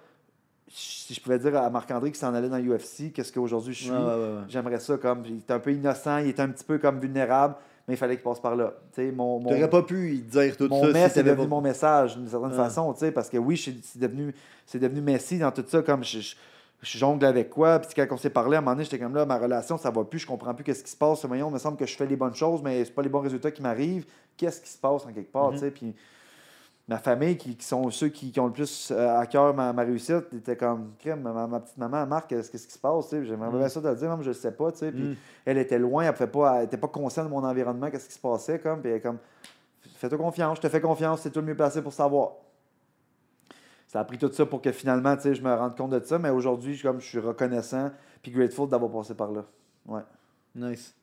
[0.69, 3.91] si je pouvais dire à Marc-André qui s'en allait dans l'UFC, qu'est-ce qu'aujourd'hui je suis,
[3.91, 4.43] Ouais, ouais, ouais, ouais.
[4.49, 5.25] j'aimerais ça comme.
[5.27, 7.57] Il était un peu innocent, il était un petit peu comme vulnérable,
[7.89, 8.75] mais il fallait qu'il passe par là.
[8.95, 11.55] Tu mon, pas pu y dire tout mon ça mess si est t'avais devenu pas.
[11.57, 14.33] mon message d'une certaine façon, parce que oui, c'est devenu,
[14.65, 16.37] c'est devenu Messi dans tout ça, comme je, je-
[16.83, 19.15] je jongle avec quoi, puis quand on s'est parlé, à un moment donné, j'étais comme
[19.15, 21.53] là, ma relation, ça va plus, je comprends plus qu'est-ce qui se passe, voyons, il
[21.55, 23.61] me semble que je fais les bonnes choses, mais c'est pas les bons résultats qui
[23.63, 24.07] m'arrivent,
[24.37, 25.53] qu'est-ce qui se passe en quelque part, Mhm.
[25.55, 25.95] tu sais, puis
[26.89, 29.73] ma famille, qui, qui sont ceux qui, qui ont le plus euh, à cœur ma,
[29.73, 33.17] ma réussite, était comme, crème, ma, ma petite maman, Marc, qu'est-ce qui se passe, tu
[33.17, 33.59] sais, j'aimerais Mhm.
[33.59, 35.15] bien ça de le dire, même je le sais pas, tu sais, puis Mm.
[35.45, 38.15] elle était loin, elle pouvait pas, elle était pas consciente de mon environnement, qu'est-ce qui
[38.15, 39.19] se passait, comme, puis elle est comme,
[39.97, 42.31] fais-toi confiance, je te fais confiance, c'est toi le mieux placé pour savoir.
[43.91, 45.99] Ça a pris tout ça pour que finalement, tu sais, je me rende compte de
[46.05, 47.91] ça, mais aujourd'hui, je, comme, je suis reconnaissant
[48.23, 49.45] puis grateful d'avoir passé par là.
[49.85, 50.03] Ouais.
[50.55, 50.95] Nice.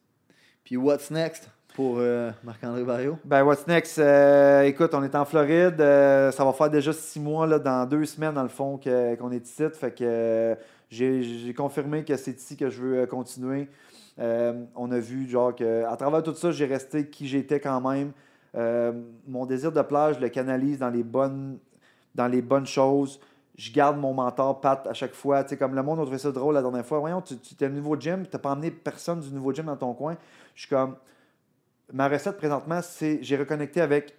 [0.63, 3.17] Puis what's next pour euh, Marc-André Barrio?
[3.25, 3.99] Ben, what's next?
[3.99, 5.81] Euh, écoute, on est en Floride.
[5.81, 9.15] euh, ça va faire déjà six mois, là, dans deux semaines, dans le fond, que-
[9.15, 9.63] qu'on est ici.
[9.73, 10.55] Fait que
[10.89, 13.67] j'ai confirmé que c'est ici que je veux continuer.
[14.17, 18.13] On a vu, genre, que à travers tout ça, j'ai resté qui j'étais quand même.
[19.27, 21.59] Mon désir de plage, je le canalise dans les bonnes,
[22.18, 23.20] dans les bonnes choses.
[23.57, 25.43] Je garde mon mentor, Pat, à chaque fois.
[25.43, 26.99] Tu sais, comme le monde a trouvé ça drôle la dernière fois.
[26.99, 29.65] Voyons, tu, tu es le nouveau gym, tu n'as pas emmené personne du nouveau gym
[29.65, 30.18] dans ton coin.
[30.53, 30.95] Je suis comme.
[31.93, 34.13] Ma recette présentement, c'est j'ai reconnecté avec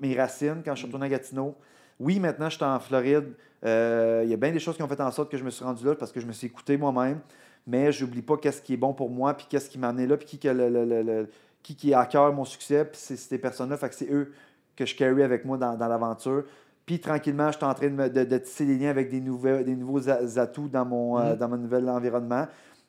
[0.00, 1.54] mes racines quand je suis retourné à Gatineau.
[2.00, 3.32] Oui, maintenant, je suis en Floride.
[3.64, 5.50] Euh, Il y a bien des choses qui ont fait en sorte que je me
[5.50, 7.20] suis rendu là parce que je me suis écouté moi-même.
[7.64, 10.08] Mais je n'oublie pas qu'est-ce qui est bon pour moi, puis qu'est-ce qui m'a amené
[10.08, 11.28] là, puis qui, le-
[11.62, 13.76] qui, qui est à cœur mon succès, puis c'est ces personnes-là.
[13.76, 14.32] Fait que c'est eux
[14.74, 16.42] que je carry avec moi dans l'aventure.
[16.86, 19.20] Puis tranquillement, je suis en train de, me- de- de tisser des liens avec des,
[19.20, 21.36] nouvelles, des nouveaux atouts dans mon, euh, Mhm.
[21.38, 22.46] dans mon nouvel environnement.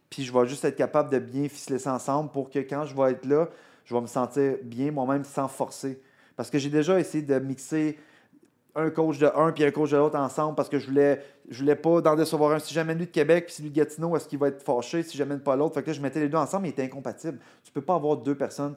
[0.09, 2.95] Puis je vais juste être capable de bien ficeler ça ensemble pour que quand je
[2.95, 3.49] vais être là,
[3.85, 6.01] je vais me sentir bien moi-même sans forcer.
[6.35, 7.97] Parce que j'ai déjà essayé de mixer
[8.75, 11.59] un coach de un puis un coach de l'autre ensemble parce que je voulais, je
[11.59, 12.59] voulais pas d'en décevoir un.
[12.59, 15.03] Si j'amène lui de Québec puis celui de Gatineau, est-ce qu'il va être fâché?
[15.03, 15.75] Si j'amène pas l'autre?
[15.75, 17.37] Fait que là, je mettais les deux ensemble, mais il était incompatible.
[17.63, 18.73] Tu peux pas avoir deux personnes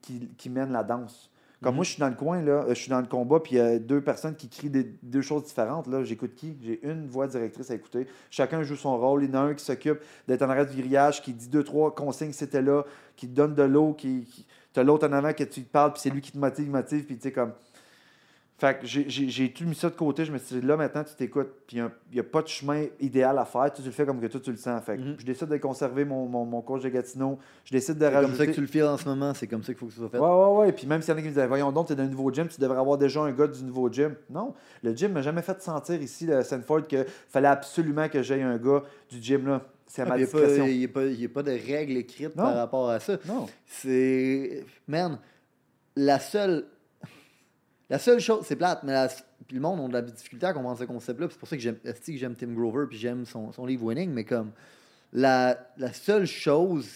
[0.00, 1.30] qui, qui mènent la danse.
[1.62, 1.76] Comme Mhm.
[1.76, 3.58] moi, je suis dans le coin, là, euh, je suis dans le combat, puis il
[3.58, 5.86] y a deux personnes qui crient des, deux choses différentes.
[5.86, 6.04] Là.
[6.04, 6.56] J'écoute qui?
[6.62, 8.06] J'ai une voix directrice à écouter.
[8.30, 9.24] Chacun joue son rôle.
[9.24, 11.64] Il y en a un qui s'occupe d'être en arrêt du grillage, qui dit deux,
[11.64, 12.84] trois consignes, c'était là,
[13.16, 14.46] qui te donne de l'eau, qui, qui...
[14.74, 16.68] tu as l'autre en avant que tu te parles, puis c'est lui qui te motive,
[16.70, 17.52] motive, puis tu sais, comme.
[18.58, 20.24] Fait que j'ai- tout mis ça de côté.
[20.24, 21.48] Je me suis dit, là, maintenant, tu t'écoutes.
[21.66, 23.70] Puis il n'y a, pas de chemin idéal à faire.
[23.70, 24.82] Tu, tu le fais comme que toi, tu le sens.
[24.82, 25.16] Fait que Mhm.
[25.18, 27.38] je décide de conserver mon, mon, mon coach de Gatineau.
[27.66, 28.26] Je décide de C'est rajouter.
[28.28, 29.92] comme ça que tu le files en ce moment, c'est comme ça qu'il faut que
[29.92, 30.18] ce soit fait.
[30.18, 30.72] Ouais, ouais, ouais.
[30.72, 32.08] Puis même s'il y en a qui me disaient, voyons donc, tu es dans un
[32.08, 34.14] nouveau gym, tu devrais avoir déjà un gars du nouveau gym.
[34.30, 38.40] Non, le gym m'a jamais fait sentir ici, le Sanford, qu'il fallait absolument que j'aie
[38.40, 39.60] un gars du gym là.
[39.86, 40.66] C'est à Ah, ma puis Il discrétion.
[40.66, 42.42] n'y a, a pas de règles écrites Non.
[42.44, 43.18] par rapport à ça.
[43.28, 43.46] Non.
[43.66, 44.64] C'est.
[44.88, 45.18] Man,
[45.94, 46.64] la seule.
[47.88, 49.08] La seule chose, c'est plate, mais la-
[49.46, 51.28] puis le monde a de la difficulté à comprendre ce concept-là.
[51.30, 54.10] C'est pour ça que j'aime que j'aime Tim Grover puis j'aime son, son livre Winning,
[54.10, 54.50] mais comme
[55.12, 56.88] la, la seule chose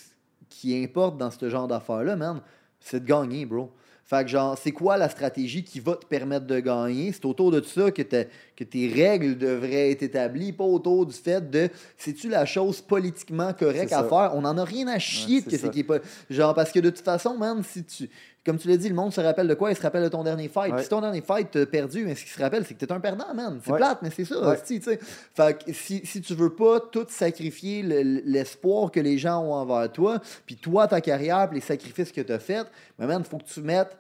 [0.49, 2.41] qui importe dans ce genre d'affaires-là, man,
[2.81, 3.71] c'est de gagner, bro.
[4.05, 7.13] Fait que genre, c'est quoi la stratégie qui va te permettre de gagner?
[7.13, 11.49] C'est autour de ça que, que tes règles devraient être établies, pas autour du fait
[11.49, 14.09] de c'est-tu la chose politiquement correcte à ça.
[14.09, 14.33] faire?
[14.35, 15.99] On en a rien à chier Ouais, de que c'est qui est pas.
[16.29, 18.11] Genre, parce que de toute façon, man, si tu.
[18.47, 19.71] Comme tu l'as dit, le monde se rappelle de quoi?
[19.71, 20.73] Il se rappelle de ton dernier fight.
[20.73, 20.83] Ouais.
[20.83, 22.99] Si ton dernier fight t'as perdu, mais ce qu'il se rappelle, c'est que t'es un
[22.99, 23.61] perdant, man.
[23.63, 23.77] C'est Ouais.
[23.77, 24.55] plate, mais c'est ça, Ouais.
[24.57, 24.99] hostie, tu sais.
[25.35, 29.53] Fait que si, si tu veux pas tout sacrifier le- l'espoir que les gens ont
[29.53, 32.67] envers toi, puis toi, ta carrière, puis les sacrifices que tu as faits,
[32.99, 33.97] mais man, il faut que tu mettes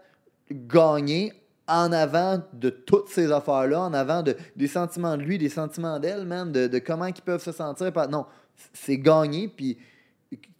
[0.51, 1.33] gagner
[1.69, 5.99] en avant de toutes ces affaires-là, en avant de, des sentiments de lui, des sentiments
[6.01, 7.93] d'elle, man, de, de comment ils peuvent se sentir.
[8.11, 8.27] Non,
[8.73, 9.79] c'est gagner, puis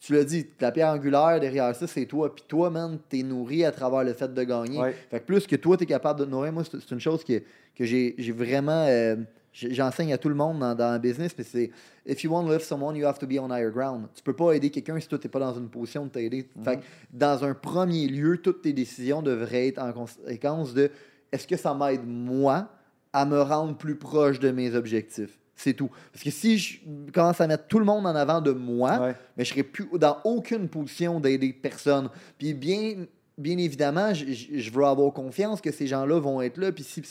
[0.01, 2.35] tu l'as dit, la pierre angulaire derrière ça, c'est toi.
[2.35, 4.79] Puis toi, man, t'es nourri à travers le fait de gagner.
[4.79, 4.95] Ouais.
[5.11, 7.43] Fait que plus que toi, t'es capable de te nourrir, moi, c'est une chose que,
[7.75, 8.87] que j'ai vraiment.
[8.89, 9.17] euh,
[9.53, 11.73] J'enseigne à tout le monde dans, dans le business, mais c'est
[12.07, 14.07] if you want to lift someone, you have to be on higher ground.
[14.15, 16.49] Tu peux pas aider quelqu'un si toi, t'es pas dans une position de t'aider.
[16.65, 20.89] Fait que dans un premier lieu, toutes tes décisions devraient être en conséquence de
[21.33, 22.69] est-ce que ça m'aide, moi,
[23.13, 25.40] à me rendre plus proche de mes objectifs?
[25.63, 25.91] C'est tout.
[26.11, 26.79] Parce que si je
[27.13, 29.15] commence à mettre tout le monde en avant de moi, Ouais.
[29.37, 32.09] mais je serai plus dans aucune position d'aider personne.
[32.39, 33.05] Puis bien,
[33.37, 36.73] bien évidemment, je, veux avoir confiance que ces gens-là vont être là.
[36.73, 37.03] Puis si,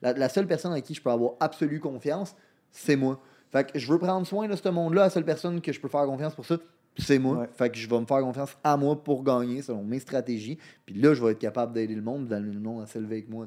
[0.00, 2.34] la, la seule personne à qui je peux avoir absolue confiance,
[2.72, 3.20] c'est moi.
[3.52, 5.02] Fait que je veux prendre soin de ce monde-là.
[5.02, 6.56] La seule personne que je peux faire confiance pour ça,
[6.98, 7.38] c'est moi.
[7.38, 7.48] Ouais.
[7.52, 10.58] Fait que je vais me faire confiance à moi pour gagner selon mes stratégies.
[10.84, 13.28] Puis là, je vais être capable d'aider le monde, d'amener le monde à s'élever avec
[13.28, 13.46] moi.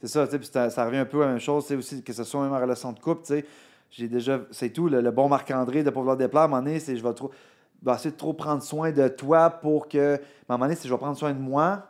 [0.00, 2.02] C'est ça, tu sais, puis ça, ça revient un peu à la même chose, aussi
[2.02, 3.44] que ce soit même en relation de couple, tu sais.
[3.90, 6.62] J'ai déjà, c'est tout, le, le bon Marc-André de pas vouloir déplaire, à un moment
[6.62, 7.30] donné, c'est je vais trop,
[7.82, 10.76] je vais essayer de trop prendre soin de toi pour que, à un moment donné,
[10.76, 11.82] c'est je vais prendre soin de moi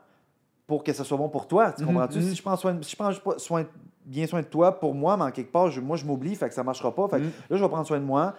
[0.67, 2.19] pour que ce soit bon pour toi, tu Mhm, comprends-tu?
[2.19, 2.23] mhm.
[2.31, 3.65] Si je prends soin, si je prends soin,
[4.05, 6.49] bien soin de toi pour moi, mais en quelque part, je- moi, je m'oublie, fait
[6.49, 7.33] que ça marchera pas, fait que Mhm.
[7.51, 8.35] là, je vais prendre soin de moi,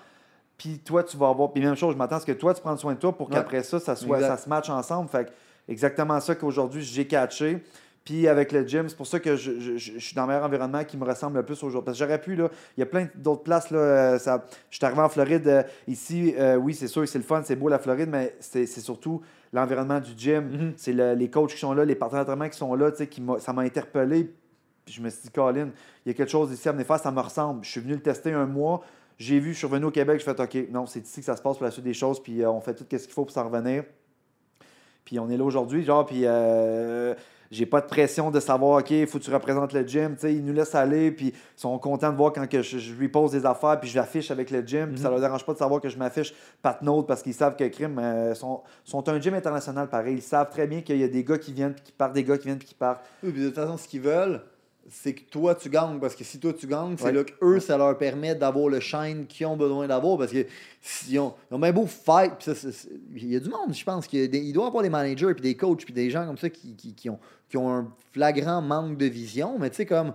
[0.57, 2.61] puis toi, tu vas avoir, puis même chose, je m'attends à ce que toi, tu
[2.61, 3.33] prennes soin de toi pour Ouais.
[3.35, 4.37] qu'après ça, ça, soit, Exact.
[4.37, 5.31] ça se matche ensemble, fait que
[5.67, 7.63] exactement ça qu'aujourd'hui, j'ai catché.
[8.03, 10.43] Puis avec le gym, c'est pour ça que je, je- je- suis dans le meilleur
[10.43, 11.85] environnement qui me ressemble le plus aujourd'hui.
[11.85, 13.69] Parce que j'aurais pu, là, il y a plein d'autres places.
[13.69, 15.47] Là, euh, ça, je suis arrivé en Floride.
[15.47, 18.65] euh, ici, euh, oui, c'est sûr, c'est le fun, c'est beau la Floride, mais c'est
[18.65, 19.21] c'est surtout
[19.53, 20.45] l'environnement du gym.
[20.49, 20.73] Mhm.
[20.77, 23.07] C'est le- les coachs qui sont là, les partenaires d'entraînement qui sont là, tu sais,
[23.07, 24.33] qui m'a- ça m'a interpellé.
[24.83, 25.69] Puis je me suis dit, Colin,
[26.03, 27.63] il y a quelque chose ici à venir faire, ça me ressemble.
[27.63, 28.81] Je suis venu le tester un mois.
[29.19, 31.35] J'ai vu, je suis revenu au Québec, je fait OK, non, c'est ici que ça
[31.37, 33.23] se passe pour la suite des choses, puis euh, on fait tout ce qu'il faut
[33.25, 33.83] pour s'en revenir.
[35.05, 37.13] Puis on est là aujourd'hui, genre, puis euh,
[37.51, 40.15] j'ai pas de pression de savoir, OK, il faut que tu représentes le gym.
[40.15, 42.79] Tu sais, ils nous laissent aller, puis ils sont contents de voir quand que je,
[42.79, 44.91] je lui pose des affaires, puis je l'affiche avec le gym.
[44.91, 47.65] Puis ça leur dérange pas de savoir que je m'affiche Patnaud parce qu'ils savent que
[47.65, 50.15] Crime euh, sont, sont un gym international pareil.
[50.15, 52.23] Ils savent très bien qu'il y a des gars qui viennent, puis qui partent, des
[52.23, 53.03] gars qui viennent, puis qui partent.
[53.21, 54.41] Oui, puis de toute façon, ce qu'ils veulent,
[54.91, 55.99] c'est que toi, tu gagnes.
[55.99, 57.11] Parce que si toi, tu gagnes, c'est Ouais.
[57.13, 60.17] là que eux, ça leur permet d'avoir le shine qu'ils ont besoin d'avoir.
[60.17, 60.45] Parce que
[60.81, 62.33] s'ils ont, ils ont bien beau fight,
[63.15, 64.05] il y a du monde, je pense.
[64.05, 66.49] qu'il Il doit y avoir des managers, puis des coachs, puis des gens comme ça
[66.49, 67.19] qui, qui, qui ont,
[67.49, 69.57] qui ont un flagrant manque de vision.
[69.59, 70.13] Mais tu sais, comme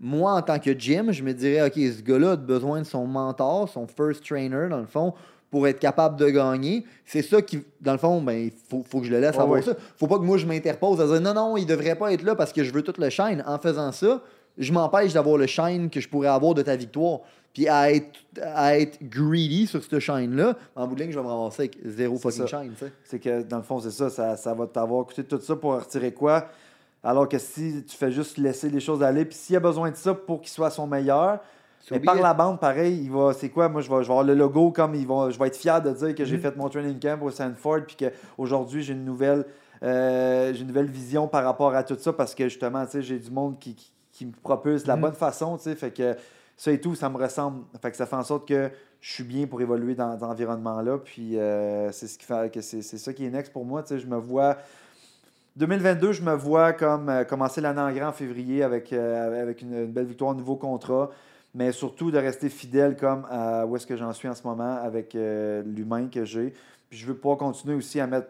[0.00, 3.06] moi, en tant que Jim, je me dirais, OK, ce gars-là a besoin de son
[3.06, 5.14] mentor, son first trainer, dans le fond,
[5.54, 6.84] pour être capable de gagner.
[7.06, 9.42] C'est ça qui, dans le fond, ben, il faut, faut que je le laisse Ouais,
[9.42, 9.62] avoir ouais.
[9.62, 9.76] ça.
[9.96, 12.34] Faut pas que moi, je m'interpose à dire, non, non, il devrait pas être là
[12.34, 13.40] parce que je veux tout le shine.
[13.46, 14.20] En faisant ça,
[14.58, 17.20] je m'empêche d'avoir le shine que je pourrais avoir de ta victoire.
[17.52, 21.24] Puis à être, à être greedy sur ce shine-là, en bout de ligne, je vais
[21.24, 22.60] me ramasser avec zéro fucking ça.
[22.64, 22.72] shine.
[23.04, 25.74] C'est que dans le fond, c'est ça, ça, ça va t'avoir coûté tout ça pour
[25.74, 26.48] retirer quoi?
[27.04, 29.92] Alors que si tu fais juste laisser les choses aller, puis s'il y a besoin
[29.92, 31.38] de ça pour qu'il soit son meilleur,
[31.92, 32.22] mais par it.
[32.22, 33.68] la bande, pareil, il va, c'est quoi?
[33.68, 35.82] Moi, je vais, je vais avoir le logo comme ils vont, je vais être fier
[35.82, 36.42] de dire que j'ai Mhm.
[36.42, 39.44] fait mon training camp au Sanford, puis qu'aujourd'hui, j'ai une nouvelle,
[39.82, 43.02] euh, j'ai une nouvelle vision par rapport à tout ça, parce que justement, tu sais,
[43.02, 45.02] j'ai du monde qui, qui, qui me propulse de la Mhm.
[45.02, 46.16] bonne façon, tu sais, fait que
[46.56, 47.64] ça et tout, ça me ressemble.
[47.82, 48.70] Fait que ça fait en sorte que
[49.00, 52.60] je suis bien pour évoluer dans, dans l'environnement-là, puis euh, c'est ce qui fait que
[52.62, 54.56] c'est, c'est ça qui est next pour moi, tu sais, je me vois...
[55.56, 59.62] 2022, je me vois comme euh, commencer l'année en grand en février avec, euh, avec
[59.62, 61.10] une, une belle victoire, un nouveau contrat,
[61.54, 64.76] mais surtout de rester fidèle comme à où est-ce que j'en suis en ce moment
[64.76, 66.52] avec euh, l'humain que j'ai.
[66.90, 68.28] Puis je veux pouvoir continuer aussi à mettre,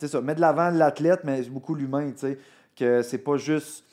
[0.00, 2.38] ça, mettre de l'avant l'athlète, mais beaucoup l'humain, tu sais,
[2.76, 3.84] que c'est pas juste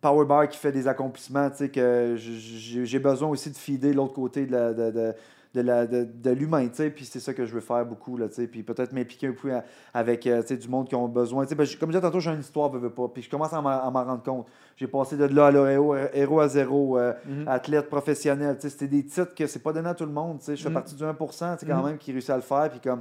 [0.00, 4.12] power bar qui fait des accomplissements, tu sais, que j'ai besoin aussi de feeder l'autre
[4.12, 5.14] côté de la- de-
[5.56, 8.16] de la- de, de l'humain, tu sais, puis c'est ça que je veux faire beaucoup,
[8.16, 10.86] là, tu sais, puis peut-être m'impliquer un peu à- avec, euh, tu sais, du monde
[10.88, 13.08] qui ont besoin, tu sais, comme je disais tantôt, j'ai une histoire, veux, veux pas,
[13.08, 14.46] puis je commence à m'en à m'en rendre compte.
[14.76, 17.48] J'ai passé de là à là, héros, héros à zéro, euh, Mhm.
[17.48, 20.38] athlète professionnel, tu sais, c'était des titres que c'est pas donné à tout le monde,
[20.38, 20.74] tu sais, je fais Mhm.
[20.74, 21.86] partie du 1%, tu sais, quand Mhm.
[21.86, 23.00] même, qui réussit à le faire, puis comme...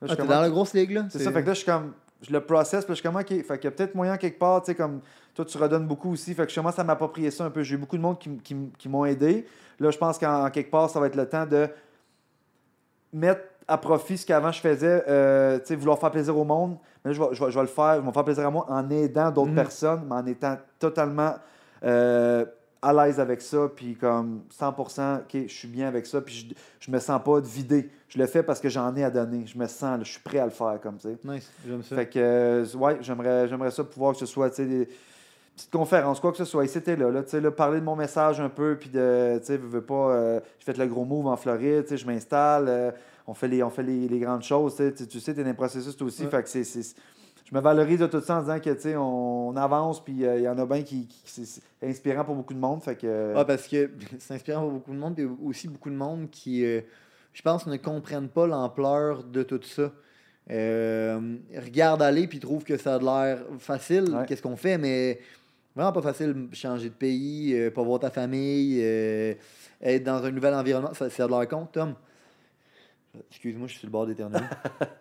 [0.00, 1.06] là, Ah, t'es dans la grosse ligue, là?
[1.10, 1.92] c'est ça, fait que là, je suis comme.
[2.22, 3.28] Je le process, puis je suis comme, OK.
[3.28, 5.00] Fait qu'il y a peut-être moyen quelque part, tu sais, comme.
[5.40, 6.34] Toi, tu redonnes beaucoup aussi.
[6.34, 7.62] Fait que je commence à m'approprier ça un peu.
[7.62, 9.46] J'ai eu beaucoup de monde qui, qui qui m'ont aidé.
[9.78, 11.66] Là, je pense qu'en en quelque part, ça va être le temps de
[13.12, 16.76] mettre à profit ce qu'avant je faisais, euh, tu sais, vouloir faire plaisir au monde.
[17.04, 18.46] Mais là, je vais, je vais- je vais le faire, je vais me faire plaisir
[18.46, 19.54] à moi en aidant d'autres Mhm.
[19.54, 21.34] personnes, mais en étant totalement
[21.82, 22.44] euh,
[22.82, 26.54] à l'aise avec ça, puis comme 100%, OK, je suis bien avec ça, puis je,
[26.86, 27.88] je me sens pas vider.
[28.08, 29.46] Je le fais parce que j'en ai à donner.
[29.46, 31.16] Je me sens, là, je suis prêt à le faire, comme tu sais.
[31.24, 31.96] Nice, j'aime ça.
[31.96, 34.88] Fait que, euh, ouais, j'aimerais, j'aimerais ça pouvoir que ce soit, tu sais,
[35.60, 36.64] des petites conférences, quoi que ce soit.
[36.64, 39.38] Ici, t'es là, là, tu sais, là, parler de mon message un peu, puis de,
[39.40, 41.96] tu sais, veux, veux pas, euh, j'ai fait le gros move en Floride, tu sais,
[41.96, 42.90] je m'installe, euh,
[43.26, 45.50] on fait les, on fait les, les grandes choses, tu sais, tu- sais, t'es dans
[45.50, 46.30] le processus toi aussi, Ouais.
[46.30, 46.96] fait que c'est, c'est-
[47.44, 50.24] je me valorise de tout ça en disant que, tu sais, on, on avance, puis
[50.24, 52.96] euh, il y en a bien qui, qui- c'est inspirant pour beaucoup de monde, fait
[52.96, 53.34] que...
[53.36, 56.64] Ah, parce que c'est inspirant pour beaucoup de monde, puis aussi beaucoup de monde qui,
[56.64, 56.80] euh,
[57.32, 59.92] je pense, ne comprennent pas l'ampleur de tout ça.
[60.50, 64.26] Euh, regardent aller puis trouvent que ça a de l'air facile, Ouais.
[64.26, 65.20] qu'est-ce qu'on fait, mais
[65.80, 69.32] vraiment pas facile changer de pays, euh, pas voir ta famille, euh,
[69.80, 71.66] être dans un nouvel environnement, ça, ça a de l'air con.
[71.72, 71.94] Tom,
[73.30, 74.40] excuse-moi, je suis sur le bord d'éternuer.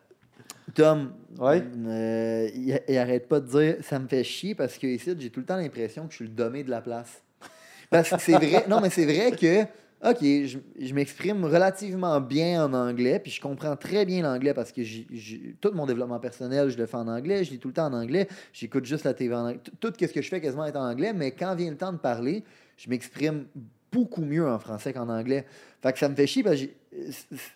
[0.73, 1.61] Tom, Ouais.
[1.86, 5.30] euh, il, il arrête pas de dire ça me fait chier parce que ici, j'ai
[5.30, 7.21] tout le temps l'impression que je suis le dommé de la place.
[7.89, 9.65] Parce que c'est vrai, non, mais c'est vrai que,
[10.02, 14.82] OK, je, m'exprime relativement bien en anglais, puis je comprends très bien l'anglais parce que
[14.82, 17.88] j'ai- tout mon développement personnel, je le fais en anglais, je lis tout le temps
[17.88, 19.60] en anglais, j'écoute juste la TV en anglais.
[19.82, 21.97] Tout ce que je fais quasiment est en anglais, mais quand vient le temps de
[21.97, 22.45] parler,
[22.78, 23.45] je m'exprime
[23.91, 25.45] beaucoup mieux en français qu'en anglais.
[25.81, 26.67] Fait que ça me fait chier parce que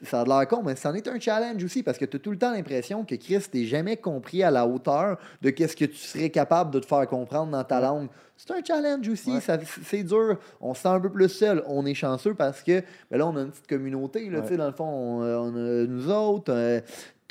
[0.03, 2.31] ça a l'air con, mais c'en est un challenge aussi parce que tu as tout
[2.31, 5.95] le temps l'impression que Chris t'es jamais compris à la hauteur de qu'est-ce que tu
[5.97, 8.07] serais capable de te faire comprendre dans ta langue.
[8.37, 9.41] C'est un challenge aussi, Ouais.
[9.41, 10.37] ça- c'est dur.
[10.61, 11.63] On se sent un peu plus seul.
[11.67, 12.81] On est chanceux parce que
[13.11, 14.29] ben là, on a une petite communauté.
[14.29, 14.43] Là, Ouais.
[14.43, 16.79] tu sais, Dans le fond, on, euh, on a nous autres, euh,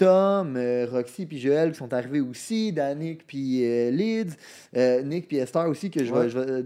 [0.05, 4.33] Tom, euh, Roxy puis Joël qui sont arrivés aussi, Danick puis euh, Lids,
[4.77, 6.13] euh, Nick puis Esther aussi que je.
[6.13, 6.29] Ouais.
[6.35, 6.63] euh,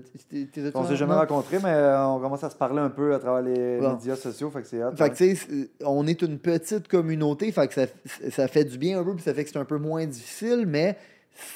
[0.75, 3.79] On s'est jamais rencontrés, mais on commence à se parler un peu à travers les
[3.79, 3.93] Bon.
[3.93, 4.81] médias sociaux, fait que c'est.
[4.97, 7.87] Fait que, tu sais, on est une petite communauté, fait que ça,
[8.31, 10.65] ça fait du bien un peu, puis ça fait que c'est un peu moins difficile,
[10.67, 10.97] mais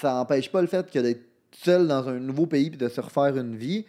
[0.00, 1.22] ça n'empêche pas le fait que d'être
[1.52, 3.86] seul dans un nouveau pays puis de se refaire une vie.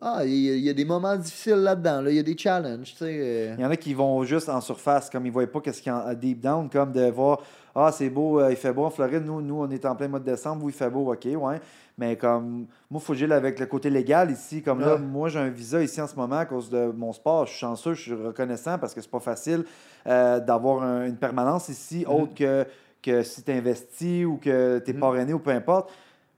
[0.00, 2.10] Ah, il y, a- il y a des moments difficiles là-dedans, là.
[2.10, 3.18] il y a des challenges, tu sais.
[3.18, 3.54] euh.
[3.56, 5.80] Il y en a qui vont juste en surface, comme ils ne voient pas qu'est-ce
[5.80, 7.40] qu'il y a deep down, comme de voir
[7.74, 10.08] Ah, c'est beau, euh, il fait beau en Floride, nous, nous, on est en plein
[10.08, 11.60] mois de décembre, vous, il fait beau, ok, ouais.
[11.98, 14.60] Mais comme moi, il faut que avec le côté légal ici.
[14.62, 17.46] Comme là, moi, j'ai un visa ici en ce moment à cause de mon sport.
[17.46, 19.64] Je suis chanceux, je suis reconnaissant parce que c'est pas facile
[20.06, 22.14] euh, d'avoir un- une permanence ici, Mhm.
[22.14, 22.66] autre que,
[23.02, 25.00] que si tu investis ou que tu es Mhm.
[25.00, 25.90] parrainé ou peu importe.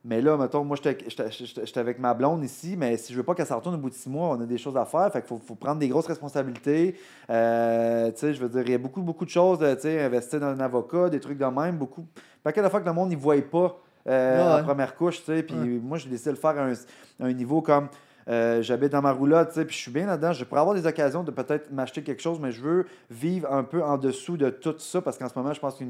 [0.04, 3.46] Mais là, mettons, moi, j'étais avec ma blonde ici, mais si je veux pas qu'elle
[3.46, 5.12] s'en retourne au bout de six mois, on a des choses à faire.
[5.12, 6.94] Fait qu'il faut, faut prendre des grosses responsabilités.
[7.28, 9.82] Euh, tu sais, je veux dire, il y a beaucoup, beaucoup de choses, euh, tu
[9.82, 12.06] sais, investir dans un avocat, des trucs de même, beaucoup.
[12.42, 13.76] Paquet de fois que le monde n'y voit pas
[14.06, 14.60] euh, Ouais.
[14.60, 15.42] en première couche, tu sais.
[15.42, 15.80] Puis Ouais.
[15.82, 17.88] moi, j'ai décidé de le faire à un, à un niveau comme.
[18.28, 20.32] euh, J'habite dans ma roulotte, tu sais, puis je suis bien là-dedans.
[20.32, 23.64] Je pourrais avoir des occasions de peut-être m'acheter quelque chose, mais je veux vivre un
[23.64, 25.84] peu en dessous de tout ça parce qu'en ce moment, je pense que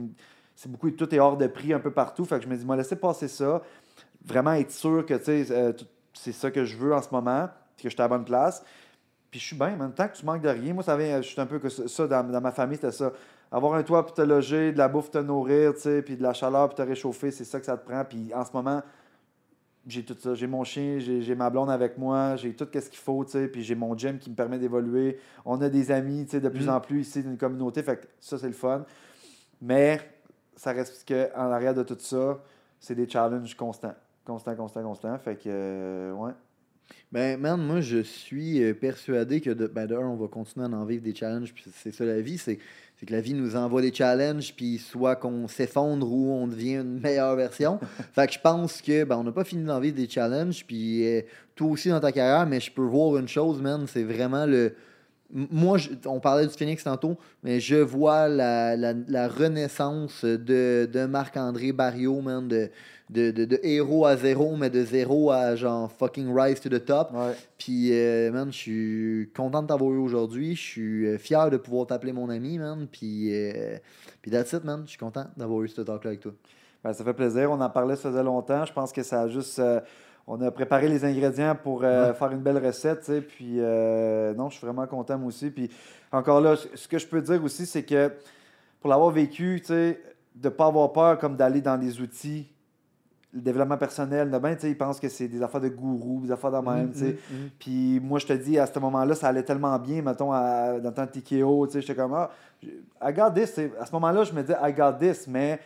[0.56, 2.24] c'est beaucoup, tout est hors de prix un peu partout.
[2.24, 3.62] Fait que je me dis, moi, laisser passer ça,
[4.24, 5.72] vraiment être sûr que, euh,
[6.12, 8.24] c'est ça que je veux en ce moment, puis que je suis à la bonne
[8.24, 8.62] place.
[9.30, 9.92] Puis je suis bien, man.
[9.92, 12.06] Tant que tu manques de rien, moi, ça vient, je suis un peu que ça,
[12.06, 13.12] dans, dans ma famille, c'était ça.
[13.50, 16.16] Avoir un toit pour te loger, de la bouffe pour te nourrir, tu sais, puis
[16.16, 18.04] de la chaleur pour te réchauffer, c'est ça que ça te prend.
[18.04, 18.82] Puis en ce moment,
[19.86, 20.34] j'ai tout ça.
[20.34, 23.48] J'ai mon chien, j'ai ma blonde avec moi, j'ai tout ce qu'il faut, tu sais,
[23.48, 25.18] puis j'ai mon gym qui me permet d'évoluer.
[25.44, 26.70] On a des amis, tu sais, de plus Mm.
[26.70, 28.84] en plus ici dans une communauté, fait que ça, c'est le fun.
[29.62, 30.00] Mais
[30.56, 32.38] ça reste que en arrière de tout ça,
[32.80, 33.94] c'est des challenges constants.
[34.28, 35.18] Constant, constant, constant.
[35.18, 36.32] Fait que, euh, ouais.
[37.10, 40.66] Ben, man, moi, je suis euh, persuadé que, de, ben, de un, on va continuer
[40.66, 42.58] à en vivre des challenges, puis c'est ça la vie, c'est
[42.96, 46.74] c'est que la vie nous envoie des challenges, puis soit qu'on s'effondre ou on devient
[46.74, 47.78] une meilleure version.
[48.12, 51.06] fait que je pense que, ben, on n'a pas fini d'en vivre des challenges, puis
[51.06, 51.22] euh,
[51.54, 54.74] toi aussi dans ta carrière, mais je peux voir une chose, man, c'est vraiment le.
[55.30, 60.88] Moi, je- on parlait du Phoenix tantôt, mais je vois la, la, la renaissance de,
[60.90, 62.70] de Marc-André Barrio, man, de,
[63.10, 66.82] de, de, de héros à zéro, mais de zéro à genre fucking rise to the
[66.82, 67.10] top.
[67.12, 67.34] Ouais.
[67.58, 70.56] Puis, euh, man, je suis content de t'avoir eu aujourd'hui.
[70.56, 72.86] Je suis euh, fier de pouvoir t'appeler mon ami, man.
[72.90, 73.76] Puis, euh,
[74.22, 74.82] puis that's it, man.
[74.86, 76.32] Je suis content d'avoir eu ce talk-là avec toi.
[76.82, 77.50] Ben, ça fait plaisir.
[77.50, 78.64] On en parlait, ça faisait longtemps.
[78.64, 79.58] Je pense que ça a juste.
[79.58, 79.80] euh,
[80.30, 82.14] on a préparé les ingrédients pour euh, Ouais.
[82.14, 85.50] faire une belle recette, puis euh, non, je suis vraiment content moi aussi.
[85.50, 85.70] Puis
[86.12, 88.12] encore là, ce que je peux dire aussi, c'est que
[88.80, 89.96] pour l'avoir vécu, de
[90.44, 92.46] ne pas avoir peur comme d'aller dans les outils,
[93.32, 96.58] le développement personnel, ben, ils pensent que c'est des affaires de gourou, des affaires de
[96.66, 96.88] même.
[96.94, 97.48] Mm, mm, mm.
[97.58, 100.88] Puis moi, je te dis, à ce moment-là, ça allait tellement bien, mettons, à- dans
[100.90, 102.30] le temps de sais, j'étais comme, ah,
[102.62, 103.58] I got this.
[103.78, 105.60] À ce moment-là, je me disais, I got this, mais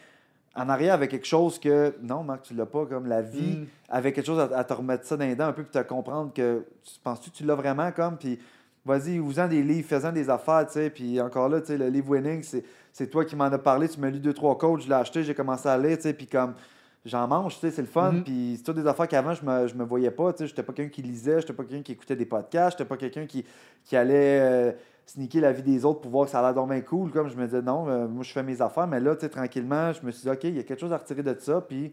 [0.54, 3.66] en arrière, avec quelque chose que, non, Marc, tu l'as pas, comme la vie, Mm.
[3.88, 5.86] avec quelque chose à, à te remettre ça dans les dents un peu, puis te
[5.86, 8.38] comprendre que, tu penses-tu que tu l'as vraiment, comme, puis
[8.84, 11.88] vas-y, ouvre-en des livres, fais-en des affaires, tu sais, puis encore là, tu sais, le
[11.88, 12.42] livre Winning,
[12.92, 15.22] c'est, toi qui m'en as parlé, tu m'as lu deux, trois codes, je l'ai acheté,
[15.24, 16.54] j'ai commencé à lire, tu sais, puis comme,
[17.04, 18.22] j'en mange, tu sais, c'est le fun, Mhm.
[18.24, 20.62] puis c'est toutes des affaires qu'avant, je me, je me voyais pas, tu sais, j'étais
[20.62, 23.44] pas quelqu'un qui lisait, j'étais pas quelqu'un qui écoutait des podcasts, j'étais pas quelqu'un qui,
[23.84, 24.72] qui allait euh,
[25.12, 27.44] sneaker la vie des autres pour voir que ça a l'air cool, comme je me
[27.44, 30.10] disais, non, euh, moi, je fais mes affaires, mais là, tu sais, tranquillement, je me
[30.10, 31.92] suis dit, OK, il y a quelque chose à retirer de ça, puis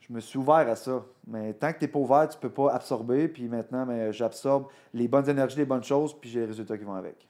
[0.00, 1.04] je me suis ouvert à ça.
[1.26, 3.28] Mais tant que tu n'es pas ouvert, tu peux pas absorber.
[3.28, 6.84] Puis maintenant, ben, j'absorbe les bonnes énergies, les bonnes choses, puis j'ai les résultats qui
[6.84, 7.29] vont avec.